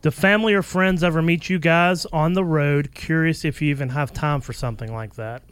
Do 0.01 0.09
family 0.09 0.53
or 0.53 0.63
friends 0.63 1.03
ever 1.03 1.21
meet 1.21 1.49
you 1.49 1.59
guys 1.59 2.05
on 2.07 2.33
the 2.33 2.45
road? 2.45 2.93
Curious 2.93 3.43
if 3.43 3.61
you 3.61 3.69
even 3.69 3.89
have 3.89 4.13
time 4.13 4.41
for 4.41 4.53
something 4.53 4.91
like 4.91 5.15
that. 5.15 5.43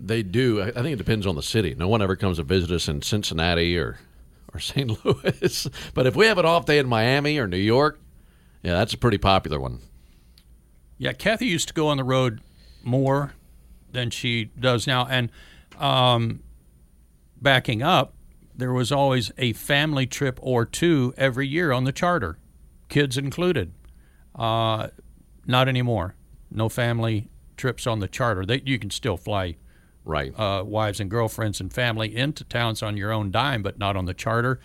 They 0.00 0.22
do. 0.22 0.60
I 0.60 0.68
I 0.68 0.72
think 0.72 0.88
it 0.88 0.96
depends 0.96 1.26
on 1.26 1.34
the 1.34 1.42
city. 1.42 1.74
No 1.74 1.88
one 1.88 2.02
ever 2.02 2.16
comes 2.16 2.36
to 2.38 2.42
visit 2.42 2.70
us 2.70 2.88
in 2.88 3.00
Cincinnati 3.02 3.76
or 3.78 3.98
or 4.52 4.60
St. 4.60 5.04
Louis. 5.04 5.68
but 5.94 6.06
if 6.06 6.16
we 6.16 6.26
have 6.26 6.38
an 6.38 6.46
off 6.46 6.66
day 6.66 6.78
in 6.78 6.88
Miami 6.88 7.38
or 7.38 7.46
New 7.46 7.56
York, 7.56 8.00
yeah, 8.62 8.72
that's 8.74 8.92
a 8.92 8.98
pretty 8.98 9.18
popular 9.18 9.60
one. 9.60 9.80
Yeah, 10.98 11.12
Kathy 11.12 11.46
used 11.46 11.68
to 11.68 11.74
go 11.74 11.88
on 11.88 11.96
the 11.96 12.04
road 12.04 12.40
more 12.82 13.34
than 13.92 14.10
she 14.10 14.46
does 14.58 14.86
now. 14.86 15.06
And 15.06 15.30
um, 15.78 16.40
backing 17.40 17.82
up, 17.82 18.14
there 18.58 18.72
was 18.72 18.92
always 18.92 19.32
a 19.38 19.52
family 19.54 20.06
trip 20.06 20.38
or 20.42 20.66
two 20.66 21.14
every 21.16 21.46
year 21.48 21.72
on 21.72 21.84
the 21.84 21.92
charter, 21.92 22.38
kids 22.90 23.16
included. 23.16 23.72
Uh, 24.34 24.88
not 25.46 25.68
anymore. 25.68 26.14
No 26.50 26.68
family 26.68 27.28
trips 27.56 27.86
on 27.86 28.00
the 28.00 28.08
charter. 28.08 28.44
They, 28.44 28.60
you 28.66 28.78
can 28.78 28.90
still 28.90 29.16
fly 29.16 29.56
Right. 30.04 30.32
uh, 30.38 30.62
wives 30.64 31.00
and 31.00 31.10
girlfriends 31.10 31.60
and 31.60 31.72
family 31.72 32.14
into 32.16 32.44
towns 32.44 32.82
on 32.82 32.96
your 32.96 33.12
own 33.12 33.30
dime, 33.30 33.62
but 33.62 33.78
not 33.78 33.96
on 33.96 34.04
the 34.06 34.14
charter. 34.14 34.58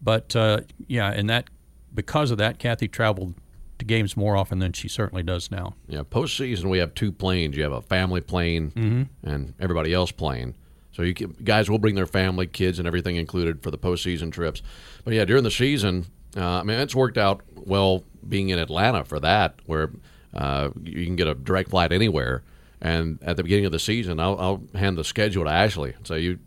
But 0.00 0.34
uh, 0.36 0.60
yeah, 0.86 1.10
and 1.10 1.28
that 1.30 1.48
because 1.94 2.30
of 2.30 2.38
that, 2.38 2.58
Kathy 2.58 2.88
traveled 2.88 3.34
to 3.78 3.84
games 3.84 4.16
more 4.16 4.36
often 4.36 4.58
than 4.58 4.72
she 4.72 4.88
certainly 4.88 5.22
does 5.22 5.50
now. 5.50 5.74
Yeah, 5.88 6.02
postseason 6.02 6.64
we 6.70 6.78
have 6.78 6.94
two 6.94 7.12
planes. 7.12 7.56
You 7.56 7.62
have 7.62 7.72
a 7.72 7.82
family 7.82 8.20
plane 8.20 9.08
and 9.22 9.54
everybody 9.60 9.92
else 9.94 10.10
plane. 10.10 10.56
So 10.92 11.02
you 11.02 11.14
can, 11.14 11.34
guys 11.42 11.70
will 11.70 11.78
bring 11.78 11.94
their 11.94 12.06
family, 12.06 12.46
kids, 12.46 12.78
and 12.78 12.86
everything 12.86 13.16
included 13.16 13.62
for 13.62 13.70
the 13.70 13.78
postseason 13.78 14.30
trips. 14.30 14.62
But 15.04 15.14
yeah, 15.14 15.24
during 15.24 15.42
the 15.42 15.50
season, 15.50 16.06
uh, 16.36 16.60
I 16.60 16.62
mean, 16.62 16.78
it's 16.78 16.94
worked 16.94 17.18
out 17.18 17.42
well 17.54 18.04
being 18.28 18.50
in 18.50 18.58
Atlanta 18.58 19.04
for 19.04 19.18
that, 19.20 19.54
where 19.66 19.90
uh, 20.34 20.70
you 20.82 21.04
can 21.06 21.16
get 21.16 21.26
a 21.26 21.34
direct 21.34 21.70
flight 21.70 21.92
anywhere. 21.92 22.42
And 22.80 23.18
at 23.22 23.36
the 23.36 23.42
beginning 23.42 23.66
of 23.66 23.72
the 23.72 23.78
season, 23.78 24.18
I'll, 24.18 24.38
I'll 24.38 24.62
hand 24.74 24.98
the 24.98 25.04
schedule 25.04 25.44
to 25.44 25.50
Ashley 25.50 25.92
and 25.96 26.06
say, 26.06 26.20
"You, 26.20 26.38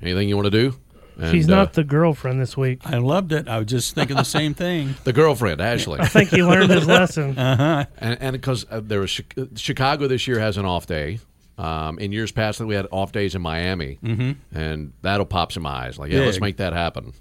anything 0.00 0.28
you 0.28 0.36
want 0.36 0.46
to 0.46 0.50
do?" 0.50 0.76
And, 1.16 1.30
She's 1.30 1.48
uh, 1.48 1.54
not 1.54 1.72
the 1.74 1.84
girlfriend 1.84 2.40
this 2.40 2.56
week. 2.56 2.80
I 2.84 2.98
loved 2.98 3.32
it. 3.32 3.48
I 3.48 3.58
was 3.58 3.66
just 3.66 3.94
thinking 3.94 4.16
the 4.16 4.24
same 4.24 4.54
thing. 4.54 4.94
the 5.04 5.12
girlfriend, 5.12 5.60
Ashley. 5.60 6.00
I 6.00 6.06
think 6.06 6.30
he 6.30 6.42
learned 6.42 6.70
his 6.70 6.86
lesson. 6.88 7.36
and 7.38 7.88
and 7.98 8.32
because 8.32 8.66
uh, 8.70 8.80
there 8.82 9.00
was 9.00 9.20
Chicago 9.56 10.06
this 10.06 10.26
year 10.28 10.38
has 10.38 10.56
an 10.56 10.64
off 10.64 10.86
day. 10.86 11.18
Um, 11.56 12.00
in 12.00 12.10
years 12.10 12.32
past, 12.32 12.58
that 12.58 12.66
we 12.66 12.74
had 12.74 12.88
off 12.90 13.12
days 13.12 13.36
in 13.36 13.42
Miami, 13.42 13.98
mm-hmm. 14.02 14.32
and 14.56 14.92
that'll 15.02 15.24
pop 15.24 15.52
some 15.52 15.66
eyes. 15.66 15.98
Like, 15.98 16.10
yeah, 16.10 16.20
let's 16.20 16.40
make 16.40 16.56
that 16.56 16.72
happen. 16.72 17.12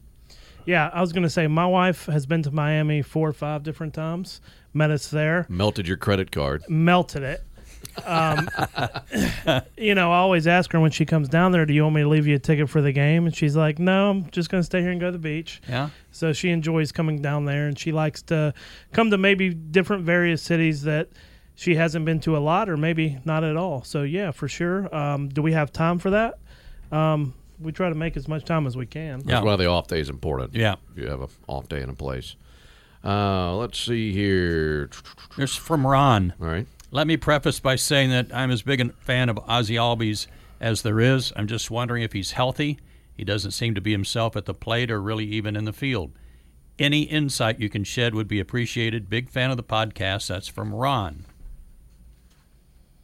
Yeah, 0.65 0.89
I 0.93 1.01
was 1.01 1.11
going 1.13 1.23
to 1.23 1.29
say 1.29 1.47
my 1.47 1.65
wife 1.65 2.05
has 2.05 2.25
been 2.25 2.41
to 2.43 2.51
Miami 2.51 3.01
four 3.01 3.29
or 3.29 3.33
five 3.33 3.63
different 3.63 3.93
times. 3.93 4.41
Met 4.73 4.89
us 4.89 5.07
there, 5.09 5.45
Melted 5.49 5.87
your 5.87 5.97
credit 5.97 6.31
card. 6.31 6.63
melted 6.67 7.21
it. 7.21 7.43
Um, 8.05 8.49
you 9.77 9.93
know, 9.93 10.11
I 10.11 10.17
always 10.17 10.47
ask 10.47 10.71
her 10.71 10.79
when 10.79 10.91
she 10.91 11.05
comes 11.05 11.29
down 11.29 11.51
there, 11.51 11.65
"Do 11.65 11.73
you 11.73 11.83
want 11.83 11.95
me 11.95 12.01
to 12.01 12.09
leave 12.09 12.25
you 12.25 12.35
a 12.35 12.39
ticket 12.39 12.69
for 12.69 12.81
the 12.81 12.91
game?" 12.91 13.25
And 13.25 13.35
she's 13.35 13.55
like, 13.55 13.77
"No, 13.77 14.09
I'm 14.09 14.29
just 14.31 14.49
going 14.49 14.61
to 14.61 14.65
stay 14.65 14.81
here 14.81 14.91
and 14.91 14.99
go 14.99 15.07
to 15.07 15.11
the 15.11 15.19
beach." 15.19 15.61
Yeah. 15.67 15.89
So 16.11 16.33
she 16.33 16.49
enjoys 16.49 16.91
coming 16.91 17.21
down 17.21 17.45
there, 17.45 17.67
and 17.67 17.77
she 17.77 17.91
likes 17.91 18.21
to 18.23 18.53
come 18.93 19.11
to 19.11 19.17
maybe 19.17 19.53
different 19.53 20.03
various 20.03 20.41
cities 20.41 20.83
that 20.83 21.09
she 21.55 21.75
hasn't 21.75 22.05
been 22.05 22.19
to 22.21 22.35
a 22.35 22.39
lot, 22.39 22.69
or 22.69 22.77
maybe 22.77 23.19
not 23.25 23.43
at 23.43 23.55
all. 23.55 23.83
So 23.83 24.03
yeah, 24.03 24.31
for 24.31 24.47
sure. 24.47 24.93
Um, 24.95 25.29
do 25.29 25.41
we 25.41 25.53
have 25.53 25.71
time 25.71 25.99
for 25.99 26.09
that? 26.11 26.39
Um, 26.91 27.33
we 27.59 27.71
try 27.71 27.89
to 27.89 27.95
make 27.95 28.17
as 28.17 28.27
much 28.27 28.45
time 28.45 28.67
as 28.67 28.75
we 28.75 28.85
can. 28.85 29.19
Yeah. 29.19 29.35
That's 29.35 29.45
why 29.45 29.55
the 29.55 29.67
off 29.67 29.87
day 29.87 29.99
is 29.99 30.09
important. 30.09 30.55
Yeah. 30.55 30.75
if 30.91 31.01
you 31.01 31.09
have 31.09 31.21
an 31.21 31.29
off 31.47 31.69
day 31.69 31.81
in 31.81 31.89
a 31.89 31.95
place. 31.95 32.35
Uh, 33.03 33.55
let's 33.55 33.79
see 33.79 34.13
here. 34.13 34.89
This 35.37 35.55
from 35.55 35.85
Ron. 35.85 36.33
All 36.41 36.47
right. 36.47 36.67
Let 36.91 37.07
me 37.07 37.17
preface 37.17 37.59
by 37.59 37.75
saying 37.75 38.11
that 38.11 38.33
I'm 38.33 38.51
as 38.51 38.61
big 38.61 38.79
a 38.79 38.89
fan 38.89 39.29
of 39.29 39.37
Ozzy 39.37 39.75
Albies 39.75 40.27
as 40.61 40.83
there 40.83 40.99
is. 40.99 41.33
I'm 41.35 41.47
just 41.47 41.69
wondering 41.71 42.03
if 42.03 42.13
he's 42.13 42.31
healthy. 42.31 42.79
He 43.15 43.23
doesn't 43.23 43.51
seem 43.51 43.75
to 43.75 43.81
be 43.81 43.91
himself 43.91 44.35
at 44.35 44.45
the 44.45 44.53
plate 44.53 44.89
or 44.89 45.01
really 45.01 45.25
even 45.25 45.55
in 45.55 45.65
the 45.65 45.73
field. 45.73 46.11
Any 46.79 47.03
insight 47.03 47.59
you 47.59 47.69
can 47.69 47.83
shed 47.83 48.15
would 48.15 48.27
be 48.27 48.39
appreciated. 48.39 49.09
Big 49.09 49.29
fan 49.29 49.51
of 49.51 49.57
the 49.57 49.63
podcast. 49.63 50.27
That's 50.27 50.47
from 50.47 50.73
Ron. 50.73 51.25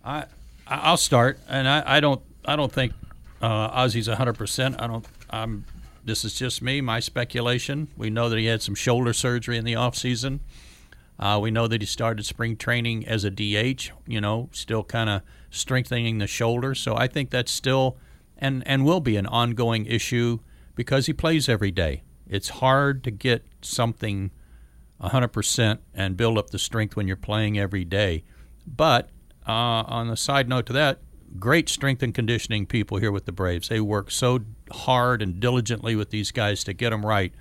I 0.10 0.26
I'll 0.67 0.98
start, 0.98 1.39
and 1.48 1.67
I, 1.67 1.84
I 1.86 2.00
don't 2.00 2.22
I 2.43 2.56
don't 2.56 2.72
think 2.72 2.93
uh, 3.41 3.69
Ozzy's 3.84 4.08
hundred 4.08 4.38
percent. 4.38 4.82
I 4.82 4.88
don't. 4.88 5.06
I'm. 5.30 5.65
This 6.04 6.26
is 6.26 6.34
just 6.34 6.62
me, 6.62 6.82
my 6.82 7.00
speculation. 7.00 7.89
We 7.95 8.10
know 8.10 8.30
that 8.30 8.39
he 8.39 8.45
had 8.45 8.63
some 8.63 8.74
shoulder 8.74 9.13
surgery 9.13 9.58
in 9.58 9.65
the 9.65 9.76
off 9.76 9.95
season. 9.95 10.39
Uh, 11.19 11.38
we 11.41 11.52
know 11.52 11.67
that 11.67 11.82
he 11.82 11.86
started 11.86 12.26
spring 12.26 12.56
training 12.56 13.06
as 13.06 13.24
a 13.24 13.30
DH. 13.30 13.91
You 14.08 14.19
know, 14.19 14.50
still 14.52 14.84
kind 14.84 15.10
of 15.10 15.22
strengthening 15.52 16.17
the 16.17 16.28
shoulder. 16.28 16.74
So 16.74 16.95
I 16.95 17.08
think 17.08 17.30
that's 17.30 17.52
still 17.52 17.98
and 18.38 18.63
and 18.65 18.86
will 18.86 19.02
be 19.02 19.15
an 19.15 19.28
ongoing 19.28 19.86
issue 19.86 20.39
because 20.76 21.06
he 21.06 21.13
plays 21.13 21.48
every 21.48 21.72
day. 21.72 22.02
It's 22.28 22.50
hard 22.50 23.04
to 23.04 23.12
get 23.12 23.43
something 23.62 24.32
100% 25.02 25.80
and 25.95 26.15
build 26.15 26.38
up 26.38 26.52
the 26.52 26.60
strength 26.60 26.95
when 26.95 27.08
you're 27.08 27.17
playing 27.17 27.58
every 27.58 27.84
day. 27.84 28.24
But 28.67 29.10
uh, 29.49 29.83
on 29.88 30.07
the 30.07 30.15
side 30.17 30.47
note 30.47 30.65
to 30.67 30.73
that, 30.73 30.99
great 31.39 31.69
strength 31.69 32.03
and 32.03 32.13
conditioning 32.13 32.65
people 32.65 32.97
here 32.97 33.12
with 33.12 33.25
the 33.25 33.31
Braves. 33.31 33.69
They 33.69 33.79
work 33.79 34.12
so 34.12 34.39
hard 34.71 35.21
and 35.21 35.39
diligently 35.39 35.95
with 35.95 36.12
these 36.12 36.31
guys 36.31 36.63
to 36.65 36.73
get 36.73 36.91
them 36.91 37.05
right. 37.05 37.33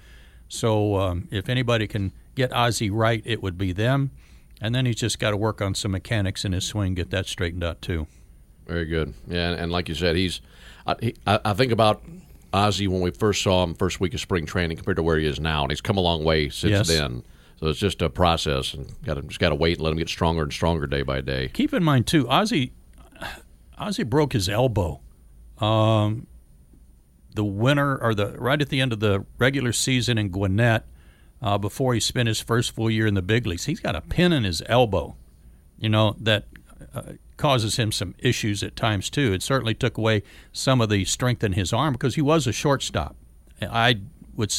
So 0.49 0.97
um, 0.97 1.29
if 1.31 1.49
anybody 1.49 1.87
can 1.87 2.13
get 2.35 2.51
Ozzy 2.51 2.91
right, 2.93 3.23
it 3.27 3.43
would 3.43 3.59
be 3.59 3.73
them. 3.73 4.11
And 4.61 4.75
then 4.75 4.87
he's 4.87 4.97
just 4.97 5.19
got 5.19 5.31
to 5.33 5.37
work 5.37 5.61
on 5.61 5.75
some 5.75 5.93
mechanics 5.93 6.45
in 6.45 6.53
his 6.53 6.65
swing, 6.65 6.95
get 6.95 7.11
that 7.11 7.27
straightened 7.27 7.63
out 7.63 7.81
too. 7.83 8.07
Very 8.67 8.87
good. 8.87 9.15
Yeah, 9.27 9.51
and, 9.51 9.61
and 9.61 9.73
like 9.73 9.89
you 9.89 9.95
said, 9.95 10.17
he's. 10.17 10.41
I, 10.87 10.95
he, 11.01 11.15
I 11.27 11.53
think 11.53 11.71
about 11.71 12.03
Ozzy 12.53 12.89
when 12.89 13.03
we 13.03 13.11
first 13.11 13.43
saw 13.43 13.63
him 13.63 13.75
first 13.75 14.01
week 14.01 14.15
of 14.15 14.21
spring 14.21 14.47
training 14.47 14.79
compared 14.79 14.97
to 14.97 15.03
where 15.03 15.19
he 15.19 15.27
is 15.27 15.39
now, 15.39 15.63
and 15.63 15.71
he's 15.71 15.83
come 15.83 15.99
a 15.99 16.01
long 16.01 16.25
way 16.25 16.49
since 16.49 16.71
Yes. 16.71 16.89
then. 16.89 17.23
So 17.61 17.67
it's 17.67 17.79
just 17.79 18.03
a 18.03 18.09
process, 18.09 18.73
and 18.73 18.91
got 19.05 19.15
to 19.15 19.23
just 19.23 19.41
got 19.41 19.49
to 19.49 19.55
wait 19.57 19.79
and 19.79 19.83
let 19.83 19.91
him 19.91 19.99
get 19.99 20.09
stronger 20.09 20.43
and 20.43 20.53
stronger 20.53 20.87
day 20.87 21.03
by 21.03 21.21
day. 21.21 21.49
Keep 21.53 21.75
in 21.75 21.83
mind 21.83 22.07
too, 22.07 22.25
Ozzy, 22.27 22.71
Ozzy 23.81 24.09
broke 24.09 24.33
his 24.33 24.49
elbow. 24.49 25.01
Um, 25.59 26.29
the 27.35 27.45
winter 27.45 28.01
or 28.01 28.15
the 28.15 28.31
right 28.39 28.61
at 28.61 28.69
the 28.69 28.81
end 28.81 28.93
of 28.93 29.01
the 29.01 29.27
regular 29.39 29.73
season 29.73 30.19
in 30.19 30.29
Gwinnett, 30.29 30.87
uh, 31.43 31.59
before 31.59 31.95
he 31.95 32.01
spent 32.01 32.29
his 32.29 32.41
first 32.41 32.71
full 32.71 32.91
year 32.91 33.09
in 33.09 33.15
the 33.15 33.23
big 33.23 33.45
leagues, 33.45 33.65
he's 33.65 33.81
got 33.81 33.97
a 33.97 34.03
pin 34.03 34.33
in 34.33 34.45
his 34.45 34.63
elbow. 34.67 35.17
You 35.81 35.89
know 35.89 36.15
that 36.21 36.45
uh, 36.95 37.03
causes 37.37 37.77
him 37.77 37.91
some 37.91 38.15
issues 38.21 38.63
at 38.63 38.77
times 38.77 39.11
too. 39.11 39.33
It 39.33 39.43
certainly 39.43 39.75
took 39.75 39.99
away 39.99 40.23
some 40.53 40.81
of 40.81 40.91
the 40.91 41.05
strength 41.05 41.43
in 41.43 41.55
his 41.55 41.73
arm 41.73 41.95
because 41.95 42.15
he 42.15 42.23
was 42.23 42.47
a 42.47 42.53
shortstop. 42.53 43.17
I 43.61 43.97
would 44.37 44.55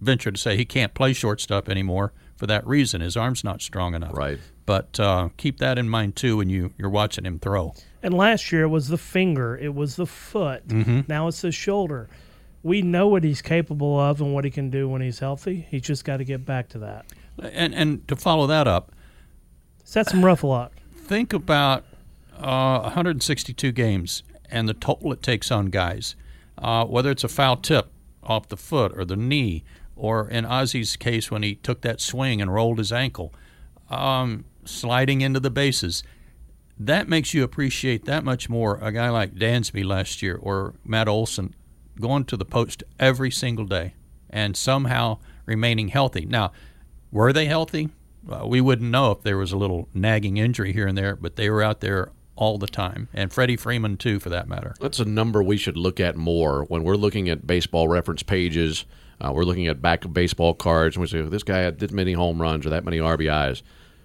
venture 0.00 0.30
to 0.30 0.38
say 0.38 0.56
he 0.56 0.64
can't 0.64 0.94
play 0.94 1.12
shortstop 1.12 1.68
anymore 1.68 2.14
for 2.38 2.46
that 2.46 2.66
reason. 2.66 3.00
His 3.00 3.16
arm's 3.16 3.44
not 3.44 3.60
strong 3.60 3.94
enough. 3.94 4.16
Right. 4.16 4.38
But 4.64 4.98
uh, 5.00 5.28
keep 5.36 5.58
that 5.58 5.78
in 5.78 5.88
mind 5.88 6.16
too 6.16 6.36
when 6.38 6.48
you 6.48 6.72
you're 6.78 6.88
watching 6.90 7.24
him 7.26 7.38
throw. 7.38 7.74
And 8.02 8.14
last 8.14 8.52
year 8.52 8.62
it 8.62 8.68
was 8.68 8.88
the 8.88 8.96
finger, 8.98 9.56
it 9.56 9.74
was 9.74 9.96
the 9.96 10.06
foot. 10.06 10.66
Mm-hmm. 10.68 11.00
Now 11.08 11.26
it's 11.28 11.40
the 11.42 11.50
shoulder. 11.52 12.08
We 12.62 12.82
know 12.82 13.08
what 13.08 13.24
he's 13.24 13.40
capable 13.42 13.98
of 13.98 14.20
and 14.20 14.34
what 14.34 14.44
he 14.44 14.50
can 14.50 14.68
do 14.70 14.88
when 14.88 15.00
he's 15.02 15.18
healthy. 15.20 15.66
He's 15.70 15.82
just 15.82 16.04
got 16.04 16.18
to 16.18 16.24
get 16.24 16.44
back 16.44 16.68
to 16.70 16.78
that. 16.80 17.06
And 17.40 17.74
and 17.74 18.06
to 18.08 18.16
follow 18.16 18.46
that 18.46 18.66
up, 18.68 18.92
Set 19.84 20.08
some 20.08 20.24
rough 20.24 20.44
luck. 20.44 20.72
think 20.94 21.32
about 21.32 21.84
uh, 22.36 22.80
162 22.80 23.72
games 23.72 24.22
and 24.50 24.68
the 24.68 24.74
toll 24.74 25.12
it 25.12 25.22
takes 25.22 25.50
on 25.50 25.66
guys. 25.66 26.14
Uh, 26.58 26.84
whether 26.84 27.10
it's 27.10 27.24
a 27.24 27.28
foul 27.28 27.56
tip 27.56 27.90
off 28.22 28.48
the 28.48 28.56
foot 28.56 28.92
or 28.96 29.04
the 29.04 29.16
knee, 29.16 29.64
or 29.98 30.28
in 30.28 30.44
Ozzy's 30.44 30.96
case 30.96 31.30
when 31.30 31.42
he 31.42 31.56
took 31.56 31.82
that 31.82 32.00
swing 32.00 32.40
and 32.40 32.52
rolled 32.52 32.78
his 32.78 32.92
ankle, 32.92 33.34
um, 33.90 34.44
sliding 34.64 35.20
into 35.20 35.40
the 35.40 35.50
bases. 35.50 36.02
That 36.78 37.08
makes 37.08 37.34
you 37.34 37.42
appreciate 37.42 38.04
that 38.04 38.24
much 38.24 38.48
more 38.48 38.78
a 38.80 38.92
guy 38.92 39.10
like 39.10 39.34
Dansby 39.34 39.84
last 39.84 40.22
year 40.22 40.36
or 40.36 40.74
Matt 40.84 41.08
Olson 41.08 41.54
going 42.00 42.24
to 42.26 42.36
the 42.36 42.44
post 42.44 42.84
every 43.00 43.30
single 43.30 43.64
day 43.64 43.94
and 44.30 44.56
somehow 44.56 45.18
remaining 45.46 45.88
healthy. 45.88 46.24
Now, 46.24 46.52
were 47.10 47.32
they 47.32 47.46
healthy? 47.46 47.88
Uh, 48.30 48.46
we 48.46 48.60
wouldn't 48.60 48.90
know 48.90 49.10
if 49.12 49.22
there 49.22 49.38
was 49.38 49.52
a 49.52 49.56
little 49.56 49.88
nagging 49.94 50.36
injury 50.36 50.72
here 50.72 50.86
and 50.86 50.96
there, 50.96 51.16
but 51.16 51.36
they 51.36 51.50
were 51.50 51.62
out 51.62 51.80
there 51.80 52.12
all 52.36 52.58
the 52.58 52.66
time. 52.66 53.08
And 53.12 53.32
Freddie 53.32 53.56
Freeman, 53.56 53.96
too, 53.96 54.20
for 54.20 54.28
that 54.28 54.48
matter. 54.48 54.74
That's 54.80 55.00
a 55.00 55.04
number 55.04 55.42
we 55.42 55.56
should 55.56 55.76
look 55.76 55.98
at 55.98 56.16
more 56.16 56.64
when 56.64 56.84
we're 56.84 56.96
looking 56.96 57.28
at 57.28 57.46
baseball 57.46 57.88
reference 57.88 58.22
pages. 58.22 58.84
Uh, 59.20 59.32
we're 59.32 59.44
looking 59.44 59.66
at 59.66 59.82
back 59.82 60.10
baseball 60.12 60.54
cards, 60.54 60.96
and 60.96 61.00
we 61.00 61.08
say 61.08 61.22
this 61.22 61.42
guy 61.42 61.58
had 61.58 61.78
this 61.78 61.90
many 61.90 62.12
home 62.12 62.40
runs 62.40 62.64
or 62.64 62.70
that 62.70 62.84
many 62.84 62.98
RBIs. 62.98 63.62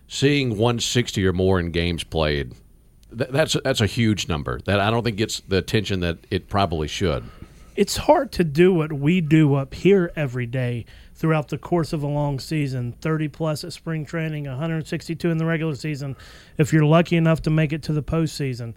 Seeing 0.08 0.52
160 0.52 1.26
or 1.26 1.34
more 1.34 1.60
in 1.60 1.72
games 1.72 2.04
played, 2.04 2.54
th- 3.16 3.30
that's 3.30 3.56
that's 3.64 3.82
a 3.82 3.86
huge 3.86 4.28
number 4.28 4.60
that 4.66 4.80
I 4.80 4.90
don't 4.90 5.04
think 5.04 5.18
gets 5.18 5.40
the 5.42 5.58
attention 5.58 6.00
that 6.02 6.18
it 6.32 6.50
probably 6.50 6.88
should. 6.88 7.24
It's 7.76 7.98
hard 7.98 8.32
to 8.34 8.44
do 8.44 8.74
what 8.74 8.94
we 8.94 9.22
do 9.22 9.56
up 9.56 9.74
here 9.74 10.12
every 10.16 10.46
day 10.46 10.86
throughout 11.16 11.48
the 11.48 11.58
course 11.58 11.94
of 11.94 12.04
a 12.04 12.08
long 12.08 12.40
season 12.40 12.94
30 13.02 13.30
plus 13.30 13.64
at 13.64 13.74
spring 13.74 14.06
training, 14.06 14.46
162 14.46 15.30
in 15.30 15.38
the 15.38 15.46
regular 15.46 15.76
season, 15.76 16.16
if 16.58 16.74
you're 16.74 16.86
lucky 16.86 17.16
enough 17.16 17.42
to 17.44 17.50
make 17.50 17.72
it 17.74 17.82
to 17.84 17.94
the 17.94 18.04
postseason. 18.04 18.74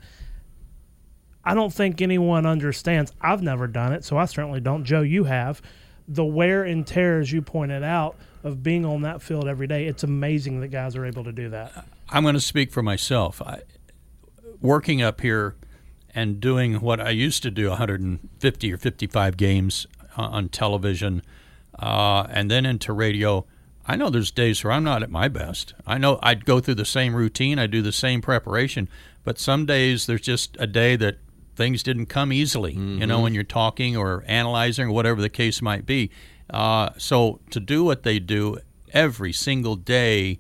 I 1.45 1.55
don't 1.55 1.73
think 1.73 2.01
anyone 2.03 2.45
understands. 2.47 3.13
I've 3.21 3.43
never 3.43 3.67
done 3.67 3.93
it, 3.93 4.05
so 4.05 4.17
I 4.17 4.25
certainly 4.25 4.61
don't. 4.61 4.85
Joe, 4.85 5.03
you 5.03 5.25
have. 5.25 5.63
The 6.09 6.25
wear 6.25 6.65
and 6.65 6.87
tear, 6.87 7.21
as 7.21 7.33
you 7.33 7.43
pointed 7.43 7.83
out, 7.83 8.17
of 8.45 8.63
being 8.63 8.85
on 8.85 9.03
that 9.03 9.23
field 9.23 9.49
every 9.49 9.67
day. 9.67 9.87
It's 9.87 10.05
amazing 10.05 10.61
that 10.61 10.69
guys 10.69 10.95
are 10.95 11.05
able 11.05 11.25
to 11.25 11.33
do 11.33 11.49
that. 11.51 11.87
I'm 12.09 12.23
going 12.23 12.35
to 12.35 12.41
speak 12.41 12.71
for 12.71 12.83
myself. 12.83 13.43
I, 13.43 13.63
working 14.61 15.03
up 15.03 15.21
here 15.21 15.57
and 16.15 16.41
doing 16.41 16.81
what 16.81 17.01
I 17.01 17.11
used 17.11 17.43
to 17.43 17.51
do 17.51 17.69
150 17.69 18.73
or 18.73 18.77
55 18.79 19.37
games 19.37 19.87
on 20.17 20.49
television 20.49 21.23
uh, 21.79 22.27
and 22.31 22.51
then 22.51 22.65
into 22.65 22.93
radio, 22.93 23.45
I 23.87 23.97
know 23.97 24.11
there's 24.11 24.31
days 24.31 24.65
where 24.65 24.73
I'm 24.73 24.85
not 24.85 25.03
at 25.03 25.11
my 25.11 25.29
best. 25.29 25.75
I 25.87 25.99
know 25.99 26.19
I'd 26.23 26.45
go 26.45 26.61
through 26.61 26.77
the 26.77 26.85
same 26.85 27.15
routine, 27.15 27.59
I 27.59 27.67
do 27.67 27.83
the 27.83 27.93
same 27.93 28.23
preparation, 28.23 28.89
but 29.25 29.39
some 29.39 29.67
days 29.67 30.07
there's 30.07 30.23
just 30.23 30.57
a 30.59 30.67
day 30.67 30.97
that 30.97 31.19
things 31.57 31.83
didn't 31.83 32.07
come 32.07 32.33
easily, 32.33 32.75
you 32.75 33.07
know, 33.07 33.21
when 33.21 33.35
you're 33.35 33.43
talking 33.45 33.97
or 33.97 34.23
analyzing 34.27 34.89
or 34.89 34.93
whatever 34.93 35.21
the 35.21 35.29
case 35.29 35.63
might 35.63 35.87
be. 35.87 36.11
Uh, 36.51 36.91
so 36.99 37.41
to 37.51 37.59
do 37.59 37.83
what 37.83 38.03
they 38.03 38.19
do 38.19 38.59
every 38.93 39.33
single 39.33 39.75
day, 39.75 40.39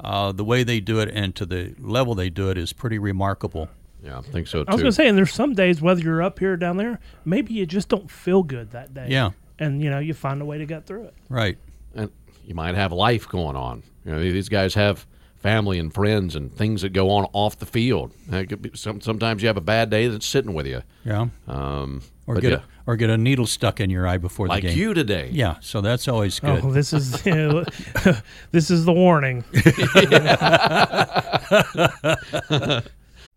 uh, 0.00 0.32
the 0.32 0.44
way 0.44 0.64
they 0.64 0.80
do 0.80 0.98
it 1.00 1.08
and 1.14 1.34
to 1.36 1.46
the 1.46 1.74
level 1.78 2.14
they 2.14 2.30
do 2.30 2.50
it 2.50 2.58
is 2.58 2.72
pretty 2.72 2.98
remarkable. 2.98 3.68
Yeah, 4.02 4.18
I 4.18 4.22
think 4.22 4.48
so 4.48 4.64
too. 4.64 4.68
I 4.68 4.72
was 4.74 4.82
going 4.82 4.90
to 4.90 4.96
say, 4.96 5.08
and 5.08 5.16
there's 5.16 5.32
some 5.32 5.54
days, 5.54 5.80
whether 5.80 6.00
you're 6.00 6.22
up 6.22 6.38
here 6.38 6.54
or 6.54 6.56
down 6.56 6.76
there, 6.76 6.98
maybe 7.24 7.54
you 7.54 7.64
just 7.66 7.88
don't 7.88 8.10
feel 8.10 8.42
good 8.42 8.72
that 8.72 8.92
day. 8.92 9.06
Yeah. 9.08 9.30
And, 9.58 9.80
you 9.82 9.88
know, 9.88 9.98
you 9.98 10.12
find 10.12 10.42
a 10.42 10.44
way 10.44 10.58
to 10.58 10.66
get 10.66 10.84
through 10.86 11.04
it. 11.04 11.14
Right. 11.28 11.56
and 11.94 12.10
you 12.44 12.54
might 12.54 12.74
have 12.74 12.92
life 12.92 13.28
going 13.28 13.56
on. 13.56 13.82
You 14.04 14.12
know, 14.12 14.20
these 14.20 14.48
guys 14.48 14.74
have 14.74 15.06
family 15.44 15.78
and 15.78 15.92
friends 15.92 16.34
and 16.34 16.50
things 16.54 16.80
that 16.80 16.94
go 16.94 17.10
on 17.10 17.26
off 17.34 17.58
the 17.58 17.66
field. 17.66 18.10
It 18.32 18.48
could 18.48 18.62
be- 18.62 18.70
some, 18.74 19.02
sometimes 19.02 19.42
you 19.42 19.48
have 19.48 19.58
a 19.58 19.60
bad 19.60 19.90
day 19.90 20.08
that's 20.08 20.24
sitting 20.26 20.54
with 20.54 20.66
you. 20.66 20.80
Yeah. 21.04 21.26
Um, 21.46 22.00
Or 22.26 22.36
get 22.36 22.50
yeah, 22.50 22.56
a, 22.56 22.60
or 22.86 22.96
get 22.96 23.10
a 23.10 23.18
needle 23.18 23.46
stuck 23.46 23.78
in 23.78 23.90
your 23.90 24.08
eye 24.08 24.16
before 24.16 24.48
like 24.48 24.62
the 24.62 24.68
game. 24.68 24.78
you 24.78 24.94
today. 24.94 25.28
Yeah. 25.30 25.56
So 25.60 25.82
that's 25.82 26.08
always 26.08 26.40
good. 26.40 26.64
Oh, 26.64 26.70
this 26.72 26.94
is 26.94 27.10
this 28.52 28.70
is 28.70 28.86
the 28.86 28.92
warning. 28.92 29.44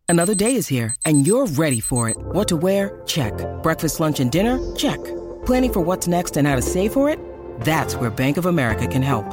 Another 0.10 0.36
day 0.36 0.56
is 0.56 0.70
here, 0.70 0.96
and 1.04 1.28
you're 1.28 1.48
ready 1.48 1.82
for 1.82 2.08
it. 2.08 2.16
What 2.18 2.48
to 2.48 2.56
wear? 2.56 3.02
Check. 3.06 3.34
Breakfast, 3.62 4.00
lunch, 4.00 4.22
and 4.22 4.32
dinner? 4.32 4.58
Check. 4.78 5.04
Planning 5.46 5.74
for 5.74 5.82
what's 5.82 6.08
next 6.08 6.38
and 6.38 6.48
how 6.48 6.56
to 6.56 6.62
save 6.62 6.94
for 6.94 7.10
it? 7.10 7.20
That's 7.62 7.96
where 7.98 8.10
Bank 8.10 8.38
of 8.38 8.46
America 8.46 8.88
can 8.88 9.02
help. 9.02 9.26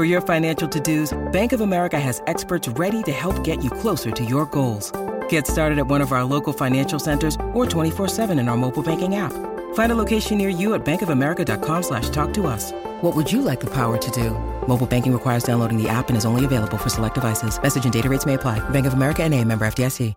For 0.00 0.06
your 0.06 0.22
financial 0.22 0.66
to-dos, 0.66 1.12
Bank 1.30 1.52
of 1.52 1.60
America 1.60 2.00
has 2.00 2.22
experts 2.26 2.68
ready 2.68 3.02
to 3.02 3.12
help 3.12 3.44
get 3.44 3.62
you 3.62 3.70
closer 3.70 4.10
to 4.10 4.24
your 4.24 4.46
goals. 4.46 4.90
Get 5.28 5.46
started 5.46 5.78
at 5.78 5.88
one 5.88 6.00
of 6.00 6.10
our 6.10 6.24
local 6.24 6.54
financial 6.54 6.98
centers 6.98 7.34
or 7.52 7.66
24-7 7.66 8.40
in 8.40 8.48
our 8.48 8.56
mobile 8.56 8.82
banking 8.82 9.16
app. 9.16 9.34
Find 9.74 9.92
a 9.92 9.94
location 9.94 10.38
near 10.38 10.48
you 10.48 10.72
at 10.72 10.86
bankofamerica.com 10.86 11.82
slash 11.82 12.08
talk 12.08 12.32
to 12.32 12.46
us. 12.46 12.72
What 13.02 13.14
would 13.14 13.30
you 13.30 13.42
like 13.42 13.60
the 13.60 13.68
power 13.74 13.98
to 13.98 14.10
do? 14.10 14.30
Mobile 14.66 14.86
banking 14.86 15.12
requires 15.12 15.44
downloading 15.44 15.76
the 15.76 15.90
app 15.90 16.08
and 16.08 16.16
is 16.16 16.24
only 16.24 16.46
available 16.46 16.78
for 16.78 16.88
select 16.88 17.16
devices. 17.16 17.60
Message 17.60 17.84
and 17.84 17.92
data 17.92 18.08
rates 18.08 18.24
may 18.24 18.32
apply. 18.32 18.58
Bank 18.70 18.86
of 18.86 18.94
America 18.94 19.22
and 19.22 19.34
a 19.34 19.44
member 19.44 19.66
FDIC. 19.66 20.14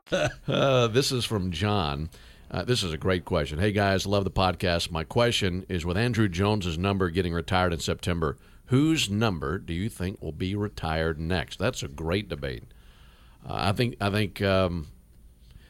Uh, 0.48 0.88
this 0.88 1.12
is 1.12 1.26
from 1.26 1.52
John. 1.52 2.10
Uh, 2.50 2.64
this 2.64 2.84
is 2.84 2.94
a 2.94 2.98
great 2.98 3.26
question. 3.26 3.60
Hey 3.60 3.74
guys, 3.74 4.06
love 4.06 4.24
the 4.24 4.32
podcast. 4.32 4.92
My 4.92 5.04
question 5.04 5.66
is: 5.68 5.86
With 5.86 5.98
Andruw 5.98 6.32
Jones's 6.32 6.78
number 6.78 7.10
getting 7.10 7.34
retired 7.34 7.74
in 7.74 7.80
September, 7.80 8.38
whose 8.74 9.08
number 9.08 9.60
do 9.60 9.72
you 9.72 9.88
think 9.88 10.20
will 10.20 10.32
be 10.32 10.56
retired 10.56 11.20
next? 11.20 11.60
That's 11.60 11.84
a 11.84 11.88
great 11.88 12.28
debate. 12.28 12.64
Uh, 13.48 13.54
I 13.54 13.72
think 13.72 13.96
I 14.02 14.10
think 14.10 14.42
um, 14.42 14.88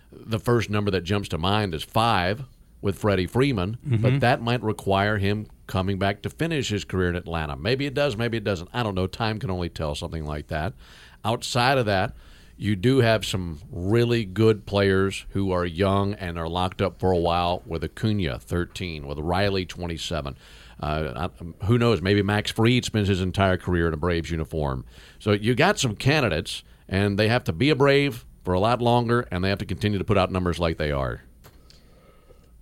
the 0.10 0.39
first 0.39 0.70
number 0.70 0.89
that 0.91 1.01
jumps 1.01 1.28
to 1.30 1.38
mind 1.38 1.74
is 1.74 1.84
five, 1.84 2.45
with 2.84 2.97
Freddie 2.99 3.28
Freeman, 3.28 3.78
but 3.84 4.20
that 4.20 4.41
might 4.41 4.62
require 4.62 5.18
him 5.18 5.47
coming 5.68 5.97
back 5.97 6.22
to 6.22 6.30
finish 6.30 6.68
his 6.68 6.84
career 6.84 7.10
in 7.10 7.16
Atlanta. 7.16 7.56
Maybe 7.56 7.86
it 7.86 7.93
does, 7.93 8.18
maybe 8.18 8.38
it 8.38 8.43
doesn't. 8.43 8.70
I 8.74 8.84
don't 8.84 8.93
know. 8.93 9.08
Time 9.08 9.39
can 9.39 9.49
only 9.49 9.70
tell 9.70 9.95
something 9.95 10.26
like 10.26 10.47
that. 10.47 10.74
Outside 11.24 11.78
of 11.78 11.86
that, 11.86 12.14
you 12.58 12.76
do 12.76 12.99
have 12.99 13.26
some 13.26 13.62
really 13.72 14.26
good 14.26 14.66
players 14.66 15.26
who 15.30 15.51
are 15.51 15.66
young 15.66 16.14
and 16.16 16.38
are 16.38 16.49
locked 16.49 16.82
up 16.82 16.99
for 16.99 17.14
a 17.14 17.18
while 17.18 17.64
with 17.66 17.84
Acuna, 17.86 18.38
13, 18.38 19.08
with 19.08 19.18
Riley, 19.18 19.66
27. 19.66 20.36
Uh, 20.84 21.29
I- 21.61 21.65
who 21.65 21.77
knows? 21.77 22.01
Maybe 22.01 22.21
Max 22.21 22.51
Fried 22.51 22.84
spends 22.86 23.07
his 23.07 23.21
entire 23.21 23.57
career 23.57 23.88
in 23.88 23.93
a 23.93 23.97
Braves 23.97 24.29
uniform. 24.31 24.86
So 25.19 25.31
you 25.31 25.55
got 25.55 25.79
some 25.79 25.95
candidates, 25.95 26.63
and 26.89 27.17
they 27.17 27.27
have 27.29 27.43
to 27.45 27.53
be 27.53 27.69
a 27.69 27.75
Brave 27.75 28.25
for 28.43 28.53
a 28.53 28.59
lot 28.59 28.81
longer, 28.81 29.27
and 29.31 29.43
they 29.43 29.49
have 29.49 29.59
to 29.59 29.65
continue 29.65 29.97
to 29.97 30.03
put 30.03 30.17
out 30.17 30.31
numbers 30.31 30.59
like 30.59 30.77
they 30.77 30.91
are. 30.91 31.21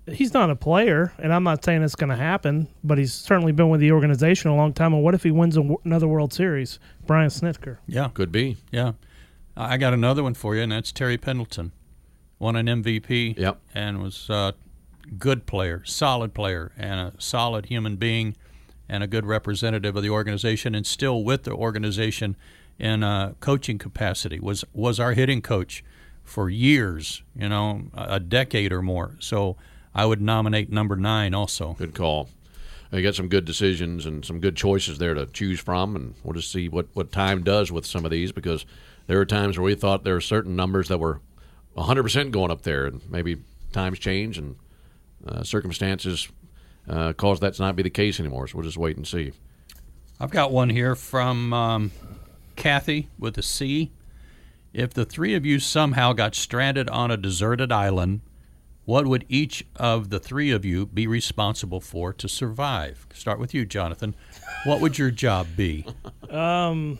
He's 0.07 0.34
not 0.34 0.49
a 0.49 0.55
player, 0.55 1.13
and 1.19 1.32
I'm 1.32 1.43
not 1.43 1.63
saying 1.63 1.84
it's 1.84 1.95
going 1.95 2.09
to 2.09 2.15
happen, 2.15 2.67
but 2.84 2.97
he's 2.97 3.13
certainly 3.13 3.51
been 3.51 3.69
with 3.69 3.80
the 3.82 3.91
organization 3.91 4.49
a 4.49 4.55
long 4.55 4.74
time. 4.74 4.93
And 4.93 5.03
what 5.03 5.13
if 5.13 5.24
he 5.24 5.30
wins 5.32 5.57
a, 5.57 5.76
another 5.86 6.07
World 6.07 6.34
Series? 6.34 6.80
Brian 7.05 7.30
Snitker. 7.30 7.78
Yeah, 7.88 8.09
Could 8.13 8.32
be. 8.32 8.57
yeah. 8.72 8.93
I 9.55 9.78
got 9.78 9.93
another 9.93 10.24
one 10.24 10.34
for 10.34 10.55
you, 10.55 10.63
and 10.63 10.72
that's 10.72 10.91
Terry 10.91 11.17
Pendleton. 11.17 11.72
Won 12.39 12.55
an 12.55 12.65
MVP 12.67 13.38
Yep. 13.38 13.59
and 13.76 14.01
was 14.01 14.28
a 14.30 14.53
good 15.18 15.45
player, 15.45 15.84
solid 15.86 16.34
player, 16.34 16.72
and 16.78 16.99
a 16.99 17.14
solid 17.20 17.68
human 17.68 17.95
being, 17.95 18.36
and 18.89 19.04
a 19.04 19.08
good 19.08 19.26
representative 19.26 19.95
of 19.95 20.04
the 20.04 20.10
organization, 20.10 20.76
and 20.76 20.86
still 20.86 21.24
with 21.24 21.43
the 21.43 21.52
organization 21.52 22.36
in 22.78 23.04
a 23.04 23.36
coaching 23.39 23.78
capacity. 23.78 24.39
Was 24.39 24.66
was 24.74 24.99
our 24.99 25.14
hitting 25.14 25.41
coach 25.41 25.84
for 26.24 26.49
years, 26.49 27.24
you 27.36 27.49
know, 27.49 27.84
a 27.93 28.20
decade 28.20 28.72
or 28.72 28.82
more. 28.82 29.16
So 29.20 29.58
I 29.93 30.06
would 30.06 30.22
nominate 30.22 30.72
number 30.72 30.95
nine 30.95 31.34
also. 31.34 31.74
Good 31.74 31.93
call. 31.93 32.30
You 32.91 33.02
got 33.02 33.16
some 33.16 33.30
good 33.30 33.45
decisions 33.45 34.06
and 34.06 34.26
some 34.26 34.39
good 34.39 34.58
choices 34.58 34.97
there 34.97 35.14
to 35.14 35.26
choose 35.26 35.60
from, 35.62 35.95
and 35.95 36.14
we'll 36.24 36.34
just 36.34 36.52
see 36.52 36.68
what, 36.68 36.88
what 36.93 37.12
time 37.12 37.41
does 37.43 37.72
with 37.72 37.86
some 37.86 38.04
of 38.04 38.12
these 38.12 38.34
because 38.34 38.66
there 39.08 39.20
are 39.20 39.26
times 39.26 39.58
where 39.58 39.64
we 39.64 39.76
thought 39.76 40.04
there 40.04 40.16
were 40.16 40.22
certain 40.22 40.58
numbers 40.58 40.89
that 40.89 40.99
were 40.99 41.22
100% 41.78 42.32
going 42.32 42.52
up 42.52 42.64
there, 42.64 42.86
and 42.86 43.02
maybe 43.10 43.38
times 43.72 43.97
change 43.97 44.38
and 44.38 44.58
uh, 45.28 45.43
circumstances 45.43 46.28
uh, 46.89 47.13
cause 47.13 47.39
that 47.39 47.53
to 47.55 47.61
not 47.61 47.76
be 47.76 47.84
the 47.84 47.89
case 47.89 48.19
anymore. 48.19 48.47
So 48.47 48.57
we'll 48.57 48.65
just 48.65 48.78
wait 48.78 48.97
and 48.97 49.07
see. 49.07 49.32
I've 50.19 50.32
got 50.32 50.51
one 50.51 50.69
here 50.69 50.95
from 50.95 51.53
um, 51.53 51.91
Kathy 52.55 53.09
with 53.17 53.38
a 53.38 53.41
C. 53.43 53.91
If 54.74 54.93
the 54.93 55.05
three 55.05 55.36
of 55.36 55.45
you 55.45 55.59
somehow 55.59 56.13
got 56.13 56.34
stranded 56.36 56.89
on 56.89 57.11
a 57.11 57.17
deserted 57.17 57.72
island, 57.72 58.22
what 58.86 59.05
would 59.05 59.26
each 59.30 59.65
of 59.76 60.09
the 60.09 60.19
three 60.19 60.51
of 60.51 60.63
you 60.65 60.86
be 60.86 61.07
responsible 61.07 61.82
for 61.82 62.13
to 62.13 62.28
survive? 62.30 63.05
Start 63.13 63.39
with 63.39 63.53
you, 63.53 63.65
Jonathan. 63.65 64.15
What 64.65 64.80
would 64.82 64.97
your 64.97 65.11
job 65.11 65.47
be? 65.55 65.86
Um, 66.32 66.97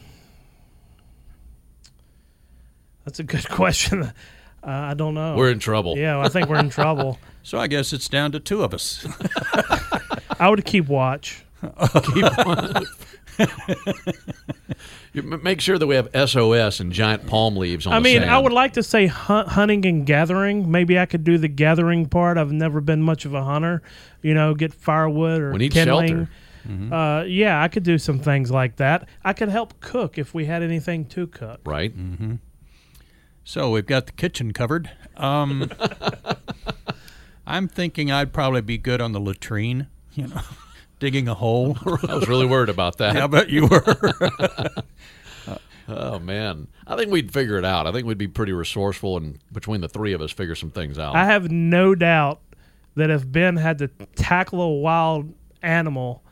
That's 3.06 3.20
a 3.20 3.24
good 3.24 3.48
question. 3.50 4.04
Uh, 4.04 4.12
I 4.64 4.94
don't 4.94 5.14
know. 5.14 5.36
We're 5.38 5.52
in 5.52 5.60
trouble. 5.60 5.98
yeah, 5.98 6.20
I 6.20 6.28
think 6.28 6.50
we're 6.50 6.60
in 6.60 6.70
trouble. 6.70 7.18
So 7.44 7.58
I 7.60 7.68
guess 7.68 7.92
it's 7.94 8.08
down 8.08 8.32
to 8.34 8.40
two 8.40 8.64
of 8.64 8.74
us. 8.74 9.06
I 10.40 10.50
would 10.50 10.64
keep 10.66 10.88
watch. 10.88 11.44
You 15.14 15.22
m- 15.30 15.44
make 15.44 15.60
sure 15.60 15.78
that 15.78 15.88
we 15.88 15.96
have 15.96 16.08
SOS 16.30 16.80
and 16.80 16.92
giant 16.94 17.28
palm 17.28 17.58
leaves 17.58 17.86
on 17.86 17.92
I 17.94 18.00
the 18.00 18.04
mean, 18.04 18.20
sand. 18.22 18.32
I 18.32 18.38
would 18.38 18.54
like 18.54 18.74
to 18.74 18.84
say 18.84 19.08
hunt, 19.08 19.50
hunting 19.50 19.86
and 19.86 20.06
gathering. 20.06 20.72
Maybe 20.72 20.98
I 20.98 21.06
could 21.06 21.26
do 21.26 21.38
the 21.38 21.50
gathering 21.50 22.06
part. 22.08 22.38
I've 22.38 22.54
never 22.54 22.80
been 22.80 23.02
much 23.02 23.26
of 23.26 23.34
a 23.34 23.44
hunter. 23.44 23.82
You 24.22 24.34
know, 24.34 24.54
get 24.54 24.74
firewood 24.74 25.42
or 25.42 25.52
We 25.52 25.58
need 25.58 25.74
kindling. 25.74 26.30
shelter. 26.64 26.94
Uh, 26.96 27.24
yeah, 27.24 27.62
I 27.62 27.68
could 27.68 27.84
do 27.84 27.98
some 27.98 28.20
things 28.20 28.52
like 28.52 28.78
that. 28.78 29.10
I 29.24 29.34
could 29.34 29.50
help 29.50 29.82
cook 29.82 30.18
if 30.18 30.34
we 30.34 30.46
had 30.46 30.64
anything 30.64 31.04
to 31.08 31.28
cook. 31.28 31.60
Right? 31.66 31.94
So 33.44 33.72
we've 33.72 33.86
got 33.86 34.06
the 34.06 34.12
kitchen 34.14 34.54
covered. 34.54 34.92
Um, 35.18 35.70
I'm 37.52 37.68
thinking 37.68 38.12
I'd 38.12 38.32
probably 38.32 38.62
be 38.62 38.78
good 38.78 39.02
on 39.02 39.12
the 39.12 39.20
latrine, 39.20 39.88
you 40.14 40.28
know, 40.28 40.42
digging 41.00 41.28
a 41.28 41.34
hole. 41.34 41.78
I 42.08 42.16
was 42.16 42.28
really 42.28 42.46
worried 42.46 42.70
about 42.70 42.98
that. 43.00 43.18
I 43.18 43.28
bet 43.28 43.50
you 43.50 43.68
were. 43.68 43.84
Oh 45.88 46.20
man, 46.20 46.68
I 46.88 46.96
think 46.96 47.12
we'd 47.12 47.34
figure 47.34 47.58
it 47.58 47.66
out. 47.66 47.86
I 47.86 47.92
think 47.92 48.08
we'd 48.08 48.18
be 48.18 48.28
pretty 48.28 48.54
resourceful, 48.54 49.18
and 49.18 49.40
between 49.52 49.82
the 49.82 49.90
three 49.90 50.14
of 50.14 50.22
us, 50.22 50.32
figure 50.32 50.56
some 50.56 50.72
things 50.72 50.98
out. 50.98 51.16
I 51.16 51.26
have 51.26 51.52
no 51.52 51.96
doubt 51.96 52.40
that 52.96 53.10
if 53.10 53.30
Ben 53.30 53.58
had 53.58 53.80
to 53.80 53.90
tackle 54.16 54.62
a 54.62 54.70
wild 54.70 55.34
animal 55.62 56.24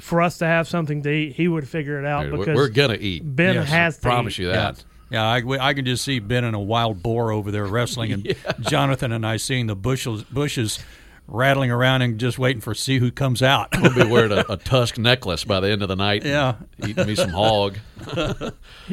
for 0.00 0.22
us 0.22 0.38
to 0.38 0.46
have 0.46 0.66
something 0.66 1.02
to 1.02 1.10
eat, 1.10 1.34
he 1.34 1.46
would 1.46 1.68
figure 1.68 1.98
it 1.98 2.06
out 2.06 2.22
Dude, 2.22 2.38
because 2.38 2.56
we're 2.56 2.68
gonna 2.68 2.96
eat. 2.98 3.22
Ben 3.24 3.56
Yes, 3.56 3.68
has 3.68 3.96
to 3.96 4.02
Promise 4.02 4.38
eat. 4.38 4.42
you 4.44 4.48
that. 4.48 4.82
Yeah, 5.10 5.24
I, 5.24 5.68
I 5.68 5.74
can 5.74 5.84
just 5.84 6.04
see 6.04 6.18
Ben 6.18 6.44
and 6.44 6.54
a 6.54 6.60
wild 6.60 7.02
boar 7.02 7.32
over 7.32 7.50
there 7.50 7.66
wrestling, 7.66 8.12
and 8.12 8.36
Jonathan 8.60 9.12
and 9.12 9.26
I 9.26 9.38
seeing 9.38 9.66
the 9.66 9.76
bushes, 9.76 10.22
bushes 10.24 10.78
rattling 11.26 11.70
around 11.70 12.02
and 12.02 12.18
just 12.18 12.38
waiting 12.38 12.60
for 12.60 12.74
see 12.74 12.98
who 12.98 13.10
comes 13.10 13.42
out. 13.42 13.68
We'll 13.80 13.94
be 13.94 14.04
wearing 14.04 14.32
a, 14.32 14.44
a 14.48 14.56
tusk 14.64 14.98
necklace 14.98 15.44
by 15.44 15.60
the 15.60 15.70
end 15.70 15.82
of 15.82 15.88
the 15.88 15.96
night. 15.96 16.24
Yeah. 16.24 16.56
eating 16.86 17.06
me 17.06 17.14
some 17.14 17.30
hog. 17.30 17.78
H- 18.16 18.52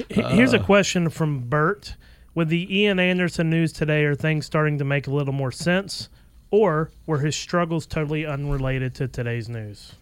Here's 0.09 0.53
a 0.53 0.59
uh. 0.59 0.63
question 0.63 1.09
from 1.09 1.41
Bert. 1.49 1.95
With 2.33 2.49
the 2.49 2.79
Ian 2.79 2.99
Anderson 2.99 3.49
news 3.49 3.71
today, 3.71 4.03
are 4.03 4.13
things 4.13 4.45
starting 4.45 4.77
to 4.79 4.83
make 4.83 5.07
a 5.07 5.11
little 5.11 5.33
more 5.33 5.53
sense? 5.53 6.09
Or 6.51 6.91
were 7.05 7.19
his 7.19 7.35
struggles 7.35 7.85
totally 7.85 8.25
unrelated 8.25 8.93
to 8.95 9.07
today's 9.07 9.47
news? 9.47 9.93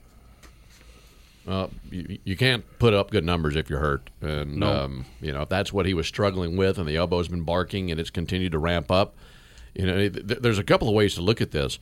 Uh, 1.48 1.68
you, 1.92 2.20
you 2.24 2.38
can't 2.38 2.64
put 2.80 2.94
up 2.94 3.12
good 3.12 3.26
numbers 3.26 3.56
if 3.56 3.70
you're 3.70 3.80
hurt, 3.80 4.10
and 4.22 4.64
um, 4.64 5.06
you 5.22 5.32
know 5.32 5.42
if 5.42 5.50
that's 5.50 5.74
what 5.74 5.86
he 5.86 5.94
was 5.94 6.08
struggling 6.08 6.56
with, 6.56 6.78
and 6.78 6.88
the 6.88 6.96
elbow's 6.96 7.28
been 7.28 7.44
barking, 7.44 7.92
and 7.92 8.00
it's 8.00 8.10
continued 8.10 8.54
to 8.54 8.60
ramp 8.60 8.90
up. 8.90 9.16
You 9.76 9.86
know, 9.86 9.98
th- 9.98 10.28
th- 10.28 10.40
there's 10.40 10.60
a 10.60 10.64
couple 10.64 10.88
of 10.88 10.94
ways 10.94 11.16
to 11.16 11.22
look 11.22 11.42
at 11.42 11.52
this. 11.52 11.80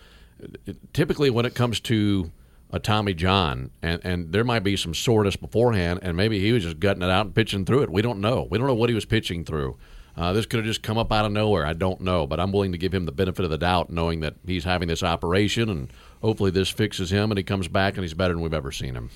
Typically, 0.93 1.29
when 1.29 1.45
it 1.45 1.53
comes 1.53 1.79
to 1.81 2.31
a 2.71 2.79
Tommy 2.79 3.13
John, 3.13 3.69
and, 3.81 4.01
and 4.03 4.31
there 4.31 4.43
might 4.43 4.63
be 4.63 4.75
some 4.77 4.93
soreness 4.93 5.35
beforehand, 5.35 5.99
and 6.01 6.15
maybe 6.15 6.39
he 6.39 6.51
was 6.51 6.63
just 6.63 6.79
gutting 6.79 7.03
it 7.03 7.09
out 7.09 7.25
and 7.25 7.35
pitching 7.35 7.65
through 7.65 7.83
it. 7.83 7.89
We 7.89 8.01
don't 8.01 8.21
know. 8.21 8.47
We 8.49 8.57
don't 8.57 8.67
know 8.67 8.73
what 8.73 8.89
he 8.89 8.95
was 8.95 9.05
pitching 9.05 9.43
through. 9.43 9.77
Uh, 10.15 10.33
this 10.33 10.45
could 10.45 10.57
have 10.57 10.65
just 10.65 10.83
come 10.83 10.97
up 10.97 11.11
out 11.11 11.25
of 11.25 11.31
nowhere. 11.31 11.65
I 11.65 11.73
don't 11.73 12.01
know, 12.01 12.27
but 12.27 12.39
I'm 12.39 12.51
willing 12.51 12.71
to 12.71 12.77
give 12.77 12.93
him 12.93 13.05
the 13.05 13.11
benefit 13.11 13.45
of 13.45 13.51
the 13.51 13.57
doubt, 13.57 13.89
knowing 13.89 14.21
that 14.21 14.35
he's 14.45 14.63
having 14.63 14.87
this 14.87 15.03
operation, 15.03 15.69
and 15.69 15.91
hopefully 16.21 16.51
this 16.51 16.69
fixes 16.69 17.11
him, 17.11 17.31
and 17.31 17.37
he 17.37 17.43
comes 17.43 17.67
back 17.67 17.95
and 17.95 18.03
he's 18.03 18.13
better 18.13 18.33
than 18.33 18.41
we've 18.41 18.53
ever 18.53 18.71
seen 18.71 18.95
him. 18.95 19.09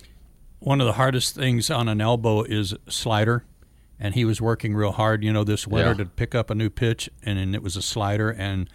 One 0.65 0.81
of 0.81 0.87
the 0.87 0.93
hardest 0.93 1.35
things 1.35 1.69
on 1.69 1.87
an 1.87 2.01
elbow 2.01 2.41
is 2.41 2.73
slider, 2.89 3.45
and 3.99 4.15
he 4.15 4.25
was 4.25 4.41
working 4.41 4.73
real 4.73 4.93
hard, 4.93 5.23
you 5.23 5.31
know, 5.31 5.43
this 5.43 5.67
winter 5.67 5.89
Yeah. 5.91 5.97
to 5.97 6.05
pick 6.05 6.33
up 6.33 6.49
a 6.49 6.55
new 6.55 6.71
pitch, 6.71 7.07
and, 7.21 7.37
then 7.37 7.53
it 7.53 7.61
was 7.61 7.75
a 7.75 7.83
slider, 7.83 8.31
and 8.31 8.67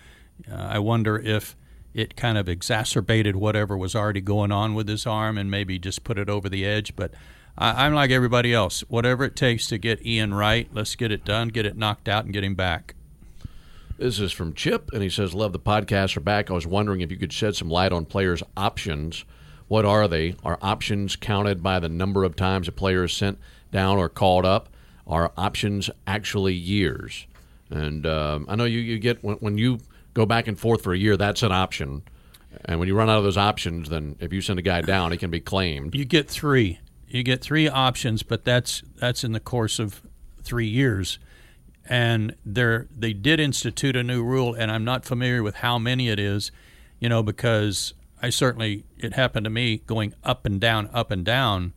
uh, 0.48 0.54
I 0.54 0.78
wonder 0.78 1.18
if 1.18 1.56
it 1.92 2.14
kind 2.14 2.38
of 2.38 2.48
exacerbated 2.48 3.34
whatever 3.34 3.76
was 3.76 3.96
already 3.96 4.20
going 4.20 4.52
on 4.52 4.74
with 4.74 4.86
his 4.88 5.04
arm, 5.04 5.36
and 5.36 5.50
maybe 5.50 5.80
just 5.80 6.04
put 6.04 6.16
it 6.16 6.30
over 6.30 6.48
the 6.48 6.64
edge. 6.64 6.94
But 6.94 7.10
I, 7.58 7.86
I'm 7.86 7.92
like 7.92 8.12
everybody 8.12 8.54
else, 8.54 8.84
whatever 8.86 9.24
it 9.24 9.34
takes 9.34 9.66
to 9.66 9.76
get 9.76 10.06
Ian 10.06 10.32
right, 10.32 10.68
let's 10.72 10.94
get 10.94 11.10
it 11.10 11.24
done, 11.24 11.48
get 11.48 11.66
it 11.66 11.76
knocked 11.76 12.08
out, 12.08 12.22
and 12.24 12.32
get 12.32 12.44
him 12.44 12.54
back. 12.54 12.94
This 13.98 14.20
is 14.20 14.30
from 14.30 14.54
Chip, 14.54 14.90
and 14.92 15.02
he 15.02 15.10
says, 15.10 15.34
Love 15.34 15.52
the 15.52 15.58
podcast 15.58 16.16
are 16.16 16.20
back. 16.20 16.52
I 16.52 16.54
was 16.54 16.68
wondering 16.68 17.00
if 17.00 17.10
you 17.10 17.16
could 17.16 17.32
shed 17.32 17.56
some 17.56 17.68
light 17.68 17.92
on 17.92 18.04
players' 18.04 18.44
options. 18.56 19.24
What 19.70 19.84
are 19.84 20.08
they? 20.08 20.34
Are 20.44 20.58
options 20.60 21.14
counted 21.14 21.62
by 21.62 21.78
the 21.78 21.88
number 21.88 22.24
of 22.24 22.34
times 22.34 22.66
a 22.66 22.72
player 22.72 23.04
is 23.04 23.12
sent 23.12 23.38
down 23.70 23.98
or 23.98 24.08
called 24.08 24.44
up? 24.44 24.68
Are 25.06 25.30
options 25.36 25.88
actually 26.08 26.54
years? 26.54 27.28
And 27.70 28.04
um, 28.04 28.46
I 28.48 28.56
know 28.56 28.64
you, 28.64 28.80
you 28.80 28.98
get 28.98 29.22
when, 29.22 29.36
when 29.36 29.58
you 29.58 29.78
go 30.12 30.26
back 30.26 30.48
and 30.48 30.58
forth 30.58 30.82
for 30.82 30.92
a 30.92 30.98
year, 30.98 31.16
that's 31.16 31.44
an 31.44 31.52
option. 31.52 32.02
And 32.64 32.80
when 32.80 32.88
you 32.88 32.96
run 32.96 33.08
out 33.08 33.18
of 33.18 33.22
those 33.22 33.36
options, 33.36 33.90
then 33.90 34.16
if 34.18 34.32
you 34.32 34.40
send 34.40 34.58
a 34.58 34.62
guy 34.62 34.80
down, 34.80 35.12
he 35.12 35.18
can 35.18 35.30
be 35.30 35.38
claimed. 35.38 35.94
You 35.94 36.04
get 36.04 36.28
three. 36.28 36.80
You 37.06 37.22
get 37.22 37.40
three 37.40 37.68
options, 37.68 38.24
but 38.24 38.44
that's 38.44 38.82
that's 38.96 39.22
in 39.22 39.30
the 39.30 39.38
course 39.38 39.78
of 39.78 40.02
three 40.42 40.66
years. 40.66 41.20
And 41.88 42.34
they 42.44 42.80
they 42.90 43.12
did 43.12 43.38
institute 43.38 43.94
a 43.94 44.02
new 44.02 44.24
rule, 44.24 44.52
and 44.52 44.72
I'm 44.72 44.84
not 44.84 45.04
familiar 45.04 45.44
with 45.44 45.54
how 45.54 45.78
many 45.78 46.08
it 46.08 46.18
is, 46.18 46.50
you 46.98 47.08
know, 47.08 47.22
because 47.22 47.94
I 48.22 48.30
certainly 48.30 48.84
it 48.96 49.14
happened 49.14 49.44
to 49.44 49.50
me 49.50 49.78
going 49.86 50.14
up 50.22 50.46
and 50.46 50.60
down, 50.60 50.88
up 50.92 51.10
and 51.10 51.24
down. 51.24 51.72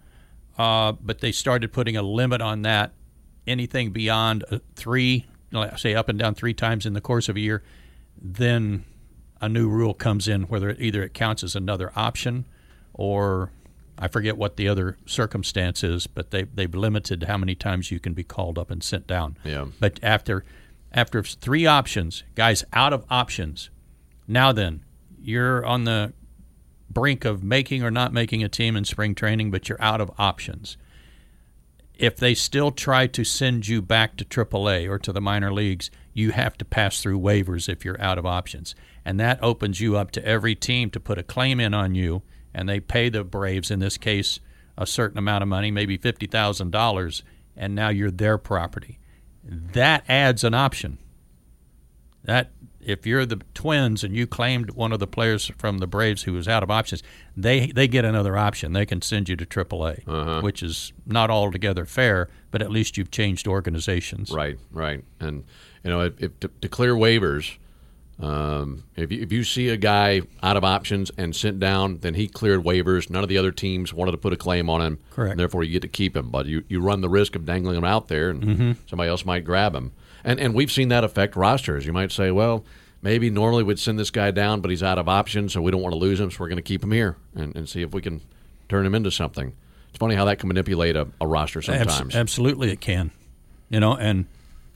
Uh, 0.57 0.91
but 0.93 1.19
they 1.19 1.31
started 1.31 1.73
putting 1.73 1.97
a 1.97 2.03
limit 2.03 2.41
on 2.41 2.61
that. 2.61 2.93
Anything 3.47 3.91
beyond 3.91 4.45
uh, 4.51 4.59
three, 4.75 5.25
say 5.77 5.95
up 5.95 6.09
and 6.09 6.19
down 6.19 6.35
three 6.35 6.53
times 6.53 6.85
in 6.85 6.93
the 6.93 7.01
course 7.01 7.27
of 7.27 7.35
a 7.35 7.39
year, 7.39 7.63
then 8.21 8.85
a 9.41 9.49
new 9.49 9.67
rule 9.67 9.93
comes 9.93 10.27
in 10.27 10.43
whether 10.43 10.69
it, 10.69 10.79
either 10.79 11.03
it 11.03 11.13
counts 11.13 11.43
as 11.43 11.55
another 11.55 11.91
option 11.95 12.45
or 12.93 13.51
I 13.97 14.07
forget 14.07 14.37
what 14.37 14.57
the 14.57 14.67
other 14.67 14.97
circumstance 15.05 15.83
is, 15.83 16.07
but 16.07 16.31
they 16.31 16.43
they've 16.43 16.73
limited 16.73 17.23
how 17.23 17.37
many 17.37 17.55
times 17.55 17.91
you 17.91 17.99
can 17.99 18.13
be 18.13 18.23
called 18.23 18.57
up 18.57 18.71
and 18.71 18.83
sent 18.83 19.07
down. 19.07 19.37
Yeah. 19.43 19.67
But 19.79 19.99
after 20.01 20.43
after 20.91 21.23
three 21.23 21.65
options, 21.65 22.23
guys 22.35 22.63
out 22.73 22.93
of 22.93 23.05
options, 23.09 23.69
now 24.27 24.51
then 24.51 24.83
you're 25.19 25.65
on 25.65 25.83
the 25.83 26.13
brink 26.89 27.25
of 27.25 27.43
making 27.43 27.83
or 27.83 27.91
not 27.91 28.13
making 28.13 28.43
a 28.43 28.49
team 28.49 28.75
in 28.75 28.85
spring 28.85 29.15
training, 29.15 29.51
but 29.51 29.67
you're 29.69 29.81
out 29.81 30.01
of 30.01 30.11
options. 30.17 30.77
If 31.95 32.17
they 32.17 32.33
still 32.33 32.71
try 32.71 33.07
to 33.07 33.23
send 33.23 33.67
you 33.67 33.81
back 33.81 34.17
to 34.17 34.25
AAA 34.25 34.89
or 34.89 34.97
to 34.99 35.13
the 35.13 35.21
minor 35.21 35.53
leagues, 35.53 35.91
you 36.13 36.31
have 36.31 36.57
to 36.57 36.65
pass 36.65 37.01
through 37.01 37.19
waivers 37.19 37.69
if 37.69 37.85
you're 37.85 38.01
out 38.01 38.17
of 38.17 38.25
options. 38.25 38.75
And 39.05 39.19
that 39.19 39.41
opens 39.43 39.79
you 39.79 39.95
up 39.97 40.11
to 40.11 40.25
every 40.25 40.55
team 40.55 40.89
to 40.91 40.99
put 40.99 41.17
a 41.17 41.23
claim 41.23 41.59
in 41.59 41.73
on 41.73 41.95
you, 41.95 42.23
and 42.53 42.67
they 42.67 42.79
pay 42.79 43.09
the 43.09 43.23
Braves, 43.23 43.71
in 43.71 43.79
this 43.79 43.97
case, 43.97 44.39
a 44.77 44.87
certain 44.87 45.17
amount 45.17 45.43
of 45.43 45.47
money, 45.47 45.71
maybe 45.71 45.97
$50,000, 45.97 47.21
and 47.55 47.75
now 47.75 47.89
you're 47.89 48.11
their 48.11 48.37
property. 48.37 48.99
That 49.43 50.03
adds 50.09 50.43
an 50.43 50.53
option. 50.53 50.97
That 52.23 52.51
if 52.85 53.05
you're 53.05 53.25
the 53.25 53.41
Twins 53.53 54.03
and 54.03 54.15
you 54.15 54.27
claimed 54.27 54.71
one 54.71 54.91
of 54.91 54.99
the 54.99 55.07
players 55.07 55.51
from 55.57 55.79
the 55.79 55.87
Braves 55.87 56.23
who 56.23 56.33
was 56.33 56.47
out 56.47 56.63
of 56.63 56.69
options, 56.71 57.01
they 57.35 57.67
they 57.67 57.87
get 57.87 58.05
another 58.05 58.37
option. 58.37 58.73
They 58.73 58.85
can 58.85 59.01
send 59.01 59.29
you 59.29 59.35
to 59.35 59.45
AAA, 59.45 60.07
Uh-huh. 60.07 60.41
which 60.41 60.61
is 60.63 60.93
not 61.05 61.29
altogether 61.29 61.85
fair, 61.85 62.29
but 62.51 62.61
at 62.61 62.69
least 62.71 62.97
you've 62.97 63.11
changed 63.11 63.47
organizations. 63.47 64.31
Right, 64.31 64.57
right, 64.71 65.03
and 65.19 65.43
you 65.83 65.89
know, 65.89 66.01
if, 66.01 66.21
if 66.21 66.39
to, 66.41 66.49
to 66.61 66.69
clear 66.69 66.93
waivers, 66.93 67.57
um, 68.19 68.83
if 68.95 69.11
you, 69.11 69.21
if 69.21 69.31
you 69.31 69.43
see 69.43 69.69
a 69.69 69.77
guy 69.77 70.21
out 70.43 70.55
of 70.55 70.63
options 70.63 71.11
and 71.17 71.35
sent 71.35 71.59
down, 71.59 71.97
then 71.99 72.13
he 72.13 72.27
cleared 72.27 72.63
waivers. 72.63 73.09
None 73.09 73.23
of 73.23 73.27
the 73.29 73.37
other 73.37 73.51
teams 73.51 73.91
wanted 73.93 74.11
to 74.11 74.17
put 74.17 74.31
a 74.33 74.37
claim 74.37 74.69
on 74.69 74.81
him. 74.81 74.99
Correct. 75.11 75.31
And 75.31 75.39
therefore, 75.39 75.63
you 75.63 75.71
get 75.73 75.81
to 75.81 75.87
keep 75.87 76.15
him, 76.15 76.29
but 76.29 76.45
you, 76.45 76.63
you 76.69 76.79
run 76.79 77.01
the 77.01 77.09
risk 77.09 77.35
of 77.35 77.43
dangling 77.45 77.75
him 77.75 77.83
out 77.83 78.07
there, 78.07 78.29
and 78.29 78.77
somebody 78.87 79.09
else 79.09 79.25
might 79.25 79.43
grab 79.43 79.73
him. 79.75 79.91
And 80.23 80.39
and 80.39 80.53
we've 80.53 80.71
seen 80.71 80.89
that 80.89 81.03
affect 81.03 81.35
rosters. 81.35 81.85
You 81.85 81.93
might 81.93 82.11
say, 82.11 82.31
well. 82.31 82.63
Maybe 83.05 83.29
normally 83.29 83.63
we'd 83.63 83.79
send 83.79 83.99
this 83.99 84.11
guy 84.11 84.31
down, 84.31 84.61
but 84.61 84.71
he's 84.71 84.81
out 84.81 84.97
of 84.97 85.09
options, 85.09 85.51
so 85.51 85.61
we 85.61 85.71
don't 85.71 85.81
want 85.81 85.91
to 85.91 85.99
lose 85.99 86.21
him, 86.21 86.31
so 86.31 86.37
we're 86.39 86.47
going 86.47 86.55
to 86.55 86.61
keep 86.61 86.81
him 86.81 86.93
here 86.93 87.17
and, 87.35 87.53
and 87.53 87.67
see 87.67 87.81
if 87.81 87.93
we 87.93 88.01
can 88.01 88.21
turn 88.69 88.85
him 88.85 88.95
into 88.95 89.11
something. 89.11 89.53
It's 89.89 89.97
funny 89.97 90.15
how 90.15 90.23
that 90.23 90.39
can 90.39 90.47
manipulate 90.47 90.95
a, 90.95 91.09
a 91.19 91.27
roster 91.27 91.59
Abs- 91.59 91.65
sometimes. 91.65 92.15
absolutely, 92.15 92.71
it 92.71 92.79
can. 92.79 93.11
You 93.69 93.81
know, 93.81 93.93
and 93.97 94.27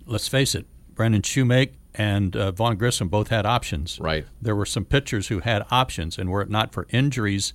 let's 0.05 0.27
face 0.27 0.55
it, 0.55 0.65
Brandon 0.93 1.21
Shewmake 1.21 1.71
and 1.93 2.35
uh, 2.35 2.51
Vaughn 2.51 2.75
Grissom 2.75 3.07
both 3.07 3.29
had 3.29 3.45
options. 3.45 3.97
Right. 3.97 4.25
There 4.41 4.57
were 4.57 4.65
some 4.65 4.83
pitchers 4.83 5.29
who 5.29 5.39
had 5.39 5.63
options, 5.71 6.17
and 6.17 6.29
were 6.29 6.41
it 6.41 6.49
not 6.49 6.73
for 6.73 6.85
injuries, 6.89 7.53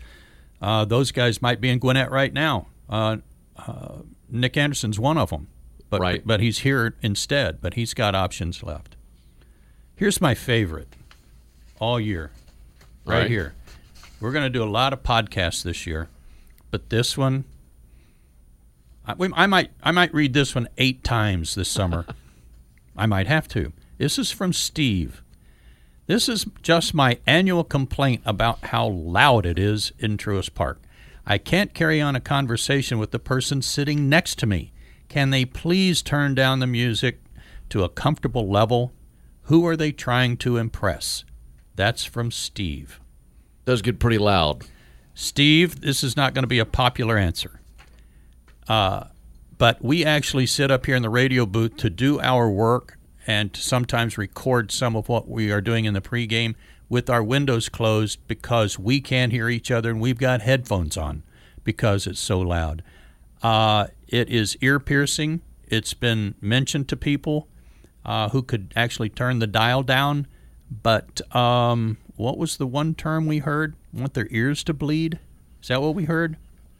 uh, 0.62 0.86
those 0.86 1.12
guys 1.12 1.42
might 1.42 1.60
be 1.60 1.68
in 1.68 1.80
Gwinnett 1.80 2.10
right 2.10 2.32
now. 2.32 2.68
Uh, 2.88 3.18
uh, 3.58 3.96
Nick 4.30 4.56
Anderson's 4.56 4.98
one 4.98 5.18
of 5.18 5.28
them, 5.28 5.48
but 5.92 6.00
Right. 6.00 6.22
but 6.26 6.40
he's 6.40 6.60
here 6.60 6.94
instead. 7.02 7.60
But 7.60 7.74
he's 7.74 7.92
got 7.92 8.14
options 8.14 8.62
left. 8.62 8.96
Here's 9.94 10.20
my 10.22 10.34
favorite 10.34 10.88
all 11.78 12.00
year, 12.00 12.30
right, 13.04 13.20
Right. 13.20 13.30
here. 13.30 13.54
We're 14.18 14.32
going 14.32 14.44
to 14.44 14.50
do 14.50 14.62
a 14.64 14.70
lot 14.70 14.92
of 14.94 15.02
podcasts 15.02 15.62
this 15.62 15.86
year, 15.86 16.08
but 16.70 16.88
this 16.90 17.18
one, 17.18 17.44
I, 19.06 19.14
we, 19.14 19.28
I 19.34 19.46
might 19.46 19.70
I 19.82 19.90
might 19.90 20.14
read 20.14 20.32
this 20.32 20.54
one 20.54 20.66
eight 20.78 21.04
times 21.04 21.54
this 21.54 21.68
summer. 21.68 22.06
I 22.96 23.04
might 23.06 23.26
have 23.26 23.46
to. 23.48 23.72
This 23.98 24.18
is 24.18 24.30
from 24.30 24.52
Steve. 24.54 25.22
This 26.06 26.26
is 26.28 26.46
just 26.62 26.94
my 26.94 27.18
annual 27.26 27.64
complaint 27.64 28.22
about 28.24 28.64
how 28.66 28.86
loud 28.88 29.44
it 29.46 29.58
is 29.58 29.92
in 29.98 30.16
Truist 30.16 30.54
Park. 30.54 30.80
I 31.26 31.36
can't 31.38 31.74
carry 31.74 32.00
on 32.00 32.16
a 32.16 32.20
conversation 32.20 32.98
with 32.98 33.10
the 33.12 33.18
person 33.18 33.60
sitting 33.62 34.08
next 34.08 34.38
to 34.40 34.46
me. 34.46 34.72
Can 35.12 35.28
they 35.28 35.44
please 35.44 36.00
turn 36.00 36.34
down 36.34 36.60
the 36.60 36.66
music 36.66 37.22
to 37.68 37.84
a 37.84 37.90
comfortable 37.90 38.48
level? 38.48 38.94
Who 39.42 39.66
are 39.66 39.76
they 39.76 39.92
trying 39.92 40.38
to 40.38 40.56
impress? 40.56 41.26
That's 41.76 42.06
from 42.06 42.30
Steve. 42.30 42.98
Does 43.66 43.82
get 43.82 43.98
pretty 43.98 44.16
loud. 44.16 44.64
Steve, 45.12 45.82
this 45.82 46.02
is 46.02 46.16
not 46.16 46.32
going 46.32 46.44
to 46.44 46.48
be 46.48 46.60
a 46.60 46.64
popular 46.64 47.18
answer. 47.18 47.60
Uh, 48.66 49.04
but 49.58 49.84
we 49.84 50.02
actually 50.02 50.46
sit 50.46 50.70
up 50.70 50.86
here 50.86 50.96
in 50.96 51.02
the 51.02 51.10
radio 51.10 51.44
booth 51.44 51.76
to 51.76 51.90
do 51.90 52.18
our 52.18 52.48
work 52.48 52.96
and 53.26 53.52
to 53.52 53.60
sometimes 53.60 54.16
record 54.16 54.72
some 54.72 54.96
of 54.96 55.10
what 55.10 55.28
we 55.28 55.52
are 55.52 55.60
doing 55.60 55.84
in 55.84 55.92
the 55.92 56.00
pregame 56.00 56.54
with 56.88 57.10
our 57.10 57.22
windows 57.22 57.68
closed 57.68 58.18
because 58.28 58.78
we 58.78 58.98
can't 58.98 59.30
hear 59.30 59.50
each 59.50 59.70
other 59.70 59.90
and 59.90 60.00
we've 60.00 60.16
got 60.16 60.40
headphones 60.40 60.96
on 60.96 61.22
because 61.64 62.06
it's 62.06 62.18
so 62.18 62.40
loud. 62.40 62.82
Uh, 63.42 63.88
it 64.12 64.28
is 64.28 64.56
ear 64.60 64.78
piercing. 64.78 65.40
It's 65.66 65.94
been 65.94 66.34
mentioned 66.40 66.88
to 66.90 66.96
people 66.96 67.48
uh, 68.04 68.28
who 68.28 68.42
could 68.42 68.72
actually 68.76 69.08
turn 69.08 69.38
the 69.38 69.46
dial 69.46 69.82
down. 69.82 70.28
But 70.70 71.20
um, 71.34 71.96
what 72.16 72.38
was 72.38 72.58
the 72.58 72.66
one 72.66 72.94
term 72.94 73.26
we 73.26 73.38
heard? 73.38 73.74
Want 73.92 74.14
their 74.14 74.28
ears 74.30 74.62
to 74.64 74.74
bleed? 74.74 75.18
Is 75.62 75.68
that 75.68 75.82
what 75.82 75.94
we 75.94 76.04
heard? 76.04 76.36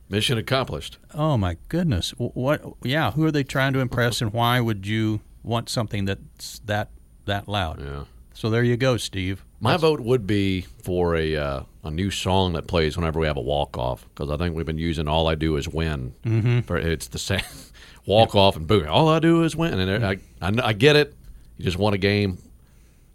Mission 0.09 0.37
accomplished. 0.37 0.99
Oh 1.15 1.39
my 1.39 1.57
goodness! 1.69 2.11
What? 2.19 2.63
Yeah, 2.83 3.13
who 3.13 3.25
are 3.25 3.31
they 3.31 3.45
trying 3.45 3.73
to 3.73 3.79
impress, 3.79 4.21
and 4.21 4.31
why 4.31 4.61
would 4.61 4.87
you 4.87 5.23
want 5.43 5.71
something 5.71 6.05
that's 6.05 6.59
that 6.67 6.91
that 7.25 7.49
loud? 7.49 7.81
Yeah. 7.81 8.05
So 8.35 8.51
there 8.51 8.63
you 8.63 8.77
go, 8.77 8.99
Steve. 8.99 9.45
My 9.59 9.79
vote 9.79 10.01
would 10.01 10.27
be 10.27 10.63
for 10.83 11.17
a 11.17 11.37
uh, 11.37 11.63
a 11.85 11.91
new 11.91 12.11
song 12.11 12.53
that 12.53 12.67
plays 12.67 12.97
whenever 12.97 13.19
we 13.19 13.27
have 13.27 13.37
a 13.37 13.41
walk 13.43 13.77
off 13.77 14.07
because 14.15 14.31
I 14.31 14.37
think 14.37 14.55
we've 14.55 14.67
been 14.67 14.79
using 14.79 15.09
"All 15.09 15.27
I 15.29 15.35
Do 15.35 15.57
Is 15.57 15.69
Win." 15.69 16.15
Mm-hmm. 16.25 16.61
For 16.61 16.77
it's 16.77 17.09
the 17.09 17.19
same 17.19 17.43
walk 18.07 18.35
off 18.35 18.57
and 18.57 18.67
boom. 18.67 18.87
All 18.89 19.09
I 19.09 19.19
do 19.19 19.43
is 19.45 19.57
win, 19.57 19.79
and 19.79 20.05
I, 20.05 20.19
I 20.41 20.53
I 20.69 20.73
get 20.73 20.97
it. 20.97 21.15
You 21.59 21.65
just 21.65 21.79
won 21.79 21.93
a 21.95 21.99
game. 21.99 22.39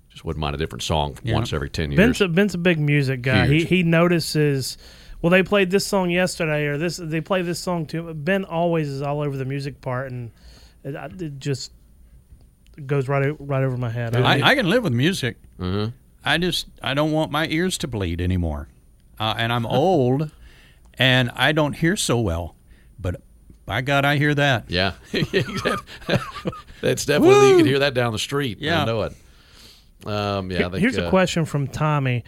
Just 0.09 0.25
wouldn't 0.25 0.41
mind 0.41 0.55
a 0.55 0.57
different 0.57 0.81
song 0.83 1.17
once 1.25 1.53
every 1.53 1.69
ten 1.69 1.91
years. 1.91 1.97
Ben's 1.97 2.21
a, 2.21 2.27
Ben's 2.27 2.55
a 2.55 2.57
big 2.57 2.79
music 2.79 3.21
guy. 3.21 3.45
He 3.47 3.57
Huge. 3.59 3.69
he 3.69 3.83
notices. 3.83 4.77
Well, 5.21 5.29
they 5.31 5.43
played 5.43 5.71
this 5.71 5.85
song 5.85 6.09
yesterday, 6.09 6.65
or 6.65 6.77
this 6.77 6.97
they 6.97 7.21
play 7.21 7.41
this 7.43 7.59
song 7.59 7.85
too. 7.85 8.13
Ben 8.13 8.43
always 8.45 8.89
is 8.89 9.01
all 9.01 9.21
over 9.21 9.37
the 9.37 9.45
music 9.45 9.79
part, 9.81 10.11
and 10.11 10.31
it, 10.83 11.21
it 11.21 11.39
just 11.39 11.71
goes 12.85 13.07
right 13.07 13.35
right 13.39 13.63
over 13.63 13.77
my 13.77 13.89
head. 13.89 14.15
I, 14.15 14.39
I, 14.39 14.49
I 14.49 14.55
can 14.55 14.69
live 14.69 14.83
with 14.83 14.93
music. 14.93 15.37
Mhm. 15.59 15.93
I 16.27 16.37
just 16.37 16.67
I 16.81 16.93
don't 16.93 17.11
want 17.11 17.31
my 17.31 17.47
ears 17.47 17.77
to 17.79 17.87
bleed 17.87 18.21
anymore, 18.21 18.67
uh, 19.19 19.35
and 19.37 19.51
I'm 19.53 19.65
old, 19.65 20.31
and 20.95 21.31
I 21.35 21.51
don't 21.51 21.73
hear 21.73 21.95
so 21.95 22.19
well. 22.19 22.55
But 22.99 23.21
by 23.65 23.81
God, 23.81 24.05
I 24.05 24.17
hear 24.17 24.35
that. 24.35 24.69
Yeah, 24.69 24.93
that's 26.81 27.05
definitely 27.05 27.49
you 27.49 27.57
can 27.57 27.65
hear 27.65 27.79
that 27.79 27.93
down 27.93 28.11
the 28.11 28.19
street. 28.19 28.59
Yeah. 28.59 28.81
I 28.81 28.85
know 28.85 29.01
it. 29.03 29.13
Um, 30.05 30.51
yeah, 30.51 30.67
I 30.67 30.69
think, 30.69 30.75
Here's 30.75 30.97
a 30.97 31.07
uh, 31.07 31.09
question 31.09 31.45
from 31.45 31.67
Tommy. 31.67 32.23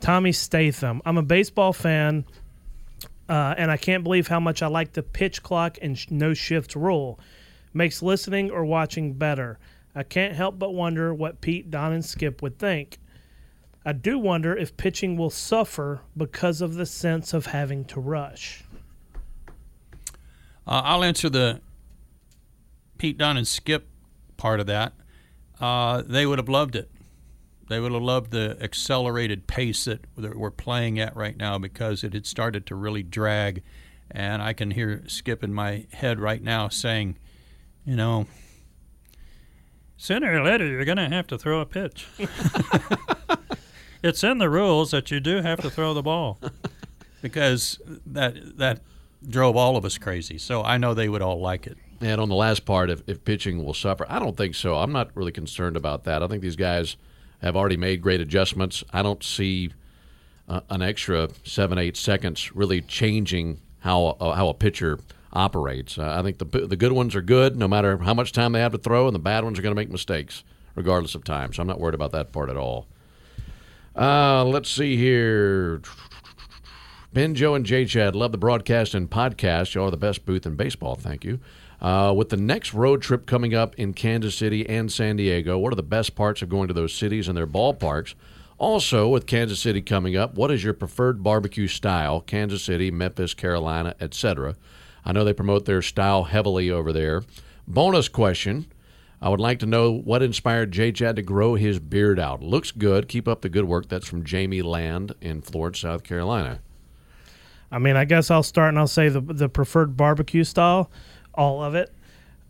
Tommy 0.00 0.32
Statham. 0.32 1.02
I'm 1.04 1.18
a 1.18 1.22
baseball 1.22 1.72
fan, 1.72 2.24
uh, 3.28 3.54
and 3.56 3.70
I 3.70 3.76
can't 3.76 4.02
believe 4.02 4.28
how 4.28 4.40
much 4.40 4.62
I 4.62 4.68
like 4.68 4.92
the 4.92 5.02
pitch 5.02 5.42
clock 5.42 5.78
and 5.82 5.98
sh- 5.98 6.06
no 6.10 6.34
shift 6.34 6.74
rule. 6.74 7.18
Makes 7.74 8.02
listening 8.02 8.50
or 8.50 8.64
watching 8.64 9.12
better. 9.12 9.58
I 9.94 10.02
can't 10.02 10.34
help 10.34 10.58
but 10.58 10.72
wonder 10.72 11.12
what 11.12 11.40
Pete, 11.40 11.70
Don, 11.70 11.92
and 11.92 12.04
Skip 12.04 12.42
would 12.42 12.58
think. 12.58 12.98
I 13.84 13.92
do 13.92 14.18
wonder 14.18 14.54
if 14.54 14.76
pitching 14.76 15.16
will 15.16 15.30
suffer 15.30 16.00
because 16.16 16.60
of 16.60 16.74
the 16.74 16.84
sense 16.84 17.32
of 17.32 17.46
having 17.46 17.84
to 17.86 18.00
rush. 18.00 18.64
Uh, 20.66 20.82
I'll 20.84 21.02
answer 21.02 21.30
the 21.30 21.60
Pete 22.98 23.16
Don 23.16 23.38
and 23.38 23.48
Skip 23.48 23.88
part 24.36 24.60
of 24.60 24.66
that. 24.66 24.92
Uh, 25.60 26.02
they 26.04 26.26
would 26.26 26.38
have 26.38 26.48
loved 26.48 26.76
it. 26.76 26.90
They 27.68 27.80
would 27.80 27.92
have 27.92 28.02
loved 28.02 28.32
the 28.32 28.58
accelerated 28.60 29.46
pace 29.46 29.84
that, 29.84 30.04
that 30.16 30.36
we're 30.36 30.50
playing 30.50 30.98
at 30.98 31.16
right 31.16 31.36
now 31.36 31.56
because 31.56 32.04
it 32.04 32.12
had 32.12 32.26
started 32.26 32.66
to 32.66 32.74
really 32.74 33.02
drag. 33.02 33.62
And 34.10 34.42
I 34.42 34.52
can 34.52 34.72
hear 34.72 35.04
Skip 35.06 35.42
in 35.42 35.54
my 35.54 35.86
head 35.92 36.18
right 36.18 36.42
now 36.42 36.68
saying, 36.68 37.16
you 37.86 37.96
know, 37.96 38.26
sooner 39.96 40.34
or 40.34 40.44
later 40.44 40.66
you're 40.66 40.84
going 40.84 40.98
to 40.98 41.08
have 41.08 41.28
to 41.28 41.38
throw 41.38 41.60
a 41.60 41.66
pitch. 41.66 42.06
it's 44.02 44.24
in 44.24 44.38
the 44.38 44.50
rules 44.50 44.90
that 44.90 45.10
you 45.10 45.20
do 45.20 45.42
have 45.42 45.60
to 45.60 45.70
throw 45.70 45.94
the 45.94 46.02
ball 46.02 46.38
because 47.22 47.80
that 48.06 48.58
that 48.58 48.80
drove 49.28 49.56
all 49.56 49.76
of 49.76 49.84
us 49.84 49.98
crazy. 49.98 50.38
So 50.38 50.62
I 50.62 50.78
know 50.78 50.94
they 50.94 51.08
would 51.08 51.22
all 51.22 51.40
like 51.40 51.66
it. 51.66 51.76
And 52.00 52.20
on 52.20 52.30
the 52.30 52.34
last 52.34 52.64
part, 52.64 52.88
if, 52.88 53.02
if 53.06 53.24
pitching 53.24 53.62
will 53.62 53.74
suffer, 53.74 54.06
I 54.08 54.18
don't 54.18 54.36
think 54.36 54.54
so. 54.54 54.76
I'm 54.76 54.92
not 54.92 55.10
really 55.14 55.32
concerned 55.32 55.76
about 55.76 56.04
that. 56.04 56.22
I 56.22 56.28
think 56.28 56.42
these 56.42 56.56
guys 56.56 56.96
have 57.42 57.56
already 57.56 57.76
made 57.76 58.00
great 58.00 58.22
adjustments. 58.22 58.82
I 58.92 59.02
don't 59.02 59.22
see 59.22 59.70
uh, 60.48 60.60
an 60.70 60.80
extra 60.80 61.28
seven, 61.44 61.76
eight 61.76 61.96
seconds 61.96 62.54
really 62.54 62.80
changing 62.80 63.60
how 63.80 64.16
uh, 64.20 64.34
how 64.34 64.48
a 64.48 64.54
pitcher 64.54 64.98
operates. 65.32 65.98
Uh, 65.98 66.16
I 66.18 66.22
think 66.22 66.38
the 66.38 66.66
the 66.66 66.76
good 66.76 66.92
ones 66.92 67.14
are 67.14 67.22
good, 67.22 67.56
no 67.56 67.68
matter 67.68 67.98
how 67.98 68.14
much 68.14 68.32
time 68.32 68.52
they 68.52 68.60
have 68.60 68.72
to 68.72 68.78
throw, 68.78 69.06
and 69.06 69.14
the 69.14 69.20
bad 69.20 69.44
ones 69.44 69.58
are 69.58 69.62
going 69.62 69.74
to 69.74 69.80
make 69.80 69.90
mistakes 69.90 70.42
regardless 70.74 71.14
of 71.14 71.24
time. 71.24 71.52
So 71.52 71.60
I'm 71.60 71.68
not 71.68 71.80
worried 71.80 71.94
about 71.94 72.12
that 72.12 72.32
part 72.32 72.48
at 72.48 72.56
all. 72.56 72.86
Uh, 74.00 74.46
let's 74.46 74.70
see 74.70 74.96
here. 74.96 75.82
Ben, 77.12 77.34
Joe, 77.34 77.54
and 77.54 77.66
J 77.66 77.84
Chad 77.84 78.16
love 78.16 78.32
the 78.32 78.38
broadcast 78.38 78.94
and 78.94 79.10
podcast. 79.10 79.74
Y'all 79.74 79.88
are 79.88 79.90
the 79.90 79.98
best 79.98 80.24
booth 80.24 80.46
in 80.46 80.56
baseball. 80.56 80.94
Thank 80.94 81.22
you. 81.22 81.38
Uh, 81.82 82.14
with 82.16 82.30
the 82.30 82.38
next 82.38 82.72
road 82.72 83.02
trip 83.02 83.26
coming 83.26 83.54
up 83.54 83.74
in 83.74 83.92
Kansas 83.92 84.34
City 84.34 84.66
and 84.66 84.90
San 84.90 85.16
Diego, 85.16 85.58
what 85.58 85.70
are 85.70 85.76
the 85.76 85.82
best 85.82 86.14
parts 86.14 86.40
of 86.40 86.48
going 86.48 86.68
to 86.68 86.74
those 86.74 86.94
cities 86.94 87.28
and 87.28 87.36
their 87.36 87.46
ballparks? 87.46 88.14
Also, 88.56 89.06
with 89.06 89.26
Kansas 89.26 89.60
City 89.60 89.82
coming 89.82 90.16
up, 90.16 90.34
what 90.34 90.50
is 90.50 90.64
your 90.64 90.72
preferred 90.72 91.22
barbecue 91.22 91.66
style? 91.66 92.22
Kansas 92.22 92.62
City, 92.62 92.90
Memphis, 92.90 93.34
Carolina, 93.34 93.94
etc. 94.00 94.56
I 95.04 95.12
know 95.12 95.24
they 95.24 95.34
promote 95.34 95.66
their 95.66 95.82
style 95.82 96.24
heavily 96.24 96.70
over 96.70 96.90
there. 96.90 97.22
Bonus 97.68 98.08
question. 98.08 98.66
I 99.22 99.28
would 99.28 99.40
like 99.40 99.58
to 99.58 99.66
know 99.66 99.92
what 99.92 100.22
inspired 100.22 100.72
Jay 100.72 100.92
Chad 100.92 101.16
to 101.16 101.22
grow 101.22 101.54
his 101.54 101.78
beard 101.78 102.18
out. 102.18 102.42
Looks 102.42 102.70
good. 102.70 103.06
Keep 103.06 103.28
up 103.28 103.42
the 103.42 103.50
good 103.50 103.64
work. 103.64 103.88
That's 103.88 104.08
from 104.08 104.24
Jamie 104.24 104.62
Land 104.62 105.14
in 105.20 105.42
Florence, 105.42 105.80
South 105.80 106.04
Carolina. 106.04 106.60
I 107.70 107.78
mean, 107.78 107.96
I 107.96 108.04
guess 108.04 108.30
I'll 108.30 108.42
start 108.42 108.70
and 108.70 108.78
I'll 108.78 108.86
say 108.86 109.08
the 109.08 109.20
the 109.20 109.48
preferred 109.48 109.96
barbecue 109.96 110.44
style, 110.44 110.90
all 111.34 111.62
of 111.62 111.74
it, 111.74 111.92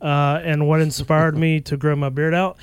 uh, 0.00 0.40
and 0.42 0.68
what 0.68 0.80
inspired 0.80 1.36
me 1.36 1.60
to 1.62 1.76
grow 1.76 1.96
my 1.96 2.08
beard 2.08 2.34
out. 2.34 2.56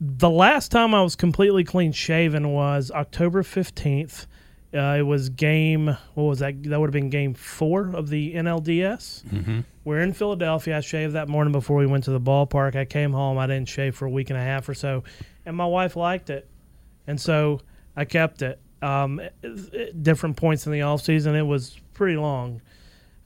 The 0.00 0.30
last 0.30 0.70
time 0.70 0.94
I 0.94 1.02
was 1.02 1.16
completely 1.16 1.64
clean 1.64 1.92
shaven 1.92 2.52
was 2.52 2.90
October 2.90 3.42
fifteenth. 3.42 4.26
Uh, 4.72 4.96
it 4.98 5.02
was 5.02 5.30
game. 5.30 5.86
What 6.14 6.24
was 6.24 6.38
that? 6.38 6.62
That 6.62 6.78
would 6.78 6.86
have 6.86 6.92
been 6.92 7.10
game 7.10 7.34
four 7.34 7.90
of 7.94 8.08
the 8.08 8.34
NLDS. 8.34 9.24
Mm-hmm. 9.24 9.60
We're 9.84 10.00
in 10.00 10.12
Philadelphia. 10.12 10.76
I 10.76 10.80
shaved 10.80 11.14
that 11.14 11.28
morning 11.28 11.50
before 11.52 11.76
we 11.76 11.86
went 11.86 12.04
to 12.04 12.12
the 12.12 12.20
ballpark. 12.20 12.76
I 12.76 12.84
came 12.84 13.12
home. 13.12 13.36
I 13.36 13.48
didn't 13.48 13.68
shave 13.68 13.96
for 13.96 14.06
a 14.06 14.10
week 14.10 14.30
and 14.30 14.38
a 14.38 14.42
half 14.42 14.68
or 14.68 14.74
so, 14.74 15.02
and 15.44 15.56
my 15.56 15.66
wife 15.66 15.96
liked 15.96 16.30
it, 16.30 16.48
and 17.06 17.20
so 17.20 17.60
I 17.96 18.04
kept 18.04 18.42
it. 18.42 18.60
Um, 18.82 19.20
at 19.20 20.02
different 20.02 20.36
points 20.36 20.66
in 20.66 20.72
the 20.72 20.82
off 20.82 21.02
season, 21.02 21.34
it 21.34 21.42
was 21.42 21.76
pretty 21.92 22.16
long, 22.16 22.62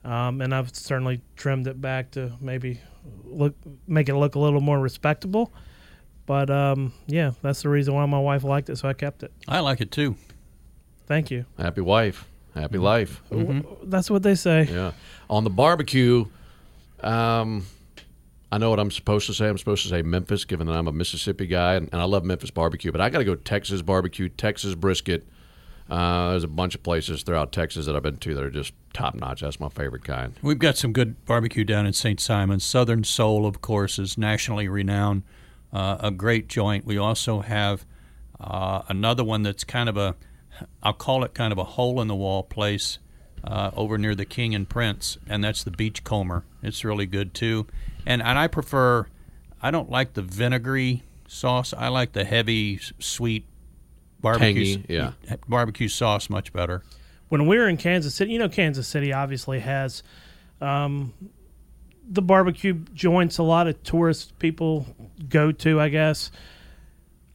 um, 0.02 0.40
and 0.40 0.54
I've 0.54 0.74
certainly 0.74 1.20
trimmed 1.36 1.66
it 1.66 1.80
back 1.80 2.12
to 2.12 2.32
maybe 2.40 2.80
look 3.24 3.54
make 3.86 4.08
it 4.08 4.14
look 4.16 4.34
a 4.34 4.38
little 4.38 4.62
more 4.62 4.80
respectable. 4.80 5.52
But 6.26 6.48
um, 6.48 6.94
yeah, 7.06 7.32
that's 7.42 7.62
the 7.62 7.68
reason 7.68 7.92
why 7.92 8.06
my 8.06 8.18
wife 8.18 8.44
liked 8.44 8.70
it, 8.70 8.76
so 8.76 8.88
I 8.88 8.94
kept 8.94 9.22
it. 9.22 9.32
I 9.46 9.60
like 9.60 9.82
it 9.82 9.90
too. 9.90 10.16
Thank 11.06 11.30
you. 11.30 11.44
Happy 11.58 11.80
wife, 11.80 12.26
happy 12.54 12.78
life. 12.78 13.22
That's 13.82 14.10
what 14.10 14.22
they 14.22 14.34
say. 14.34 14.64
Yeah. 14.70 14.92
On 15.28 15.44
the 15.44 15.50
barbecue, 15.50 16.26
um, 17.00 17.66
I 18.50 18.58
know 18.58 18.70
what 18.70 18.80
I'm 18.80 18.90
supposed 18.90 19.26
to 19.26 19.34
say. 19.34 19.48
I'm 19.48 19.58
supposed 19.58 19.82
to 19.82 19.88
say 19.88 20.02
Memphis, 20.02 20.44
given 20.44 20.66
that 20.68 20.74
I'm 20.74 20.86
a 20.86 20.92
Mississippi 20.92 21.46
guy, 21.46 21.74
and, 21.74 21.88
and 21.92 22.00
I 22.00 22.04
love 22.04 22.24
Memphis 22.24 22.50
barbecue. 22.50 22.92
But 22.92 23.00
I 23.00 23.10
got 23.10 23.18
to 23.18 23.24
go 23.24 23.34
Texas 23.34 23.82
barbecue, 23.82 24.28
Texas 24.28 24.74
brisket. 24.74 25.26
Uh, 25.90 26.30
there's 26.30 26.44
a 26.44 26.48
bunch 26.48 26.74
of 26.74 26.82
places 26.82 27.22
throughout 27.22 27.52
Texas 27.52 27.84
that 27.86 27.94
I've 27.94 28.02
been 28.02 28.16
to 28.16 28.34
that 28.34 28.42
are 28.42 28.50
just 28.50 28.72
top 28.94 29.14
notch. 29.14 29.42
That's 29.42 29.60
my 29.60 29.68
favorite 29.68 30.04
kind. 30.04 30.34
We've 30.40 30.58
got 30.58 30.78
some 30.78 30.92
good 30.92 31.22
barbecue 31.26 31.64
down 31.64 31.84
in 31.84 31.92
St. 31.92 32.18
Simon. 32.20 32.60
Southern 32.60 33.04
Soul, 33.04 33.44
of 33.44 33.60
course, 33.60 33.98
is 33.98 34.16
nationally 34.16 34.68
renowned. 34.68 35.24
Uh, 35.72 35.96
a 36.00 36.10
great 36.10 36.48
joint. 36.48 36.86
We 36.86 36.96
also 36.96 37.40
have 37.40 37.84
uh, 38.40 38.82
another 38.88 39.24
one 39.24 39.42
that's 39.42 39.64
kind 39.64 39.88
of 39.88 39.96
a, 39.96 40.14
I'll 40.82 40.92
call 40.92 41.24
it 41.24 41.34
kind 41.34 41.52
of 41.52 41.58
a 41.58 41.64
hole 41.64 42.00
in 42.00 42.08
the 42.08 42.14
wall 42.14 42.42
place 42.42 42.98
uh, 43.42 43.70
over 43.76 43.98
near 43.98 44.14
the 44.14 44.24
King 44.24 44.54
and 44.54 44.68
Prince, 44.68 45.18
and 45.28 45.44
that's 45.44 45.64
the 45.64 45.70
Beachcomber. 45.70 46.44
It's 46.62 46.84
really 46.84 47.06
good 47.06 47.34
too. 47.34 47.66
And 48.06 48.22
and 48.22 48.38
I 48.38 48.46
prefer, 48.46 49.06
I 49.62 49.70
don't 49.70 49.90
like 49.90 50.14
the 50.14 50.22
vinegary 50.22 51.02
sauce. 51.26 51.74
I 51.76 51.88
like 51.88 52.12
the 52.12 52.24
heavy, 52.24 52.80
sweet 52.98 53.46
barbecue. 54.20 54.76
Tangy, 54.76 54.86
yeah. 54.88 55.12
barbecue 55.48 55.88
sauce 55.88 56.30
much 56.30 56.52
better. 56.52 56.82
when 57.28 57.46
we 57.46 57.58
were 57.58 57.68
in 57.68 57.76
Kansas 57.76 58.14
City, 58.14 58.32
you 58.32 58.38
know, 58.38 58.48
Kansas 58.48 58.86
City 58.86 59.12
obviously 59.12 59.60
has 59.60 60.02
um, 60.60 61.12
the 62.08 62.22
barbecue 62.22 62.74
joints 62.94 63.38
a 63.38 63.42
lot 63.42 63.66
of 63.66 63.82
tourist 63.82 64.38
people 64.38 64.86
go 65.28 65.52
to, 65.52 65.80
I 65.80 65.88
guess. 65.88 66.30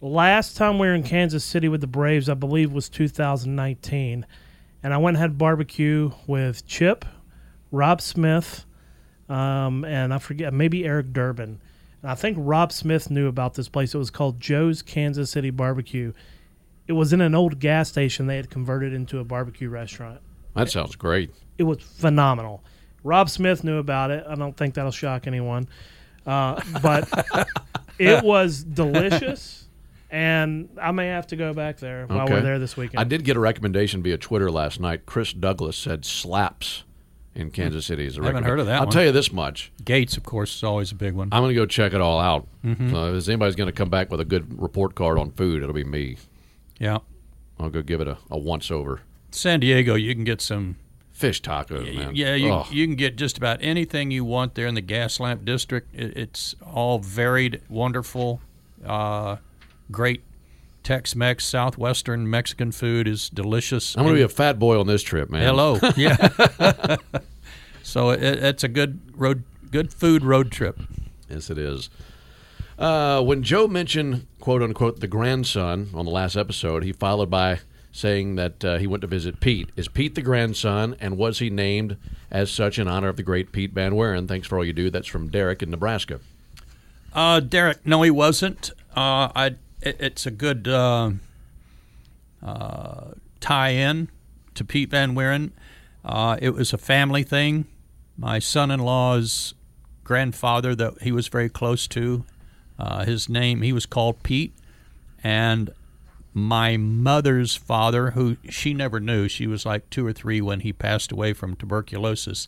Last 0.01 0.55
time 0.55 0.79
we 0.79 0.87
were 0.87 0.95
in 0.95 1.03
Kansas 1.03 1.43
City 1.43 1.67
with 1.67 1.81
the 1.81 1.87
Braves, 1.87 2.29
I 2.29 2.33
believe, 2.33 2.71
was 2.71 2.87
2019. 2.87 4.25
And 4.81 4.93
I 4.93 4.97
went 4.97 5.17
and 5.17 5.21
had 5.21 5.37
barbecue 5.37 6.11
with 6.25 6.65
Chip, 6.65 7.03
Rob 7.71 8.01
Smith, 8.01 8.65
um, 9.27 9.83
and 9.83 10.13
I 10.13 10.19
forget, 10.19 10.53
maybe 10.53 10.85
Eric 10.85 11.11
Durbin. 11.11 11.59
And 12.01 12.11
I 12.11 12.15
think 12.15 12.37
Rob 12.39 12.71
Smith 12.71 13.11
knew 13.11 13.27
about 13.27 13.55
this 13.55 13.67
place. 13.67 13.93
It 13.93 13.97
was 13.97 14.09
called 14.09 14.39
Joe's 14.39 14.81
Kansas 14.81 15.31
City 15.31 15.49
Barbecue. 15.49 16.13
It 16.87 16.93
was 16.93 17.13
in 17.13 17.21
an 17.21 17.35
old 17.35 17.59
gas 17.59 17.89
station 17.89 18.27
they 18.27 18.37
had 18.37 18.49
converted 18.49 18.93
into 18.93 19.19
a 19.19 19.23
barbecue 19.23 19.69
restaurant. 19.69 20.21
That 20.55 20.71
sounds 20.71 20.95
great. 20.95 21.31
It 21.57 21.63
was 21.63 21.79
phenomenal. 21.81 22.63
Rob 23.03 23.29
Smith 23.29 23.63
knew 23.63 23.77
about 23.77 24.11
it. 24.11 24.25
I 24.27 24.35
don't 24.35 24.55
think 24.55 24.73
that'll 24.75 24.91
shock 24.91 25.27
anyone. 25.27 25.67
Uh, 26.25 26.61
but 26.81 27.07
it 27.99 28.23
was 28.23 28.63
delicious, 28.63 29.67
and 30.09 30.69
I 30.81 30.91
may 30.91 31.07
have 31.07 31.27
to 31.27 31.35
go 31.35 31.53
back 31.53 31.77
there 31.77 32.05
while 32.07 32.27
we're 32.27 32.41
there 32.41 32.59
this 32.59 32.75
weekend. 32.75 32.99
I 32.99 33.03
did 33.03 33.23
get 33.23 33.37
a 33.37 33.39
recommendation 33.39 34.01
via 34.01 34.17
Twitter 34.17 34.49
last 34.49 34.79
night. 34.79 35.05
Chris 35.05 35.33
Douglas 35.33 35.77
said 35.77 36.05
slaps 36.05 36.83
in 37.35 37.47
hmm. 37.47 37.53
Kansas 37.53 37.85
City. 37.85 38.05
Is 38.05 38.17
a 38.17 38.21
I 38.21 38.27
haven't 38.27 38.43
heard 38.43 38.59
of 38.59 38.65
that 38.65 38.75
I'll 38.75 38.85
one. 38.85 38.91
tell 38.91 39.03
you 39.03 39.11
this 39.11 39.31
much. 39.31 39.71
Gates, 39.83 40.17
of 40.17 40.23
course, 40.23 40.55
is 40.55 40.63
always 40.63 40.91
a 40.91 40.95
big 40.95 41.13
one. 41.13 41.29
I'm 41.31 41.43
going 41.43 41.53
to 41.53 41.59
go 41.59 41.65
check 41.65 41.93
it 41.93 42.01
all 42.01 42.19
out. 42.19 42.47
Mm-hmm. 42.65 42.93
Uh, 42.93 43.11
so 43.11 43.15
if 43.15 43.29
anybody's 43.29 43.55
going 43.55 43.67
to 43.67 43.73
come 43.73 43.89
back 43.89 44.09
with 44.09 44.19
a 44.19 44.25
good 44.25 44.59
report 44.59 44.95
card 44.95 45.19
on 45.19 45.31
food, 45.31 45.61
it'll 45.61 45.73
be 45.73 45.83
me. 45.83 46.17
Yeah. 46.79 46.99
I'll 47.59 47.69
go 47.69 47.81
give 47.81 48.01
it 48.01 48.07
a, 48.07 48.17
a 48.31 48.37
once 48.37 48.71
over. 48.71 49.01
San 49.31 49.59
Diego, 49.59 49.95
you 49.95 50.13
can 50.15 50.23
get 50.23 50.41
some. 50.41 50.77
Fish 51.11 51.41
tacos, 51.41 51.93
man. 51.93 52.15
Yeah, 52.15 52.33
you, 52.35 52.53
Ugh. 52.53 52.71
you 52.71 52.87
can 52.87 52.95
get 52.95 53.17
just 53.17 53.37
about 53.37 53.57
anything 53.61 54.09
you 54.09 54.23
want 54.23 54.55
there 54.55 54.67
in 54.67 54.75
the 54.75 54.81
Gaslamp 54.81 55.43
District. 55.43 55.93
It, 55.93 56.15
it's 56.15 56.55
all 56.65 56.99
varied, 56.99 57.61
wonderful, 57.67 58.39
uh, 58.85 59.35
great 59.91 60.23
Tex-Mex, 60.83 61.45
southwestern 61.45 62.29
Mexican 62.29 62.71
food 62.71 63.07
is 63.07 63.29
delicious. 63.29 63.97
I'm 63.97 64.03
going 64.03 64.15
to 64.15 64.19
be 64.19 64.23
a 64.23 64.29
fat 64.29 64.57
boy 64.59 64.79
on 64.79 64.87
this 64.87 65.03
trip, 65.03 65.29
man. 65.29 65.43
hello, 65.43 65.79
yeah. 65.97 66.95
so 67.83 68.11
it, 68.11 68.21
it's 68.23 68.63
a 68.63 68.67
good 68.69 68.99
road, 69.15 69.43
good 69.71 69.93
food 69.93 70.23
road 70.23 70.51
trip. 70.51 70.79
Yes, 71.29 71.49
it 71.49 71.57
is. 71.57 71.89
Uh, 72.77 73.21
when 73.21 73.43
Joe 73.43 73.67
mentioned 73.67 74.25
"quote 74.39 74.63
unquote" 74.63 75.01
the 75.01 75.07
grandson 75.07 75.89
on 75.93 76.05
the 76.05 76.11
last 76.11 76.37
episode, 76.37 76.83
he 76.83 76.93
followed 76.93 77.29
by 77.29 77.59
saying 77.91 78.35
that 78.35 78.63
uh, 78.63 78.77
he 78.77 78.87
went 78.87 79.01
to 79.01 79.07
visit 79.07 79.39
Pete. 79.41 79.69
Is 79.75 79.87
Pete 79.87 80.15
the 80.15 80.21
grandson, 80.21 80.95
and 81.01 81.17
was 81.17 81.39
he 81.39 81.49
named 81.49 81.97
as 82.31 82.49
such 82.49 82.79
in 82.79 82.87
honor 82.87 83.09
of 83.09 83.17
the 83.17 83.23
great 83.23 83.51
Pete 83.51 83.73
Van 83.73 83.91
Wieren? 83.93 84.27
Thanks 84.27 84.47
for 84.47 84.57
all 84.57 84.63
you 84.63 84.73
do. 84.73 84.89
That's 84.89 85.07
from 85.07 85.27
Derek 85.29 85.61
in 85.61 85.69
Nebraska. 85.69 86.21
Uh, 87.13 87.41
Derek, 87.41 87.85
no, 87.85 88.01
he 88.01 88.11
wasn't. 88.11 88.71
Uh, 88.95 89.29
I. 89.35 89.55
It, 89.81 89.97
it's 89.99 90.25
a 90.25 90.31
good 90.31 90.67
uh, 90.67 91.11
uh, 92.43 93.11
tie-in 93.39 94.09
to 94.55 94.63
Pete 94.63 94.89
Van 94.89 95.15
Wieren. 95.15 95.51
Uh, 96.03 96.37
it 96.41 96.51
was 96.51 96.73
a 96.73 96.77
family 96.77 97.23
thing. 97.23 97.65
My 98.17 98.39
son-in-law's 98.39 99.53
grandfather, 100.03 100.75
that 100.75 101.01
he 101.01 101.11
was 101.11 101.27
very 101.27 101.49
close 101.49 101.87
to, 101.87 102.25
uh, 102.77 103.05
his 103.05 103.29
name 103.29 103.61
he 103.61 103.71
was 103.71 103.85
called 103.85 104.23
Pete, 104.23 104.53
and 105.23 105.69
my 106.33 106.77
mother's 106.77 107.55
father, 107.55 108.11
who 108.11 108.37
she 108.49 108.73
never 108.73 108.99
knew, 108.99 109.27
she 109.27 109.47
was 109.47 109.65
like 109.65 109.89
two 109.89 110.05
or 110.05 110.13
three 110.13 110.41
when 110.41 110.61
he 110.61 110.71
passed 110.73 111.11
away 111.11 111.33
from 111.33 111.55
tuberculosis. 111.55 112.47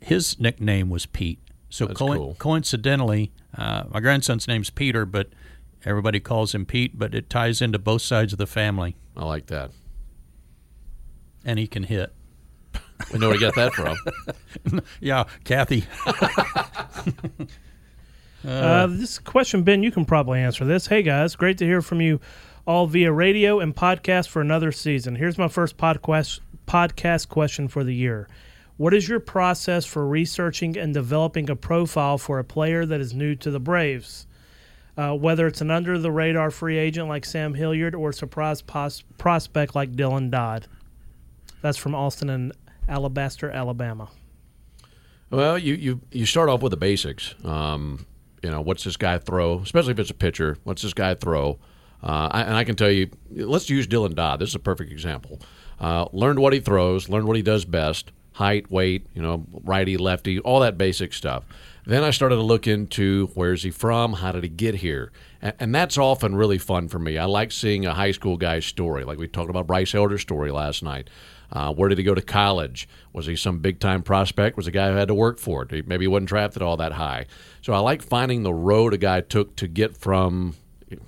His 0.00 0.38
nickname 0.38 0.90
was 0.90 1.06
Pete. 1.06 1.38
So 1.70 1.88
coi- 1.88 2.16
cool. 2.16 2.36
coincidentally, 2.38 3.32
uh, 3.56 3.84
my 3.90 4.00
grandson's 4.00 4.46
name's 4.46 4.70
Peter, 4.70 5.04
but 5.04 5.28
everybody 5.86 6.20
calls 6.20 6.54
him 6.54 6.66
Pete. 6.66 6.98
But 6.98 7.14
it 7.14 7.28
ties 7.30 7.60
into 7.62 7.78
both 7.78 8.02
sides 8.02 8.32
of 8.32 8.38
the 8.38 8.46
family, 8.46 8.96
I 9.16 9.24
like 9.24 9.46
that. 9.46 9.70
and 11.44 11.58
he 11.58 11.66
can 11.66 11.82
hit. 11.84 12.12
We 13.12 13.18
know 13.18 13.28
where 13.28 13.38
to 13.38 13.40
get 13.40 13.54
that 13.56 13.72
from. 13.74 13.96
Yeah, 15.00 15.24
Kathy. 15.44 15.84
Uh, 18.46 18.86
this 18.88 19.18
question, 19.18 19.62
Ben, 19.62 19.82
you 19.82 19.90
can 19.90 20.04
probably 20.04 20.38
answer 20.38 20.66
this. 20.66 20.86
Hey 20.86 21.02
guys, 21.02 21.34
great 21.34 21.56
to 21.58 21.64
hear 21.64 21.80
from 21.80 22.02
you 22.02 22.20
all 22.66 22.86
via 22.86 23.10
radio 23.10 23.58
and 23.58 23.74
podcast 23.74 24.28
for 24.28 24.42
another 24.42 24.70
season. 24.70 25.16
Here's 25.16 25.38
my 25.38 25.48
first 25.48 25.78
podcast 25.78 26.40
podcast 26.66 27.28
question 27.28 27.68
for 27.68 27.84
the 27.84 27.94
year. 27.94 28.28
What 28.76 28.92
is 28.92 29.08
your 29.08 29.20
process 29.20 29.86
for 29.86 30.06
researching 30.06 30.76
and 30.76 30.92
developing 30.92 31.48
a 31.48 31.56
profile 31.56 32.18
for 32.18 32.38
a 32.38 32.44
player 32.44 32.84
that 32.84 33.00
is 33.00 33.14
new 33.14 33.34
to 33.36 33.50
the 33.50 33.60
Braves? 33.60 34.26
Uh, 34.96 35.12
whether 35.12 35.46
it's 35.48 35.60
an 35.60 35.70
under 35.72 35.98
the 35.98 36.12
radar 36.12 36.50
free 36.50 36.78
agent 36.78 37.08
like 37.08 37.24
Sam 37.24 37.54
Hilliard 37.54 37.94
or 37.94 38.10
a 38.10 38.14
surprise 38.14 38.62
pos- 38.62 39.02
prospect 39.18 39.74
like 39.74 39.92
Dylan 39.92 40.30
Dodd. 40.30 40.68
That's 41.62 41.78
from 41.78 41.94
Austin 41.94 42.30
and 42.30 42.52
Alabaster, 42.88 43.50
Alabama. 43.50 44.08
Well, 45.30 45.58
you, 45.58 45.74
you, 45.74 46.00
you 46.12 46.26
start 46.26 46.48
off 46.48 46.62
with 46.62 46.70
the 46.70 46.76
basics. 46.76 47.34
Um, 47.44 48.06
you 48.42 48.50
know, 48.50 48.60
what's 48.60 48.84
this 48.84 48.96
guy 48.96 49.18
throw? 49.18 49.60
Especially 49.60 49.92
if 49.92 49.98
it's 49.98 50.10
a 50.10 50.14
pitcher. 50.14 50.58
What's 50.62 50.82
this 50.82 50.94
guy 50.94 51.14
throw? 51.14 51.58
Uh, 52.02 52.28
I, 52.30 52.42
and 52.42 52.54
I 52.54 52.64
can 52.64 52.76
tell 52.76 52.90
you, 52.90 53.08
let's 53.32 53.68
use 53.70 53.86
Dylan 53.86 54.14
Dodd. 54.14 54.38
This 54.38 54.50
is 54.50 54.54
a 54.54 54.60
perfect 54.60 54.92
example. 54.92 55.40
Uh, 55.80 56.06
learned 56.12 56.38
what 56.38 56.52
he 56.52 56.60
throws, 56.60 57.08
learned 57.08 57.26
what 57.26 57.36
he 57.36 57.42
does 57.42 57.64
best, 57.64 58.12
height, 58.32 58.70
weight, 58.70 59.06
you 59.14 59.22
know, 59.22 59.46
righty, 59.64 59.96
lefty, 59.96 60.38
all 60.40 60.60
that 60.60 60.76
basic 60.76 61.12
stuff. 61.12 61.44
Then 61.86 62.02
I 62.02 62.10
started 62.10 62.36
to 62.36 62.42
look 62.42 62.66
into 62.66 63.30
where's 63.34 63.62
he 63.62 63.70
from, 63.70 64.14
how 64.14 64.32
did 64.32 64.42
he 64.42 64.48
get 64.48 64.76
here, 64.76 65.12
and, 65.42 65.54
and 65.60 65.74
that's 65.74 65.98
often 65.98 66.34
really 66.34 66.58
fun 66.58 66.88
for 66.88 66.98
me. 66.98 67.18
I 67.18 67.26
like 67.26 67.52
seeing 67.52 67.84
a 67.84 67.94
high 67.94 68.12
school 68.12 68.36
guy's 68.36 68.64
story, 68.64 69.04
like 69.04 69.18
we 69.18 69.28
talked 69.28 69.50
about 69.50 69.66
Bryce 69.66 69.94
Elder's 69.94 70.22
story 70.22 70.50
last 70.50 70.82
night. 70.82 71.10
Uh, 71.52 71.72
where 71.72 71.88
did 71.88 71.98
he 71.98 72.04
go 72.04 72.14
to 72.14 72.22
college? 72.22 72.88
Was 73.12 73.26
he 73.26 73.36
some 73.36 73.58
big 73.58 73.78
time 73.78 74.02
prospect? 74.02 74.56
Was 74.56 74.66
a 74.66 74.72
guy 74.72 74.90
who 74.90 74.96
had 74.96 75.08
to 75.08 75.14
work 75.14 75.38
for 75.38 75.62
it? 75.62 75.86
Maybe 75.86 76.04
he 76.04 76.08
wasn't 76.08 76.28
drafted 76.28 76.62
all 76.62 76.76
that 76.78 76.92
high. 76.92 77.26
So 77.62 77.72
I 77.72 77.78
like 77.78 78.02
finding 78.02 78.42
the 78.42 78.54
road 78.54 78.92
a 78.94 78.98
guy 78.98 79.20
took 79.20 79.54
to 79.56 79.68
get 79.68 79.96
from 79.96 80.56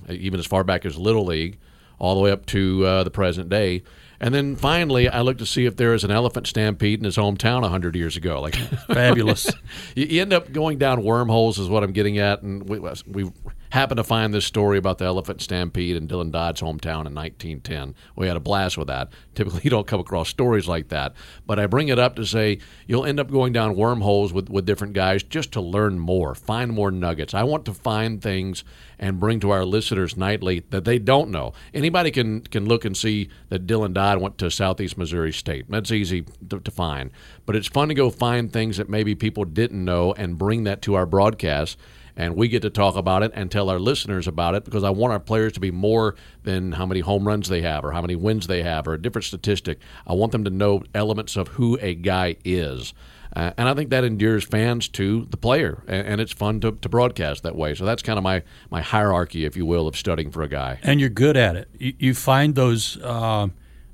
even 0.08 0.38
as 0.38 0.46
far 0.46 0.62
back 0.62 0.84
as 0.84 0.98
Little 0.98 1.24
League 1.24 1.58
all 1.98 2.14
the 2.14 2.20
way 2.20 2.30
up 2.30 2.46
to 2.46 2.84
uh, 2.84 3.04
the 3.04 3.10
present 3.10 3.48
day. 3.48 3.82
And 4.20 4.34
then 4.34 4.56
finally, 4.56 5.08
I 5.08 5.20
looked 5.20 5.40
to 5.40 5.46
see 5.46 5.66
if 5.66 5.76
there 5.76 5.94
is 5.94 6.04
an 6.04 6.10
elephant 6.10 6.46
stampede 6.46 7.00
in 7.00 7.04
his 7.04 7.16
hometown 7.16 7.62
100 7.62 7.96
years 7.96 8.16
ago. 8.16 8.40
Like 8.40 8.54
Fabulous. 8.86 9.50
you, 9.94 10.06
you 10.06 10.22
end 10.22 10.32
up 10.32 10.52
going 10.52 10.78
down 10.78 11.02
wormholes, 11.02 11.58
is 11.58 11.68
what 11.68 11.82
I'm 11.82 11.92
getting 11.92 12.18
at. 12.18 12.42
And 12.42 12.68
we, 12.68 12.78
we 12.78 13.30
happened 13.70 13.98
to 13.98 14.04
find 14.04 14.32
this 14.32 14.44
story 14.44 14.78
about 14.78 14.98
the 14.98 15.04
elephant 15.04 15.42
stampede 15.42 15.96
in 15.96 16.08
Dylan 16.08 16.30
Dodd's 16.30 16.60
hometown 16.60 17.06
in 17.06 17.14
1910. 17.14 17.94
We 18.14 18.26
had 18.26 18.36
a 18.36 18.40
blast 18.40 18.78
with 18.78 18.88
that. 18.88 19.10
Typically, 19.34 19.60
you 19.64 19.70
don't 19.70 19.86
come 19.86 20.00
across 20.00 20.28
stories 20.28 20.68
like 20.68 20.88
that. 20.88 21.14
But 21.46 21.58
I 21.58 21.66
bring 21.66 21.88
it 21.88 21.98
up 21.98 22.16
to 22.16 22.26
say 22.26 22.58
you'll 22.86 23.04
end 23.04 23.20
up 23.20 23.30
going 23.30 23.52
down 23.52 23.76
wormholes 23.76 24.32
with, 24.32 24.48
with 24.48 24.66
different 24.66 24.92
guys 24.92 25.22
just 25.22 25.52
to 25.52 25.60
learn 25.60 25.98
more, 25.98 26.34
find 26.34 26.72
more 26.72 26.90
nuggets. 26.90 27.34
I 27.34 27.42
want 27.42 27.64
to 27.66 27.74
find 27.74 28.22
things 28.22 28.64
and 28.98 29.20
bring 29.20 29.40
to 29.40 29.50
our 29.50 29.64
listeners 29.64 30.16
nightly 30.16 30.60
that 30.70 30.84
they 30.84 30.98
don't 30.98 31.30
know. 31.30 31.52
Anybody 31.74 32.10
can 32.10 32.40
can 32.42 32.66
look 32.66 32.84
and 32.84 32.96
see 32.96 33.28
that 33.48 33.66
Dylan 33.66 33.92
Dodd 33.92 34.20
went 34.20 34.38
to 34.38 34.50
Southeast 34.50 34.96
Missouri 34.96 35.32
State. 35.32 35.66
That's 35.68 35.92
easy 35.92 36.24
to, 36.48 36.60
to 36.60 36.70
find, 36.70 37.10
but 37.44 37.56
it's 37.56 37.68
fun 37.68 37.88
to 37.88 37.94
go 37.94 38.10
find 38.10 38.52
things 38.52 38.76
that 38.76 38.88
maybe 38.88 39.14
people 39.14 39.44
didn't 39.44 39.84
know 39.84 40.12
and 40.14 40.38
bring 40.38 40.64
that 40.64 40.82
to 40.82 40.94
our 40.94 41.06
broadcast. 41.06 41.78
And 42.16 42.34
we 42.34 42.48
get 42.48 42.62
to 42.62 42.70
talk 42.70 42.96
about 42.96 43.22
it 43.22 43.32
and 43.34 43.50
tell 43.50 43.68
our 43.68 43.78
listeners 43.78 44.26
about 44.26 44.54
it 44.54 44.64
because 44.64 44.84
I 44.84 44.90
want 44.90 45.12
our 45.12 45.20
players 45.20 45.52
to 45.52 45.60
be 45.60 45.70
more 45.70 46.14
than 46.44 46.72
how 46.72 46.86
many 46.86 47.00
home 47.00 47.26
runs 47.26 47.48
they 47.48 47.62
have 47.62 47.84
or 47.84 47.92
how 47.92 48.00
many 48.00 48.16
wins 48.16 48.46
they 48.46 48.62
have 48.62 48.88
or 48.88 48.94
a 48.94 49.02
different 49.02 49.26
statistic. 49.26 49.78
I 50.06 50.14
want 50.14 50.32
them 50.32 50.44
to 50.44 50.50
know 50.50 50.82
elements 50.94 51.36
of 51.36 51.48
who 51.48 51.78
a 51.80 51.94
guy 51.94 52.36
is. 52.44 52.94
Uh, 53.34 53.52
and 53.58 53.68
I 53.68 53.74
think 53.74 53.90
that 53.90 54.02
endears 54.02 54.44
fans 54.44 54.88
to 54.88 55.26
the 55.28 55.36
player, 55.36 55.82
and, 55.86 56.06
and 56.06 56.20
it's 56.22 56.32
fun 56.32 56.58
to, 56.60 56.72
to, 56.72 56.88
broadcast 56.88 57.42
that 57.42 57.54
way. 57.54 57.74
So 57.74 57.84
that's 57.84 58.02
kind 58.02 58.16
of 58.16 58.22
my, 58.22 58.42
my 58.70 58.80
hierarchy, 58.80 59.44
if 59.44 59.58
you 59.58 59.66
will, 59.66 59.86
of 59.86 59.94
studying 59.94 60.30
for 60.30 60.42
a 60.42 60.48
guy. 60.48 60.78
And 60.82 61.00
you're 61.00 61.10
good 61.10 61.36
at 61.36 61.54
it. 61.54 61.68
You, 61.78 61.92
you 61.98 62.14
find 62.14 62.54
those 62.54 62.96
uh, 63.02 63.48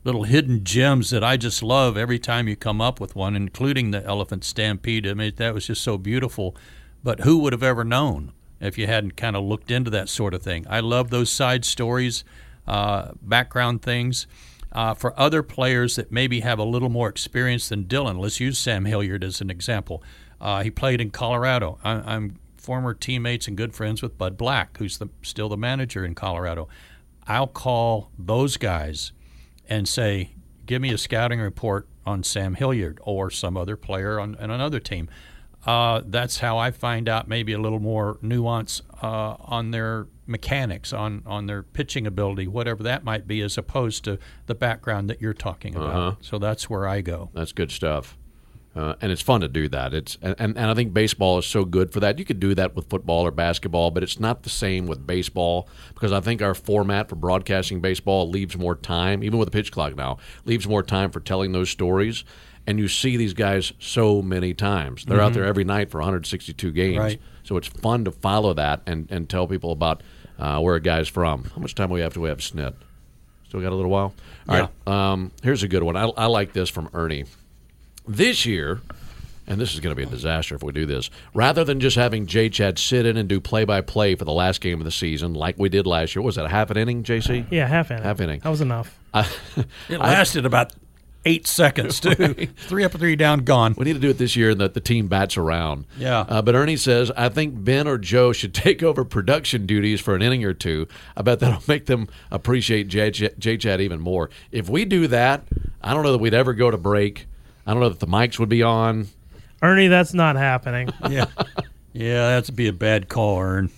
little 0.05 0.25
hidden 0.25 0.63
gems 0.63 1.11
that 1.11 1.25
I 1.25 1.37
just 1.37 1.61
love 1.61 1.97
every 1.97 2.21
time 2.21 2.47
you 2.47 2.55
come 2.55 2.81
up 2.81 3.01
with 3.01 3.17
one, 3.17 3.35
including 3.35 3.91
the 3.91 4.05
elephant 4.05 4.45
stampede. 4.45 5.09
I 5.09 5.15
mean, 5.15 5.33
that 5.37 5.55
was 5.55 5.67
just 5.67 5.83
so 5.83 5.99
beautiful. 5.99 6.55
But 7.03 7.21
who 7.21 7.39
would 7.39 7.53
have 7.53 7.63
ever 7.63 7.85
known 7.85 8.33
if 8.61 8.79
you 8.79 8.87
hadn't 8.87 9.17
kind 9.17 9.37
of 9.37 9.45
looked 9.45 9.71
into 9.71 9.91
that 9.91 10.09
sort 10.09 10.35
of 10.35 10.43
thing? 10.43 10.67
I 10.69 10.81
love 10.81 11.11
those 11.11 11.31
side 11.31 11.65
stories, 11.65 12.25
uh, 12.67 13.13
background 13.21 13.83
things 13.83 14.27
uh, 14.73 14.95
for 14.95 15.19
other 15.19 15.43
players 15.43 15.97
that 15.97 16.11
maybe 16.11 16.41
have 16.41 16.59
a 16.59 16.65
little 16.65 16.89
more 16.89 17.09
experience 17.09 17.69
than 17.69 17.85
Dylan. 17.85 18.19
Let's 18.19 18.41
use 18.41 18.59
Sam 18.59 18.85
Hilliard 18.85 19.23
as 19.23 19.41
an 19.41 19.51
example. 19.51 20.03
Uh, 20.41 20.63
he 20.63 20.71
played 20.71 21.01
in 21.01 21.11
Colorado. 21.11 21.79
I, 21.85 22.15
am 22.15 22.39
former 22.57 22.95
teammates 22.95 23.49
and 23.49 23.57
good 23.57 23.75
friends 23.75 24.03
with 24.03 24.17
Bud 24.17 24.37
Black, 24.37 24.79
who's 24.79 24.99
the, 24.99 25.09
still 25.23 25.49
the 25.49 25.57
manager 25.57 26.05
in 26.05 26.15
Colorado. 26.15 26.69
I'll 27.27 27.47
call 27.47 28.11
those 28.19 28.57
guys 28.57 29.13
and 29.69 29.89
say, 29.89 30.31
"Give 30.67 30.81
me 30.81 30.93
a 30.93 30.99
scouting 30.99 31.41
report 31.41 31.87
on 32.05 32.25
Sam 32.25 32.55
Hilliard 32.55 32.99
or 33.03 33.31
some 33.31 33.57
other 33.57 33.77
player 33.77 34.19
on, 34.19 34.35
on 34.37 34.51
another 34.51 34.81
team." 34.81 35.09
Uh, 35.67 36.03
that's 36.05 36.39
how 36.39 36.59
I 36.59 36.71
find 36.71 37.09
out 37.09 37.29
maybe 37.29 37.53
a 37.53 37.59
little 37.59 37.79
more 37.79 38.19
nuance 38.21 38.83
uh, 39.03 39.37
on 39.39 39.71
their 39.71 40.07
mechanics, 40.27 40.93
on, 40.93 41.23
on 41.25 41.47
their 41.47 41.63
pitching 41.63 42.07
ability, 42.07 42.47
whatever 42.47 42.83
that 42.83 43.05
might 43.05 43.27
be, 43.27 43.41
as 43.43 43.57
opposed 43.57 44.05
to 44.05 44.19
the 44.47 44.55
background 44.55 45.09
that 45.11 45.21
you're 45.21 45.35
talking 45.35 45.75
about. 45.77 45.95
Uh-huh. 45.95 46.17
So 46.21 46.39
that's 46.39 46.69
where 46.69 46.89
I 46.89 47.01
go. 47.01 47.31
That's 47.33 47.53
good 47.53 47.71
stuff. 47.71 48.17
Uh, 48.75 48.95
and 49.03 49.13
it's 49.13 49.21
fun 49.21 49.43
to 49.43 49.49
do 49.49 49.69
that. 49.69 49.93
It's 49.93 50.17
and, 50.23 50.35
and 50.39 50.59
I 50.59 50.73
think 50.73 50.95
baseball 50.95 51.39
is 51.39 51.45
so 51.45 51.65
good 51.65 51.93
for 51.93 52.01
that. 52.01 52.19
You 52.19 52.25
could 52.25 52.41
do 52.41 52.55
that 52.55 52.75
with 52.75 52.89
football 52.89 53.27
or 53.27 53.31
basketball, 53.31 53.91
but 53.91 54.03
it's 54.03 54.19
not 54.19 54.45
the 54.45 54.49
same 54.49 54.87
with 54.87 55.07
baseball 55.07 55.69
because 55.93 56.11
I 56.11 56.21
think 56.21 56.41
our 56.41 56.55
format 56.55 57.11
for 57.11 57.17
broadcasting 57.17 57.83
baseball 57.83 58.31
leaves 58.31 58.57
more 58.57 58.75
time, 58.75 59.23
even 59.23 59.39
with 59.39 59.47
the 59.47 59.53
pitch 59.53 59.73
clock 59.73 59.95
now, 59.95 60.17
leaves 60.47 60.67
more 60.67 60.83
time 60.83 61.11
for 61.11 61.21
telling 61.21 61.53
those 61.53 61.69
stories 61.69 62.25
and 62.67 62.79
you 62.79 62.89
see 62.89 63.17
these 63.17 63.35
guys 63.35 63.73
so 63.79 64.23
many 64.23 64.55
times. 64.55 65.05
They're 65.05 65.19
mm-hmm. 65.19 65.27
out 65.27 65.33
there 65.33 65.45
every 65.45 65.65
night 65.65 65.91
for 65.91 65.99
162 65.99 66.71
games. 66.73 66.99
Right. 66.99 67.21
So 67.43 67.57
it's 67.57 67.69
fun 67.69 68.05
to 68.05 68.13
follow 68.13 68.55
that 68.55 68.83
and, 68.87 69.11
and 69.11 69.29
tell 69.29 69.47
people 69.47 69.73
about 69.73 70.03
uh, 70.39 70.61
where 70.61 70.77
a 70.77 70.81
guy's 70.81 71.09
from. 71.09 71.45
How 71.55 71.61
much 71.61 71.75
time 71.75 71.89
do 71.89 71.95
we 71.95 72.01
have 72.01 72.15
to 72.15 72.21
we 72.21 72.29
have 72.29 72.39
snit? 72.39 72.75
Still 73.49 73.61
got 73.61 73.73
a 73.73 73.75
little 73.75 73.91
while? 73.91 74.15
All 74.49 74.57
yeah. 74.57 74.69
right. 74.87 75.13
Um, 75.13 75.33
here's 75.43 75.63
a 75.63 75.69
good 75.69 75.83
one. 75.83 75.97
I, 75.97 76.05
I 76.05 76.27
like 76.27 76.53
this 76.53 76.71
from 76.71 76.89
Ernie. 76.95 77.25
This 78.07 78.47
year, 78.47 78.81
and 79.47 79.61
this 79.61 79.75
is 79.75 79.81
going 79.81 79.95
to 79.95 79.97
be 79.97 80.05
a 80.05 80.11
disaster 80.11 80.55
if 80.55 80.63
we 80.63 80.73
do 80.73 80.87
this. 80.87 81.11
Rather 81.35 81.65
than 81.65 81.81
just 81.81 81.97
having 81.97 82.27
J 82.27 82.49
Chad 82.49 82.79
sit 82.79 83.07
in 83.07 83.17
and 83.17 83.29
do 83.29 83.41
play 83.41 83.65
by 83.65 83.81
play 83.81 84.15
for 84.15 84.25
the 84.25 84.33
last 84.33 84.61
game 84.61 84.81
of 84.81 84.85
the 84.85 84.91
season, 84.91 85.35
like 85.35 85.59
we 85.59 85.69
did 85.69 85.87
last 85.87 86.15
year, 86.15 86.23
was 86.23 86.37
that 86.37 86.47
a 86.47 86.49
half 86.49 86.71
an 86.71 86.77
inning, 86.77 87.03
JC? 87.03 87.47
Yeah, 87.51 87.67
half 87.67 87.91
inning. 87.91 88.03
Half 88.03 88.21
inning. 88.21 88.41
That 88.41 88.51
was 88.51 88.61
enough. 88.61 88.99
I, 89.13 89.29
it 89.89 90.01
lasted 90.01 90.45
I, 90.45 90.49
about 90.49 90.73
eight 91.25 91.47
seconds 91.47 92.01
too. 92.01 92.15
right. 92.19 92.51
Three 92.57 92.85
up, 92.85 92.93
three 92.93 93.17
down, 93.17 93.41
gone. 93.41 93.75
We 93.77 93.85
need 93.85 93.95
to 93.95 93.99
do 93.99 94.11
it 94.11 94.19
this 94.19 94.37
year, 94.37 94.51
and 94.51 94.61
that 94.61 94.75
the 94.75 94.81
team 94.81 95.09
bats 95.09 95.37
around. 95.37 95.87
Yeah. 95.97 96.21
Uh, 96.21 96.43
but 96.43 96.55
Ernie 96.55 96.77
says 96.77 97.11
I 97.17 97.29
think 97.29 97.63
Ben 97.65 97.87
or 97.87 97.99
Joe 97.99 98.33
should 98.33 98.55
take 98.55 98.83
over 98.83 99.05
production 99.05 99.67
duties 99.67 100.01
for 100.01 100.15
an 100.15 100.23
inning 100.23 100.45
or 100.45 100.55
two. 100.55 100.87
I 101.17 101.23
bet 101.23 101.41
that'll 101.41 101.63
make 101.69 101.87
them 101.87 102.09
appreciate 102.31 102.89
J 102.89 103.11
Chad 103.11 103.81
even 103.81 104.01
more. 104.01 104.31
If 104.51 104.69
we 104.69 104.85
do 104.85 105.07
that, 105.09 105.45
I 105.83 105.95
don't 105.95 106.03
know 106.03 106.13
that 106.13 106.19
we'd 106.19 106.35
ever 106.35 106.55
go 106.55 106.71
to 106.71 106.79
break. 106.79 107.27
I 107.67 107.73
don't 107.73 107.81
know 107.81 107.89
that 107.89 108.01
the 108.01 108.07
mics 108.07 108.39
would 108.39 108.49
be 108.49 108.63
on. 108.63 109.07
Ernie, 109.63 109.89
that's 109.89 110.13
not 110.13 110.37
happening. 110.37 110.91
yeah. 111.11 111.27
Yeah, 111.93 112.31
that'd 112.31 112.57
be 112.57 112.69
a 112.69 112.73
bad 112.73 113.09
call, 113.09 113.39
Ern. 113.41 113.71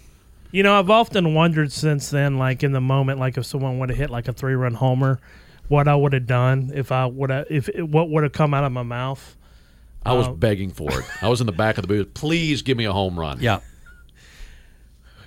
You 0.51 0.63
know, 0.63 0.79
I've 0.79 0.89
often 0.89 1.35
wondered 1.35 1.73
since 1.73 2.11
then, 2.11 2.39
like 2.39 2.63
in 2.63 2.73
the 2.73 2.81
moment, 2.81 3.19
like 3.19 3.37
if 3.37 3.45
someone 3.45 3.81
would 3.81 3.91
have 3.91 3.99
hit 3.99 4.09
like 4.09 4.29
a 4.29 4.33
three 4.33 4.55
run 4.55 4.75
homer 4.75 5.21
what 5.69 5.89
I 5.89 5.95
would 5.95 6.13
have 6.13 6.27
done 6.27 6.73
if 6.75 6.93
I 6.93 7.07
would 7.07 7.31
have 7.31 7.47
if 7.51 7.69
what 7.79 8.11
would 8.11 8.23
have 8.23 8.33
come 8.33 8.55
out 8.55 8.65
of 8.65 8.73
my 8.73 8.83
mouth. 8.83 9.37
I 10.07 10.13
was 10.13 10.27
um, 10.27 10.37
begging 10.37 10.71
for 10.71 11.01
it. 11.01 11.07
I 11.23 11.29
was 11.29 11.41
in 11.41 11.47
the 11.47 11.53
back 11.53 11.79
of 11.79 11.83
the 11.83 11.89
booth. 11.89 12.13
Please 12.13 12.63
give 12.63 12.77
me 12.77 12.85
a 12.85 12.93
home 12.93 13.19
run. 13.19 13.41
Yeah. 13.41 13.61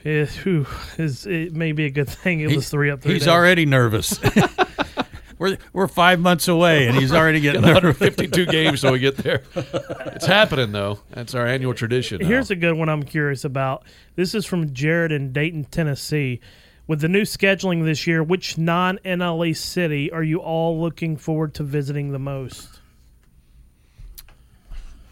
It, 0.03 0.29
whew, 0.29 0.65
it 0.97 1.53
may 1.53 1.73
be 1.73 1.83
a 1.83 1.89
good 1.89 2.07
thing 2.07 2.39
it 2.39 2.49
he, 2.49 2.55
was 2.55 2.69
three 2.69 2.89
up. 2.89 3.01
Three 3.01 3.15
he's 3.15 3.25
down. 3.25 3.35
already 3.35 3.65
nervous. 3.65 4.17
we're 5.37 5.57
we're 5.73 5.87
five 5.87 6.19
months 6.21 6.47
away, 6.47 6.87
and 6.87 6.95
he's 6.95 7.11
already 7.11 7.41
getting 7.41 7.61
152 7.61 8.45
games 8.45 8.79
so 8.79 8.93
we 8.93 8.99
get 8.99 9.17
there. 9.17 9.43
It's 9.55 10.25
happening 10.25 10.71
though. 10.71 10.99
That's 11.09 11.35
our 11.35 11.45
annual 11.45 11.73
tradition. 11.73 12.21
Now. 12.21 12.27
Here's 12.27 12.49
a 12.49 12.55
good 12.55 12.75
one 12.75 12.87
I'm 12.87 13.03
curious 13.03 13.43
about. 13.43 13.83
This 14.15 14.33
is 14.33 14.45
from 14.45 14.73
Jared 14.73 15.11
in 15.11 15.33
Dayton, 15.33 15.65
Tennessee. 15.65 16.39
With 16.87 17.01
the 17.01 17.09
new 17.09 17.23
scheduling 17.23 17.83
this 17.83 18.07
year, 18.07 18.23
which 18.23 18.57
non 18.57 18.97
NLE 19.03 19.55
city 19.55 20.09
are 20.11 20.23
you 20.23 20.39
all 20.39 20.79
looking 20.79 21.17
forward 21.17 21.53
to 21.55 21.63
visiting 21.63 22.11
the 22.11 22.19
most? 22.19 22.79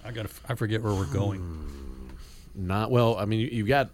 I 0.06 0.12
got 0.12 0.28
I 0.48 0.56
forget 0.56 0.82
where 0.82 0.94
we're 0.94 1.06
going. 1.06 1.42
Hmm. 1.42 2.68
Not 2.68 2.92
well. 2.92 3.18
I 3.18 3.26
mean, 3.26 3.42
you, 3.42 3.48
you 3.48 3.66
got 3.66 3.90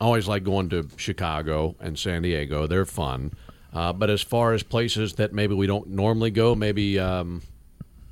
I 0.00 0.04
always 0.04 0.28
like 0.28 0.44
going 0.44 0.68
to 0.70 0.88
Chicago 0.96 1.76
and 1.80 1.98
San 1.98 2.22
Diego. 2.22 2.66
They're 2.66 2.84
fun. 2.84 3.32
Uh, 3.72 3.92
but 3.92 4.10
as 4.10 4.20
far 4.20 4.52
as 4.52 4.62
places 4.62 5.14
that 5.14 5.32
maybe 5.32 5.54
we 5.54 5.66
don't 5.66 5.88
normally 5.88 6.30
go, 6.30 6.54
maybe 6.54 6.98
um, 6.98 7.42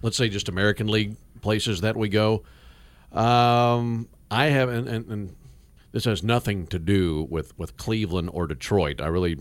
let's 0.00 0.16
say 0.16 0.28
just 0.28 0.48
American 0.48 0.88
League 0.88 1.16
places 1.40 1.82
that 1.82 1.96
we 1.96 2.08
go. 2.08 2.42
Um, 3.12 4.08
I 4.30 4.46
have, 4.46 4.70
and, 4.70 4.88
and, 4.88 5.08
and 5.08 5.36
this 5.92 6.04
has 6.04 6.22
nothing 6.22 6.66
to 6.68 6.78
do 6.78 7.26
with, 7.30 7.56
with 7.58 7.76
Cleveland 7.76 8.30
or 8.32 8.46
Detroit. 8.46 9.00
I 9.00 9.06
really 9.06 9.38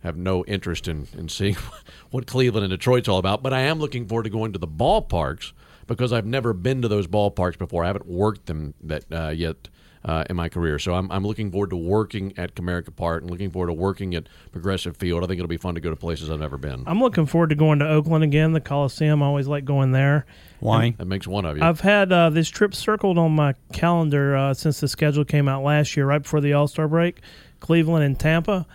have 0.00 0.16
no 0.16 0.44
interest 0.44 0.86
in, 0.86 1.08
in 1.16 1.28
seeing 1.28 1.56
what 2.10 2.26
Cleveland 2.26 2.64
and 2.64 2.70
Detroit's 2.70 3.08
all 3.08 3.18
about, 3.18 3.42
but 3.42 3.52
I 3.52 3.60
am 3.60 3.78
looking 3.78 4.06
forward 4.06 4.24
to 4.24 4.30
going 4.30 4.52
to 4.52 4.58
the 4.58 4.68
ballparks 4.68 5.52
because 5.86 6.12
I've 6.12 6.26
never 6.26 6.52
been 6.52 6.82
to 6.82 6.88
those 6.88 7.06
ballparks 7.06 7.58
before. 7.58 7.82
I 7.82 7.88
haven't 7.88 8.06
worked 8.06 8.46
them 8.46 8.74
that 8.82 9.04
uh, 9.10 9.30
yet 9.30 9.68
uh, 10.08 10.24
in 10.30 10.36
my 10.36 10.48
career. 10.48 10.78
So 10.78 10.94
I'm, 10.94 11.12
I'm 11.12 11.24
looking 11.24 11.50
forward 11.50 11.68
to 11.70 11.76
working 11.76 12.32
at 12.38 12.54
Comerica 12.54 12.96
Park 12.96 13.22
and 13.22 13.30
looking 13.30 13.50
forward 13.50 13.66
to 13.66 13.74
working 13.74 14.14
at 14.14 14.26
Progressive 14.52 14.96
Field. 14.96 15.22
I 15.22 15.26
think 15.26 15.38
it'll 15.38 15.48
be 15.48 15.58
fun 15.58 15.74
to 15.74 15.82
go 15.82 15.90
to 15.90 15.96
places 15.96 16.30
I've 16.30 16.40
never 16.40 16.56
been. 16.56 16.82
I'm 16.86 16.98
looking 16.98 17.26
forward 17.26 17.50
to 17.50 17.54
going 17.54 17.78
to 17.80 17.86
Oakland 17.86 18.24
again, 18.24 18.52
the 18.52 18.60
Coliseum. 18.60 19.22
I 19.22 19.26
always 19.26 19.46
like 19.46 19.66
going 19.66 19.92
there. 19.92 20.24
Why? 20.60 20.86
And 20.86 20.96
that 20.96 21.04
makes 21.04 21.26
one 21.26 21.44
of 21.44 21.58
you. 21.58 21.62
I've 21.62 21.80
had 21.80 22.10
uh, 22.10 22.30
this 22.30 22.48
trip 22.48 22.74
circled 22.74 23.18
on 23.18 23.32
my 23.32 23.54
calendar 23.74 24.34
uh, 24.34 24.54
since 24.54 24.80
the 24.80 24.88
schedule 24.88 25.26
came 25.26 25.46
out 25.46 25.62
last 25.62 25.94
year, 25.94 26.06
right 26.06 26.22
before 26.22 26.40
the 26.40 26.54
All 26.54 26.66
Star 26.68 26.88
break. 26.88 27.20
Cleveland 27.60 28.04
and 28.04 28.18
Tampa. 28.18 28.66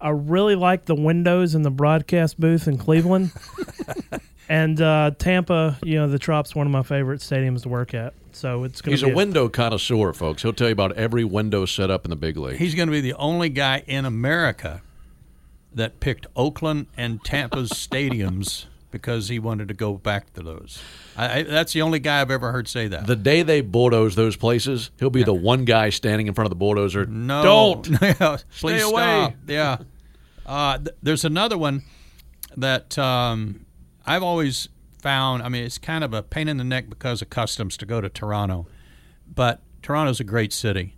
I 0.00 0.10
really 0.10 0.54
like 0.54 0.86
the 0.86 0.94
windows 0.94 1.54
in 1.54 1.62
the 1.62 1.70
broadcast 1.70 2.40
booth 2.40 2.66
in 2.66 2.78
Cleveland. 2.78 3.32
And 4.48 4.80
uh, 4.80 5.12
Tampa, 5.18 5.78
you 5.82 5.94
know, 5.96 6.08
the 6.08 6.18
Trop's 6.18 6.54
one 6.54 6.66
of 6.66 6.72
my 6.72 6.82
favorite 6.82 7.20
stadiums 7.20 7.62
to 7.62 7.68
work 7.68 7.94
at. 7.94 8.12
So 8.32 8.64
it's 8.64 8.80
going 8.82 8.92
He's 8.92 9.00
to 9.00 9.06
be 9.06 9.12
a 9.12 9.16
window 9.16 9.48
connoisseur, 9.48 10.12
folks. 10.12 10.42
He'll 10.42 10.52
tell 10.52 10.68
you 10.68 10.72
about 10.72 10.92
every 10.96 11.24
window 11.24 11.64
set 11.66 11.90
up 11.90 12.04
in 12.04 12.10
the 12.10 12.16
big 12.16 12.36
league. 12.36 12.56
He's 12.56 12.74
going 12.74 12.88
to 12.88 12.92
be 12.92 13.00
the 13.00 13.14
only 13.14 13.48
guy 13.48 13.82
in 13.86 14.04
America 14.04 14.82
that 15.72 16.00
picked 16.00 16.26
Oakland 16.36 16.86
and 16.96 17.22
Tampa's 17.24 17.70
stadiums 17.72 18.66
because 18.90 19.28
he 19.28 19.38
wanted 19.40 19.66
to 19.68 19.74
go 19.74 19.94
back 19.94 20.32
to 20.34 20.42
those. 20.42 20.80
I, 21.16 21.38
I, 21.38 21.42
that's 21.42 21.72
the 21.72 21.82
only 21.82 21.98
guy 21.98 22.20
I've 22.20 22.30
ever 22.30 22.52
heard 22.52 22.68
say 22.68 22.86
that. 22.88 23.06
The 23.06 23.16
day 23.16 23.42
they 23.42 23.60
bulldoze 23.60 24.14
those 24.14 24.36
places, 24.36 24.90
he'll 24.98 25.10
be 25.10 25.24
the 25.24 25.34
one 25.34 25.64
guy 25.64 25.90
standing 25.90 26.26
in 26.28 26.34
front 26.34 26.46
of 26.46 26.50
the 26.50 26.56
bulldozer. 26.56 27.06
no, 27.06 27.42
don't. 27.42 27.88
Yeah, 28.02 28.36
Stay 28.36 28.44
please 28.60 28.82
away. 28.84 29.02
stop. 29.02 29.34
Yeah. 29.48 29.76
Uh, 30.46 30.78
th- 30.78 30.96
there's 31.02 31.24
another 31.24 31.58
one 31.58 31.82
that 32.56 32.96
um, 32.98 33.63
I've 34.06 34.22
always 34.22 34.68
found. 35.00 35.42
I 35.42 35.48
mean, 35.48 35.64
it's 35.64 35.78
kind 35.78 36.04
of 36.04 36.14
a 36.14 36.22
pain 36.22 36.48
in 36.48 36.56
the 36.56 36.64
neck 36.64 36.88
because 36.88 37.22
of 37.22 37.30
customs 37.30 37.76
to 37.78 37.86
go 37.86 38.00
to 38.00 38.08
Toronto, 38.08 38.66
but 39.32 39.62
Toronto's 39.82 40.20
a 40.20 40.24
great 40.24 40.52
city, 40.52 40.96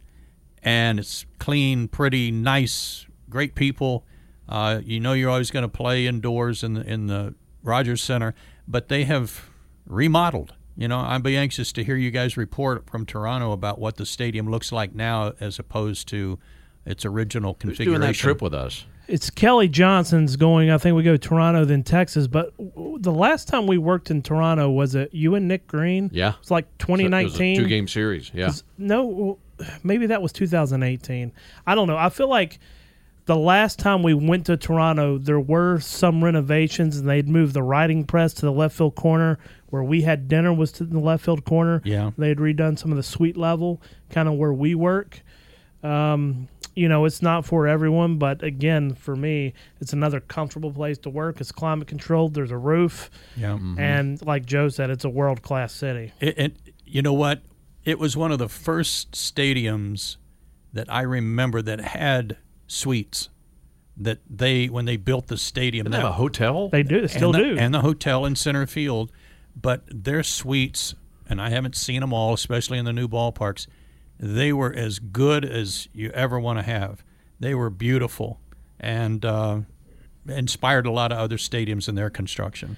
and 0.63 0.99
it's 0.99 1.27
clean, 1.39 1.89
pretty, 1.89 2.31
nice, 2.31 3.07
great 3.29 3.55
people. 3.55 4.05
Uh, 4.49 4.81
you 4.85 5.01
know, 5.01 5.13
you're 5.13 5.31
always 5.31 5.51
going 5.51 5.65
to 5.65 5.69
play 5.69 6.07
indoors 6.07 6.63
in 6.63 6.75
the 6.75 6.83
in 6.83 7.07
the 7.07 7.35
Rogers 7.63 8.03
Center, 8.03 8.35
but 8.69 8.89
they 8.89 9.05
have 9.05 9.49
remodeled. 9.87 10.55
You 10.77 10.89
know, 10.89 11.01
I'd 11.01 11.23
be 11.23 11.37
anxious 11.37 11.73
to 11.73 11.85
hear 11.85 11.97
you 11.97 12.11
guys 12.11 12.37
report 12.37 12.89
from 12.89 13.07
Toronto 13.07 13.53
about 13.53 13.79
what 13.79 13.97
the 13.97 14.05
stadium 14.05 14.51
looks 14.51 14.71
like 14.71 14.95
now 14.95 15.33
as 15.41 15.59
opposed 15.59 16.07
to 16.09 16.39
its 16.85 17.05
original 17.05 17.55
Who's 17.55 17.61
configuration. 17.79 18.01
doing 18.01 18.13
that 18.13 18.15
trip 18.15 18.43
with 18.43 18.53
us? 18.55 18.85
It's 19.09 19.31
Kelly 19.31 19.69
Johnson's 19.69 20.37
going. 20.37 20.71
I 20.71 20.79
think 20.79 20.97
we 20.97 21.03
go 21.03 21.17
Toronto, 21.17 21.65
then 21.65 21.83
Texas. 21.83 22.27
But 22.27 22.53
the 22.59 23.13
last 23.13 23.47
time 23.49 23.67
we 23.67 23.79
worked 23.79 24.11
in 24.11 24.23
Toronto 24.23 24.71
was 24.71 24.95
it 24.95 25.15
you 25.15 25.35
and 25.37 25.47
Nick 25.47 25.67
Green? 25.67 26.11
Yeah. 26.13 26.35
it's 26.41 26.51
like 26.51 26.65
It 26.65 26.89
was 26.89 27.01
a 27.01 27.05
2019. 27.05 27.57
two 27.59 27.67
game 27.69 27.87
series. 27.89 28.31
Yeah. 28.35 28.51
No, 28.79 29.39
maybe 29.85 30.07
that 30.07 30.23
was 30.23 30.33
2018. 30.33 31.33
I 31.67 31.75
don't 31.75 31.87
know. 31.87 31.97
I 31.97 32.09
feel 32.09 32.29
like 32.29 32.59
the 33.27 33.37
last 33.37 33.79
time 33.79 34.03
we 34.03 34.15
went 34.15 34.47
to 34.47 34.57
Toronto, 34.57 35.19
there 35.19 35.41
were 35.41 35.79
some 35.81 36.23
renovations, 36.23 36.97
and 36.99 37.09
they'd 37.09 37.29
moved 37.29 37.55
the 37.55 37.63
writing 37.63 38.05
press 38.05 38.33
to 38.35 38.43
the 38.43 38.53
left 38.53 38.77
field 38.77 38.95
corner 38.95 39.39
where 39.71 39.83
we 39.83 40.03
had 40.03 40.29
dinner 40.29 40.53
was 40.53 40.71
to 40.73 40.85
the 40.85 40.99
left 41.01 41.25
field 41.25 41.45
corner. 41.45 41.83
Yeah. 41.85 42.13
they 42.17 42.29
had 42.29 42.39
redone 42.39 42.79
some 42.79 42.91
of 42.93 42.97
the 42.97 43.03
suite 43.03 43.37
level, 43.37 43.81
kind 44.11 44.29
of 44.29 44.35
where 44.35 44.53
we 44.53 44.75
work. 44.77 45.21
Um, 45.83 46.49
you 46.77 46.89
know, 46.89 47.05
it's 47.07 47.23
not 47.23 47.45
for 47.45 47.67
everyone, 47.67 48.19
but 48.19 48.43
again, 48.45 48.95
for 48.95 49.17
me, 49.17 49.55
it's 49.81 49.93
another 49.93 50.21
comfortable 50.21 50.71
place 50.71 50.99
to 50.99 51.11
work. 51.11 51.41
It's 51.41 51.51
climate 51.51 51.89
controlled. 51.89 52.35
There's 52.35 52.51
a 52.53 52.59
roof, 52.59 53.11
Yeah. 53.37 53.55
Mm-hmm. 53.55 53.79
and 53.81 54.25
like 54.27 54.45
Joe 54.47 54.69
said, 54.69 54.91
it's 54.91 55.05
a 55.05 55.09
world 55.11 55.43
class 55.43 55.73
city. 55.73 56.13
It, 56.21 56.39
it, 56.39 56.57
you 56.85 57.03
know 57.03 57.15
what? 57.15 57.43
It 57.85 57.99
was 57.99 58.17
one 58.17 58.31
of 58.31 58.39
the 58.39 58.49
first 58.49 59.13
stadiums 59.13 60.17
that 60.73 60.93
I 60.93 61.03
remember 61.03 61.63
that 61.63 61.81
had 61.81 62.37
suites. 62.67 63.31
That 63.99 64.19
they, 64.29 64.67
when 64.67 64.85
they 64.85 64.99
built 64.99 65.29
the 65.29 65.39
stadium, 65.39 65.85
Didn't 65.85 65.93
they 65.93 65.99
have 66.01 66.11
a 66.11 66.13
hotel? 66.13 66.69
They 66.69 66.83
do, 66.83 67.01
they 67.01 67.07
still 67.07 67.35
and 67.35 67.43
the, 67.43 67.55
do. 67.55 67.59
and 67.59 67.73
the 67.73 67.81
hotel 67.81 68.27
in 68.27 68.37
center 68.37 68.67
field, 68.67 69.11
but 69.59 69.85
their 69.89 70.23
suites, 70.23 70.95
and 71.31 71.41
I 71.41 71.49
haven't 71.49 71.77
seen 71.77 72.03
them 72.03 72.13
all, 72.13 72.35
especially 72.35 72.77
in 72.77 72.85
the 72.85 72.93
new 72.93 73.09
ballparks. 73.09 73.67
They 74.19 74.53
were 74.53 74.73
as 74.73 74.99
good 74.99 75.45
as 75.45 75.89
you 75.93 76.11
ever 76.11 76.41
want 76.41 76.59
to 76.59 76.63
have. 76.63 77.05
They 77.39 77.55
were 77.55 77.71
beautiful 77.71 78.41
and 78.81 79.25
uh, 79.25 79.61
inspired 80.29 80.87
a 80.87 80.91
lot 80.91 81.13
of 81.13 81.19
other 81.19 81.37
stadiums 81.37 81.89
in 81.89 81.95
their 81.95 82.11
construction. 82.11 82.77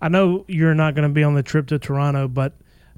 I 0.00 0.08
know 0.08 0.44
you're 0.46 0.74
not 0.74 0.94
going 0.94 1.08
to 1.08 1.12
be 1.12 1.24
on 1.24 1.34
the 1.34 1.42
trip 1.42 1.66
to 1.68 1.78
Toronto, 1.78 2.28
but 2.28 2.52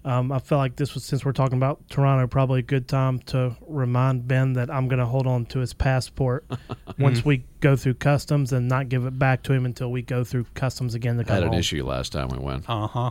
um, 0.04 0.32
I 0.32 0.38
felt 0.38 0.58
like 0.58 0.76
this 0.76 0.94
was 0.94 1.04
since 1.04 1.24
we're 1.24 1.32
talking 1.32 1.56
about 1.56 1.88
Toronto, 1.88 2.26
probably 2.26 2.60
a 2.60 2.62
good 2.62 2.88
time 2.88 3.18
to 3.20 3.56
remind 3.66 4.28
Ben 4.28 4.54
that 4.54 4.70
I'm 4.70 4.88
going 4.88 4.98
to 4.98 5.06
hold 5.06 5.26
on 5.26 5.46
to 5.46 5.60
his 5.60 5.72
passport 5.72 6.44
once 6.98 7.24
we 7.24 7.44
go 7.60 7.76
through 7.76 7.94
customs 7.94 8.52
and 8.52 8.68
not 8.68 8.88
give 8.88 9.06
it 9.06 9.18
back 9.18 9.42
to 9.44 9.52
him 9.52 9.64
until 9.64 9.90
we 9.90 10.02
go 10.02 10.24
through 10.24 10.44
customs 10.54 10.94
again 10.94 11.16
to 11.16 11.22
I 11.22 11.24
come 11.24 11.34
had 11.34 11.42
an 11.44 11.48
home. 11.50 11.58
issue 11.58 11.84
last 11.86 12.12
time 12.12 12.28
we 12.28 12.38
went. 12.38 12.68
Uh 12.68 12.86
huh. 12.86 13.10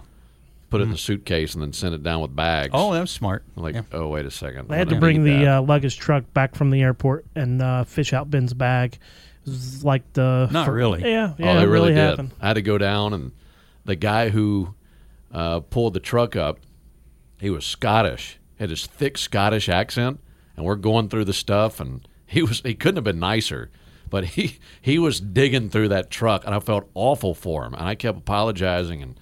Put 0.69 0.81
it 0.81 0.83
in 0.83 0.91
the 0.91 0.97
suitcase 0.97 1.53
and 1.55 1.63
then 1.63 1.73
sent 1.73 1.95
it 1.95 2.03
down 2.03 2.21
with 2.21 2.35
bags. 2.35 2.71
Oh, 2.73 2.93
that 2.93 3.01
was 3.01 3.09
smart. 3.11 3.43
I'm 3.57 3.63
like, 3.63 3.73
Yeah. 3.75 3.81
oh, 3.91 4.07
wait 4.09 4.25
a 4.25 4.31
second. 4.31 4.67
They 4.69 4.77
had 4.77 4.89
to 4.89 4.99
bring 4.99 5.23
the 5.23 5.47
uh, 5.47 5.61
luggage 5.63 5.97
truck 5.97 6.31
back 6.33 6.53
from 6.55 6.69
the 6.69 6.81
airport 6.81 7.25
and 7.35 7.61
uh, 7.61 7.83
fish 7.85 8.13
out 8.13 8.29
Ben's 8.29 8.53
bag. 8.53 8.99
It 9.45 9.49
was 9.49 9.83
like 9.83 10.03
the 10.13 10.47
Not 10.51 10.67
fir- 10.67 10.73
really. 10.73 11.01
Yeah, 11.01 11.33
yeah, 11.39 11.51
oh, 11.53 11.55
they 11.57 11.63
it 11.63 11.67
really, 11.67 11.89
did. 11.89 11.97
happened. 11.97 12.31
I 12.39 12.47
had 12.49 12.53
to 12.53 12.61
go 12.61 12.77
down, 12.77 13.13
and 13.13 13.31
the 13.85 13.95
guy 13.95 14.29
who 14.29 14.75
uh, 15.33 15.61
pulled 15.61 15.95
the 15.95 15.99
truck 15.99 16.35
up, 16.35 16.59
he 17.39 17.49
was 17.49 17.65
Scottish, 17.65 18.37
had 18.59 18.69
his 18.69 18.85
thick 18.85 19.17
Scottish 19.17 19.69
accent, 19.69 20.19
and 20.55 20.65
we're 20.65 20.75
going 20.75 21.09
through 21.09 21.25
the 21.25 21.33
stuff, 21.33 21.79
and 21.79 22.07
he 22.27 22.43
was 22.43 22.61
he 22.61 22.75
couldn't 22.75 22.97
have 22.97 23.03
been 23.05 23.17
nicer, 23.19 23.71
but 24.09 24.23
he 24.25 24.59
he 24.81 24.99
was 24.99 25.19
digging 25.19 25.69
through 25.69 25.87
that 25.87 26.11
truck, 26.11 26.45
and 26.45 26.53
I 26.53 26.59
felt 26.59 26.87
awful 26.93 27.33
for 27.33 27.65
him, 27.65 27.73
and 27.73 27.83
I 27.87 27.95
kept 27.95 28.19
apologizing, 28.19 29.01
and 29.01 29.19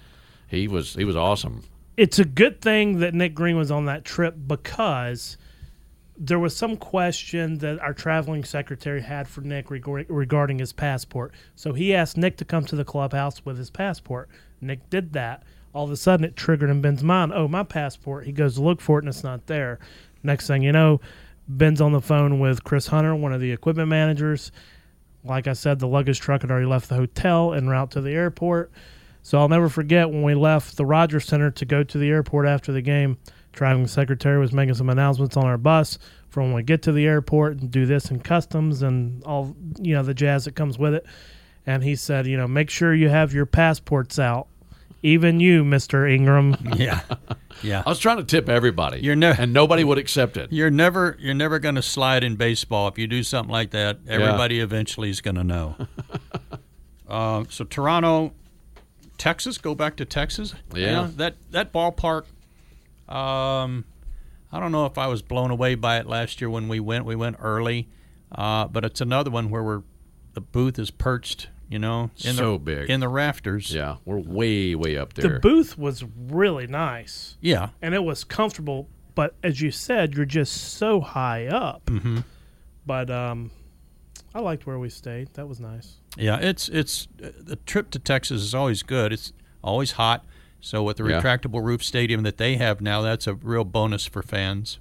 he 0.48 0.66
was 0.68 0.94
he 0.94 1.04
was 1.04 1.16
awesome. 1.16 1.62
it's 1.96 2.18
a 2.18 2.24
good 2.24 2.60
thing 2.60 2.98
that 3.00 3.14
Nick 3.14 3.34
Green 3.34 3.56
was 3.56 3.70
on 3.70 3.84
that 3.86 4.04
trip 4.04 4.34
because 4.46 5.36
there 6.16 6.38
was 6.38 6.56
some 6.56 6.76
question 6.76 7.58
that 7.58 7.78
our 7.78 7.94
traveling 7.94 8.42
secretary 8.44 9.00
had 9.00 9.28
for 9.28 9.40
Nick 9.40 9.70
regarding 9.70 10.58
his 10.58 10.72
passport. 10.72 11.32
So 11.54 11.72
he 11.72 11.94
asked 11.94 12.16
Nick 12.16 12.36
to 12.38 12.44
come 12.44 12.64
to 12.64 12.76
the 12.76 12.84
clubhouse 12.84 13.44
with 13.44 13.56
his 13.56 13.70
passport. 13.70 14.28
Nick 14.60 14.90
did 14.90 15.12
that. 15.12 15.44
All 15.72 15.84
of 15.84 15.92
a 15.92 15.96
sudden, 15.96 16.24
it 16.24 16.34
triggered 16.34 16.70
in 16.70 16.80
Ben's 16.80 17.04
mind. 17.04 17.32
Oh, 17.32 17.46
my 17.46 17.62
passport. 17.62 18.26
He 18.26 18.32
goes 18.32 18.56
to 18.56 18.62
look 18.62 18.80
for 18.80 18.98
it, 18.98 19.02
and 19.02 19.08
it's 19.08 19.22
not 19.22 19.46
there. 19.46 19.78
Next 20.24 20.48
thing 20.48 20.62
you 20.62 20.72
know, 20.72 21.00
Ben's 21.46 21.80
on 21.80 21.92
the 21.92 22.00
phone 22.00 22.40
with 22.40 22.64
Chris 22.64 22.88
Hunter, 22.88 23.14
one 23.14 23.32
of 23.32 23.40
the 23.40 23.52
equipment 23.52 23.88
managers. 23.88 24.50
Like 25.22 25.46
I 25.46 25.52
said, 25.52 25.78
the 25.78 25.86
luggage 25.86 26.18
truck 26.18 26.40
had 26.40 26.50
already 26.50 26.66
left 26.66 26.88
the 26.88 26.96
hotel 26.96 27.54
en 27.54 27.68
route 27.68 27.92
to 27.92 28.00
the 28.00 28.10
airport. 28.10 28.72
So 29.28 29.38
I'll 29.38 29.50
never 29.50 29.68
forget 29.68 30.08
when 30.08 30.22
we 30.22 30.34
left 30.34 30.78
the 30.78 30.86
Rogers 30.86 31.26
Center 31.26 31.50
to 31.50 31.66
go 31.66 31.82
to 31.84 31.98
the 31.98 32.08
airport 32.08 32.46
after 32.46 32.72
the 32.72 32.80
game. 32.80 33.18
Traveling 33.52 33.86
secretary 33.86 34.38
was 34.38 34.54
making 34.54 34.76
some 34.76 34.88
announcements 34.88 35.36
on 35.36 35.44
our 35.44 35.58
bus 35.58 35.98
for 36.30 36.42
when 36.42 36.54
we 36.54 36.62
get 36.62 36.80
to 36.84 36.92
the 36.92 37.04
airport 37.04 37.60
and 37.60 37.70
do 37.70 37.84
this 37.84 38.10
in 38.10 38.20
customs 38.20 38.80
and 38.80 39.22
all 39.24 39.54
you 39.82 39.94
know 39.94 40.02
the 40.02 40.14
jazz 40.14 40.46
that 40.46 40.54
comes 40.54 40.78
with 40.78 40.94
it. 40.94 41.04
And 41.66 41.84
he 41.84 41.94
said, 41.94 42.26
you 42.26 42.38
know, 42.38 42.48
make 42.48 42.70
sure 42.70 42.94
you 42.94 43.10
have 43.10 43.34
your 43.34 43.44
passports 43.44 44.18
out, 44.18 44.46
even 45.02 45.40
you, 45.40 45.62
Mister 45.62 46.06
Ingram. 46.06 46.56
Yeah. 46.76 47.02
Yeah. 47.62 47.82
I 47.84 47.90
was 47.90 47.98
trying 47.98 48.16
to 48.16 48.24
tip 48.24 48.48
everybody, 48.48 49.00
You're 49.00 49.14
ne- 49.14 49.36
and 49.38 49.52
nobody 49.52 49.84
would 49.84 49.98
accept 49.98 50.38
it. 50.38 50.50
You're 50.50 50.70
never 50.70 51.18
you're 51.20 51.34
never 51.34 51.58
going 51.58 51.74
to 51.74 51.82
slide 51.82 52.24
in 52.24 52.36
baseball 52.36 52.88
if 52.88 52.96
you 52.96 53.06
do 53.06 53.22
something 53.22 53.52
like 53.52 53.72
that. 53.72 53.98
Everybody 54.08 54.60
eventually 54.60 55.10
is 55.10 55.20
going 55.20 55.34
to 55.36 55.44
know. 55.44 55.76
uh, 57.08 57.44
so 57.50 57.66
Toronto, 57.66 58.32
Texas, 59.18 59.58
go 59.58 59.74
back 59.74 59.96
to 59.96 60.04
Texas. 60.04 60.54
You 60.74 60.82
Yeah. 60.82 60.92
know, 60.94 61.06
that 61.16 61.34
that 61.50 61.72
ballpark. 61.72 62.24
Um, 63.08 63.84
I 64.52 64.60
don't 64.60 64.72
know 64.72 64.86
if 64.86 64.96
I 64.98 65.06
was 65.08 65.22
blown 65.22 65.50
away 65.50 65.74
by 65.74 65.98
it 65.98 66.06
last 66.06 66.40
year 66.40 66.48
when 66.50 66.68
we 66.68 66.80
went. 66.80 67.04
We 67.04 67.16
went 67.16 67.36
early, 67.40 67.88
uh, 68.32 68.66
but 68.68 68.84
it's 68.84 69.00
another 69.00 69.30
one 69.30 69.50
where 69.50 69.62
we're 69.62 69.82
the 70.34 70.40
booth 70.40 70.78
is 70.78 70.90
perched. 70.90 71.48
You 71.70 71.78
know, 71.78 72.10
in 72.24 72.32
So 72.34 72.52
the, 72.52 72.58
big. 72.60 72.88
in 72.90 73.00
the 73.00 73.08
rafters. 73.10 73.74
Yeah, 73.74 73.96
we're 74.06 74.18
way 74.20 74.74
way 74.74 74.96
up 74.96 75.12
there. 75.12 75.34
the 75.34 75.38
booth 75.40 75.76
was 75.76 76.02
really 76.16 76.66
nice 76.66 77.36
Yeah. 77.42 77.68
and 77.82 77.94
it 77.94 78.02
was 78.02 78.24
comfortable, 78.24 78.88
but 79.14 79.34
as 79.42 79.60
you 79.60 79.70
said, 79.70 80.14
you're 80.14 80.24
just 80.24 80.54
so 80.78 81.02
high 81.02 81.46
up. 81.46 81.84
Mm-hmm. 81.84 82.20
But 82.86 83.10
um, 83.10 83.50
I 84.34 84.40
liked 84.40 84.66
where 84.66 84.78
we 84.78 84.88
stayed. 84.88 85.28
That 85.34 85.46
was 85.46 85.60
nice. 85.60 85.96
Yeah, 86.18 86.38
it's 86.38 86.68
it's 86.68 87.06
uh, 87.22 87.28
the 87.40 87.56
trip 87.56 87.90
to 87.92 87.98
Texas 87.98 88.42
is 88.42 88.54
always 88.54 88.82
good. 88.82 89.12
It's 89.12 89.32
always 89.62 89.92
hot. 89.92 90.24
So 90.60 90.82
with 90.82 90.96
the 90.96 91.04
Yeah. 91.04 91.20
retractable 91.22 91.64
roof 91.64 91.82
stadium 91.84 92.22
that 92.24 92.36
they 92.38 92.56
have 92.56 92.80
now, 92.80 93.00
that's 93.00 93.26
a 93.28 93.34
real 93.34 93.64
bonus 93.64 94.04
for 94.06 94.22
fans. 94.22 94.78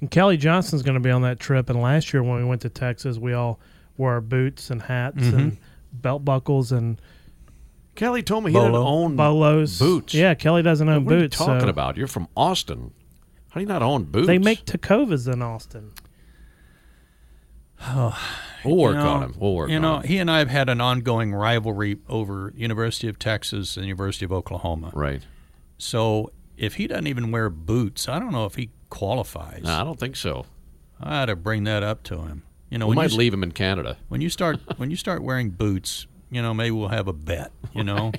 And 0.00 0.10
Kelly 0.10 0.38
Johnson's 0.38 0.82
going 0.82 0.94
to 0.94 1.00
be 1.00 1.10
on 1.10 1.20
that 1.22 1.38
trip. 1.38 1.68
And 1.68 1.80
last 1.80 2.14
year 2.14 2.22
when 2.22 2.38
we 2.38 2.44
went 2.44 2.62
to 2.62 2.70
Texas, 2.70 3.18
we 3.18 3.34
all 3.34 3.60
wore 3.98 4.12
our 4.14 4.20
boots 4.22 4.70
and 4.70 4.80
hats 4.82 5.18
Mm-hmm. 5.18 5.38
and 5.38 5.56
belt 5.92 6.24
buckles 6.24 6.72
and 6.72 6.98
Kelly 7.96 8.22
told 8.22 8.44
me 8.44 8.52
he 8.52 8.56
didn't 8.58 8.74
own 8.74 9.16
bolos. 9.16 9.78
boots. 9.78 10.14
Yeah, 10.14 10.32
Kelly 10.34 10.62
doesn't 10.62 10.88
own 10.88 11.04
What 11.04 11.12
are 11.14 11.16
you 11.18 11.22
boots. 11.24 11.36
talking 11.36 11.60
so 11.60 11.68
about? 11.68 11.96
You're 11.98 12.06
from 12.06 12.28
Austin. 12.36 12.92
How 13.50 13.54
do 13.56 13.60
you 13.60 13.66
not 13.66 13.82
own 13.82 14.04
boots? 14.04 14.26
They 14.28 14.38
make 14.38 14.64
Tecovas 14.64 15.30
in 15.30 15.42
Austin. 15.42 15.90
We'll 18.62 18.76
work 18.76 18.94
You 18.96 19.00
know, 19.00 19.08
on 19.08 19.22
him. 19.22 19.34
We'll 19.38 19.54
work 19.54 19.64
on 19.64 19.70
him. 19.70 19.74
You 19.74 19.80
know, 19.80 19.96
him. 20.00 20.02
he 20.06 20.18
and 20.18 20.30
I 20.30 20.38
have 20.40 20.50
had 20.50 20.68
an 20.68 20.82
ongoing 20.82 21.32
rivalry 21.32 21.96
over 22.10 22.52
University 22.54 23.08
of 23.08 23.18
Texas 23.18 23.78
and 23.78 23.86
University 23.86 24.26
of 24.26 24.32
Oklahoma. 24.32 24.90
Right. 24.92 25.22
So 25.78 26.30
if 26.58 26.74
he 26.74 26.86
doesn't 26.86 27.06
even 27.06 27.30
wear 27.30 27.48
boots, 27.48 28.06
I 28.06 28.18
don't 28.18 28.32
know 28.32 28.44
if 28.44 28.56
he 28.56 28.68
qualifies. 28.90 29.62
No, 29.64 29.72
I 29.80 29.82
don't 29.82 29.98
think 29.98 30.14
so. 30.14 30.44
I 31.00 31.22
ought 31.22 31.26
to 31.26 31.36
bring 31.36 31.64
that 31.64 31.82
up 31.82 32.02
to 32.04 32.18
him. 32.18 32.42
You 32.68 32.76
know, 32.76 32.86
We 32.86 32.94
might 32.96 33.12
you, 33.12 33.16
leave 33.16 33.32
him 33.32 33.42
in 33.42 33.52
Canada. 33.52 33.96
when 34.08 34.20
you 34.20 34.28
start 34.28 34.58
when 34.76 34.90
you 34.90 34.96
start 34.96 35.22
wearing 35.22 35.48
boots, 35.48 36.06
you 36.30 36.42
know, 36.42 36.52
maybe 36.52 36.72
we'll 36.72 36.88
have 36.88 37.08
a 37.08 37.14
bet. 37.14 37.50
You 37.72 37.84
know, 37.84 38.12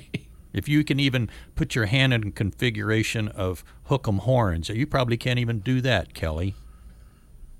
If 0.52 0.68
you 0.68 0.82
can 0.84 0.98
even 1.00 1.30
put 1.54 1.74
your 1.76 1.86
hand 1.86 2.12
in 2.12 2.32
configuration 2.32 3.28
of 3.28 3.64
hook 3.84 4.06
'em 4.08 4.18
horns, 4.18 4.68
you 4.70 4.86
probably 4.88 5.16
can't 5.16 5.38
even 5.38 5.60
do 5.60 5.80
that, 5.82 6.14
Kelly. 6.14 6.56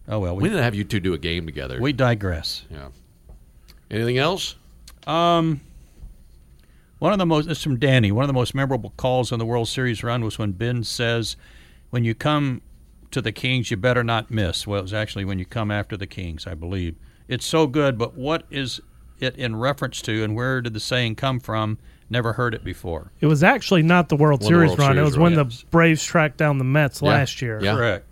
Oh 0.08 0.18
well, 0.18 0.34
We 0.36 0.42
we, 0.44 0.48
didn't 0.48 0.64
have 0.64 0.74
you 0.74 0.84
two 0.84 1.00
do 1.00 1.14
a 1.14 1.18
game 1.18 1.46
together. 1.46 1.80
we 1.80 1.92
digress. 1.92 2.64
yeah. 2.70 2.88
Anything 3.90 4.18
else? 4.18 4.56
Um, 5.06 5.60
one 6.98 7.12
of 7.12 7.18
the 7.18 7.26
most 7.26 7.48
this 7.48 7.58
is 7.58 7.64
from 7.64 7.78
Danny. 7.78 8.10
One 8.12 8.22
of 8.24 8.28
the 8.28 8.32
most 8.34 8.54
memorable 8.54 8.92
calls 8.96 9.32
in 9.32 9.38
the 9.38 9.44
World 9.46 9.68
Series 9.68 10.02
run 10.02 10.24
was 10.24 10.38
when 10.38 10.52
Ben 10.52 10.84
says, 10.84 11.36
"When 11.90 12.04
you 12.04 12.14
come 12.14 12.62
to 13.10 13.20
the 13.20 13.32
Kings, 13.32 13.70
you 13.70 13.76
better 13.76 14.02
not 14.04 14.30
miss." 14.30 14.66
Well, 14.66 14.78
it 14.78 14.82
was 14.82 14.94
actually 14.94 15.24
when 15.24 15.38
you 15.38 15.44
come 15.44 15.70
after 15.70 15.96
the 15.96 16.06
Kings, 16.06 16.46
I 16.46 16.54
believe. 16.54 16.94
It's 17.28 17.44
so 17.46 17.66
good, 17.66 17.98
but 17.98 18.14
what 18.16 18.44
is 18.50 18.80
it 19.20 19.36
in 19.36 19.56
reference 19.56 20.00
to, 20.02 20.22
and 20.24 20.34
where 20.34 20.60
did 20.60 20.74
the 20.74 20.80
saying 20.80 21.14
come 21.16 21.38
from? 21.40 21.78
Never 22.10 22.34
heard 22.34 22.54
it 22.54 22.62
before. 22.64 23.10
It 23.20 23.26
was 23.26 23.42
actually 23.42 23.82
not 23.82 24.08
the 24.08 24.16
World 24.16 24.40
Won 24.42 24.50
the 24.52 24.54
Series 24.56 24.68
World 24.70 24.78
run. 24.80 24.98
it 24.98 25.02
was 25.02 25.16
run, 25.16 25.34
when 25.36 25.46
yes. 25.46 25.60
the 25.60 25.66
Braves 25.66 26.04
tracked 26.04 26.36
down 26.38 26.58
the 26.58 26.64
Mets 26.64 27.00
Yeah. 27.02 27.08
last 27.08 27.40
year. 27.42 27.58
Yeah. 27.62 27.74
Correct. 27.74 28.06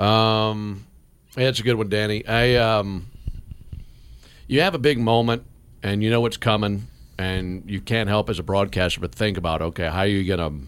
Um, 0.00 0.84
yeah, 0.86 0.87
it's 1.36 1.60
a 1.60 1.62
good 1.62 1.76
one, 1.76 1.88
Danny. 1.88 2.26
I 2.26 2.56
um, 2.56 3.06
you 4.46 4.60
have 4.62 4.74
a 4.74 4.78
big 4.78 4.98
moment, 4.98 5.44
and 5.82 6.02
you 6.02 6.10
know 6.10 6.20
what's 6.20 6.36
coming, 6.36 6.88
and 7.18 7.62
you 7.66 7.80
can't 7.80 8.08
help 8.08 8.30
as 8.30 8.38
a 8.38 8.42
broadcaster 8.42 9.00
but 9.00 9.14
think 9.14 9.36
about, 9.36 9.60
okay, 9.60 9.88
how 9.88 10.00
are 10.00 10.06
you 10.06 10.24
gonna, 10.24 10.60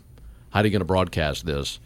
how 0.51 0.61
are 0.61 0.65
you 0.65 0.71
gonna 0.71 0.85
broadcast 0.85 1.47
this? 1.47 1.81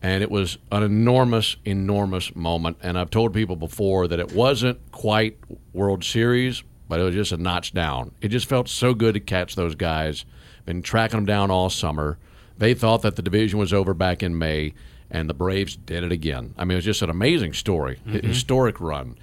And 0.00 0.22
it 0.22 0.30
was 0.30 0.58
an 0.70 0.84
enormous, 0.84 1.56
enormous 1.64 2.36
moment. 2.36 2.76
And 2.82 2.96
I've 2.96 3.10
told 3.10 3.34
people 3.34 3.56
before 3.56 4.06
that 4.06 4.20
it 4.20 4.32
wasn't 4.32 4.78
quite 4.92 5.38
World 5.72 6.04
Series, 6.04 6.62
but 6.88 7.00
it 7.00 7.02
was 7.02 7.14
just 7.14 7.32
a 7.32 7.36
notch 7.36 7.74
down. 7.74 8.12
It 8.20 8.28
just 8.28 8.48
felt 8.48 8.68
so 8.68 8.94
good 8.94 9.14
to 9.14 9.20
catch 9.20 9.56
those 9.56 9.74
guys. 9.74 10.24
Been 10.66 10.82
tracking 10.82 11.18
them 11.18 11.26
down 11.26 11.50
all 11.50 11.68
summer. 11.68 12.18
They 12.58 12.74
thought 12.74 13.02
that 13.02 13.16
the 13.16 13.22
division 13.22 13.58
was 13.58 13.72
over 13.72 13.92
back 13.92 14.22
in 14.22 14.38
May, 14.38 14.74
and 15.10 15.28
the 15.28 15.34
Braves 15.34 15.76
did 15.76 16.04
it 16.04 16.12
again. 16.12 16.54
I 16.56 16.64
mean, 16.64 16.72
it 16.72 16.76
was 16.76 16.84
just 16.84 17.02
an 17.02 17.10
amazing 17.10 17.54
story, 17.54 18.00
a 18.06 18.08
mm-hmm. 18.08 18.26
historic 18.26 18.80
run. 18.80 19.16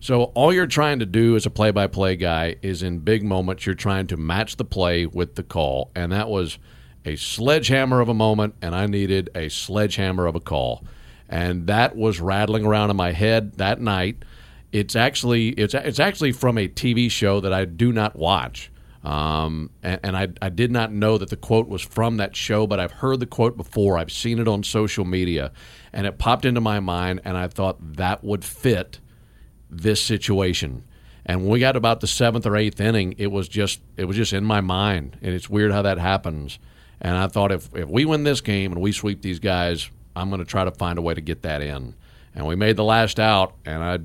So 0.00 0.24
all 0.34 0.52
you're 0.52 0.66
trying 0.66 0.98
to 1.00 1.06
do 1.06 1.36
as 1.36 1.44
a 1.44 1.50
play-by-play 1.50 2.16
guy 2.16 2.56
is 2.62 2.82
in 2.82 3.00
big 3.00 3.22
moments 3.22 3.66
you're 3.66 3.74
trying 3.74 4.06
to 4.08 4.16
match 4.16 4.56
the 4.56 4.64
play 4.64 5.04
with 5.04 5.34
the 5.34 5.42
call, 5.42 5.90
and 5.94 6.10
that 6.12 6.28
was 6.28 6.58
a 7.04 7.16
sledgehammer 7.16 8.00
of 8.00 8.08
a 8.08 8.14
moment, 8.14 8.54
and 8.62 8.74
I 8.74 8.86
needed 8.86 9.30
a 9.34 9.48
sledgehammer 9.48 10.26
of 10.26 10.34
a 10.34 10.40
call, 10.40 10.84
and 11.28 11.66
that 11.66 11.96
was 11.96 12.20
rattling 12.20 12.64
around 12.64 12.90
in 12.90 12.96
my 12.96 13.12
head 13.12 13.54
that 13.54 13.80
night. 13.80 14.24
It's 14.72 14.96
actually 14.96 15.50
it's 15.50 15.74
it's 15.74 16.00
actually 16.00 16.32
from 16.32 16.56
a 16.56 16.68
TV 16.68 17.10
show 17.10 17.40
that 17.40 17.52
I 17.52 17.64
do 17.64 17.92
not 17.92 18.16
watch. 18.16 18.70
Um, 19.02 19.70
and, 19.82 20.00
and 20.02 20.16
I, 20.16 20.28
I 20.42 20.50
did 20.50 20.70
not 20.70 20.92
know 20.92 21.16
that 21.16 21.30
the 21.30 21.36
quote 21.36 21.68
was 21.68 21.80
from 21.80 22.18
that 22.18 22.36
show, 22.36 22.66
but 22.66 22.78
I've 22.78 22.92
heard 22.92 23.20
the 23.20 23.26
quote 23.26 23.56
before. 23.56 23.96
I've 23.96 24.12
seen 24.12 24.38
it 24.38 24.46
on 24.46 24.62
social 24.62 25.04
media, 25.04 25.52
and 25.92 26.06
it 26.06 26.18
popped 26.18 26.44
into 26.44 26.60
my 26.60 26.80
mind, 26.80 27.20
and 27.24 27.36
I 27.36 27.48
thought 27.48 27.96
that 27.96 28.22
would 28.22 28.44
fit 28.44 29.00
this 29.70 30.02
situation. 30.02 30.84
And 31.24 31.42
when 31.42 31.50
we 31.50 31.60
got 31.60 31.76
about 31.76 32.00
the 32.00 32.06
seventh 32.06 32.46
or 32.46 32.56
eighth 32.56 32.80
inning, 32.80 33.14
it 33.16 33.28
was 33.28 33.48
just 33.48 33.80
it 33.96 34.04
was 34.04 34.16
just 34.16 34.32
in 34.32 34.44
my 34.44 34.60
mind, 34.60 35.16
and 35.22 35.34
it's 35.34 35.48
weird 35.48 35.72
how 35.72 35.82
that 35.82 35.98
happens. 35.98 36.58
And 37.00 37.16
I 37.16 37.26
thought 37.28 37.52
if 37.52 37.74
if 37.74 37.88
we 37.88 38.04
win 38.04 38.24
this 38.24 38.40
game 38.40 38.72
and 38.72 38.80
we 38.80 38.92
sweep 38.92 39.22
these 39.22 39.38
guys, 39.38 39.90
I'm 40.14 40.28
going 40.28 40.40
to 40.40 40.44
try 40.44 40.64
to 40.64 40.72
find 40.72 40.98
a 40.98 41.02
way 41.02 41.14
to 41.14 41.20
get 41.20 41.42
that 41.42 41.62
in. 41.62 41.94
And 42.34 42.46
we 42.46 42.54
made 42.54 42.76
the 42.76 42.84
last 42.84 43.18
out, 43.18 43.54
and 43.64 43.82
I 43.82 43.98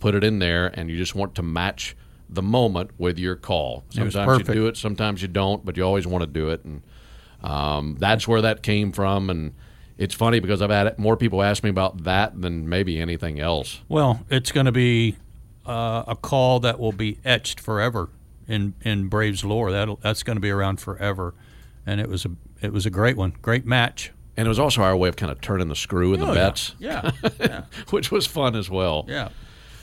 put 0.00 0.14
it 0.14 0.24
in 0.24 0.38
there, 0.38 0.66
and 0.74 0.90
you 0.90 0.96
just 0.96 1.14
want 1.14 1.34
to 1.36 1.42
match 1.42 1.96
the 2.28 2.42
moment 2.42 2.90
with 2.98 3.18
your 3.18 3.36
call. 3.36 3.84
Sometimes 3.90 4.38
you 4.38 4.44
do 4.54 4.66
it, 4.66 4.76
sometimes 4.76 5.22
you 5.22 5.28
don't, 5.28 5.64
but 5.64 5.76
you 5.76 5.82
always 5.84 6.06
want 6.06 6.22
to 6.22 6.26
do 6.26 6.50
it, 6.50 6.64
and 6.64 6.82
um, 7.42 7.96
that's 7.98 8.26
where 8.26 8.42
that 8.42 8.62
came 8.62 8.92
from. 8.92 9.30
And 9.30 9.54
it's 9.98 10.14
funny 10.14 10.40
because 10.40 10.60
I've 10.62 10.70
had 10.70 10.98
more 10.98 11.16
people 11.16 11.42
ask 11.42 11.62
me 11.62 11.70
about 11.70 12.04
that 12.04 12.40
than 12.40 12.68
maybe 12.68 12.98
anything 13.00 13.40
else. 13.40 13.80
Well, 13.88 14.24
it's 14.30 14.52
going 14.52 14.66
to 14.66 14.72
be 14.72 15.16
uh, 15.66 16.04
a 16.08 16.16
call 16.16 16.60
that 16.60 16.78
will 16.78 16.92
be 16.92 17.18
etched 17.24 17.60
forever 17.60 18.08
in 18.48 18.74
in 18.82 19.08
Braves 19.08 19.44
lore. 19.44 19.70
That 19.70 19.88
that's 20.02 20.22
going 20.22 20.36
to 20.36 20.40
be 20.40 20.50
around 20.50 20.80
forever, 20.80 21.34
and 21.86 22.00
it 22.00 22.08
was 22.08 22.24
a 22.24 22.30
it 22.60 22.72
was 22.72 22.86
a 22.86 22.90
great 22.90 23.16
one, 23.16 23.34
great 23.42 23.64
match. 23.66 24.12
And 24.38 24.44
it 24.46 24.48
was 24.50 24.58
also 24.58 24.82
our 24.82 24.94
way 24.94 25.08
of 25.08 25.16
kind 25.16 25.32
of 25.32 25.40
turning 25.40 25.68
the 25.68 25.74
screw 25.76 26.12
in 26.12 26.20
the 26.20 26.26
Oh, 26.26 26.32
yeah. 26.34 26.44
Mets, 26.44 26.74
Yeah, 26.78 27.10
yeah, 27.40 27.62
which 27.88 28.10
was 28.12 28.26
fun 28.26 28.54
as 28.54 28.68
well. 28.68 29.06
yeah. 29.08 29.30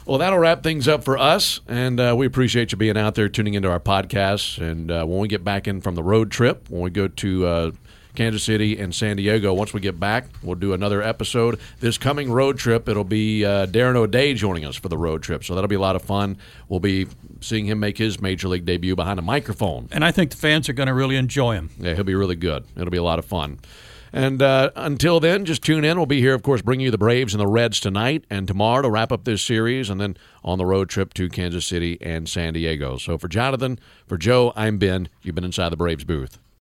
Well, 0.06 0.18
that'll 0.18 0.40
wrap 0.40 0.64
things 0.64 0.90
up 0.90 1.06
for 1.06 1.18
us, 1.18 1.62
and 1.66 1.98
uh, 1.98 2.14
we 2.18 2.26
appreciate 2.26 2.74
you 2.74 2.78
being 2.78 2.98
out 2.98 3.16
there 3.16 3.30
tuning 3.30 3.54
into 3.54 3.70
our 3.70 3.80
podcast. 3.80 4.62
And 4.62 4.92
uh, 4.92 5.06
when 5.06 5.20
we 5.20 5.30
get 5.30 5.46
back 5.46 5.66
in 5.66 5.80
from 5.80 5.96
the 5.96 6.04
road 6.04 6.30
trip, 6.30 6.70
when 6.70 6.82
we 6.82 6.90
go 6.90 7.08
to 7.08 7.46
uh, 7.46 7.72
Kansas 8.14 8.44
City 8.44 8.78
and 8.78 8.94
San 8.94 9.16
Diego, 9.16 9.54
once 9.54 9.74
we 9.74 9.80
get 9.80 10.02
back, 10.02 10.26
we'll 10.42 10.56
do 10.56 10.74
another 10.74 11.02
episode. 11.02 11.58
This 11.80 11.98
coming 11.98 12.30
road 12.30 12.58
trip, 12.58 12.90
it'll 12.90 13.06
be 13.06 13.46
uh, 13.46 13.66
Darren 13.68 13.96
O'Day 13.96 14.34
joining 14.34 14.66
us 14.66 14.76
for 14.76 14.90
the 14.90 14.98
road 14.98 15.24
trip, 15.24 15.42
so 15.46 15.56
that'll 15.56 15.70
be 15.70 15.76
a 15.76 15.80
lot 15.80 15.96
of 15.96 16.02
fun. 16.02 16.38
We'll 16.68 16.82
be 16.82 17.08
seeing 17.40 17.66
him 17.66 17.80
make 17.80 17.98
his 17.98 18.20
major 18.20 18.50
league 18.50 18.66
debut 18.66 18.98
behind 18.98 19.20
a 19.20 19.24
microphone. 19.24 19.88
And 19.90 20.04
I 20.04 20.12
think 20.12 20.32
the 20.32 20.38
fans 20.38 20.68
are 20.68 20.74
going 20.74 20.88
to 20.88 20.94
really 20.94 21.16
enjoy 21.16 21.54
him. 21.54 21.70
Yeah, 21.80 21.94
he'll 21.94 22.04
be 22.04 22.16
really 22.16 22.36
good. 22.36 22.66
It'll 22.76 22.92
be 22.92 22.98
a 22.98 23.04
lot 23.04 23.20
of 23.20 23.26
fun. 23.26 23.60
And 24.16 24.44
uh, 24.44 24.70
until 24.76 25.20
then, 25.20 25.44
just 25.44 25.64
tune 25.64 25.84
in. 25.84 25.98
We'll 25.98 26.06
be 26.06 26.20
here, 26.20 26.36
of 26.36 26.44
course, 26.44 26.62
bringing 26.62 26.86
you 26.86 26.92
the 26.92 27.00
Braves 27.00 27.34
and 27.34 27.42
the 27.42 27.48
Reds 27.48 27.80
tonight 27.80 28.26
and 28.30 28.48
tomorrow 28.48 28.84
to 28.84 28.90
wrap 28.90 29.12
up 29.12 29.24
this 29.24 29.42
series, 29.42 29.90
and 29.90 30.00
then 30.00 30.16
on 30.44 30.60
the 30.60 30.66
road 30.68 30.88
trip 30.88 31.16
to 31.16 31.28
Kansas 31.30 31.66
City 31.66 31.98
and 32.00 32.30
San 32.30 32.54
Diego. 32.54 32.98
So 32.98 33.18
for 33.18 33.28
Jonathan, 33.28 33.80
for 34.06 34.20
Joe, 34.20 34.54
I'm 34.56 34.78
Ben. 34.78 35.10
You've 35.24 35.34
been 35.34 35.44
inside 35.44 35.70
the 35.70 35.78
Braves 35.78 36.04
booth. 36.04 36.38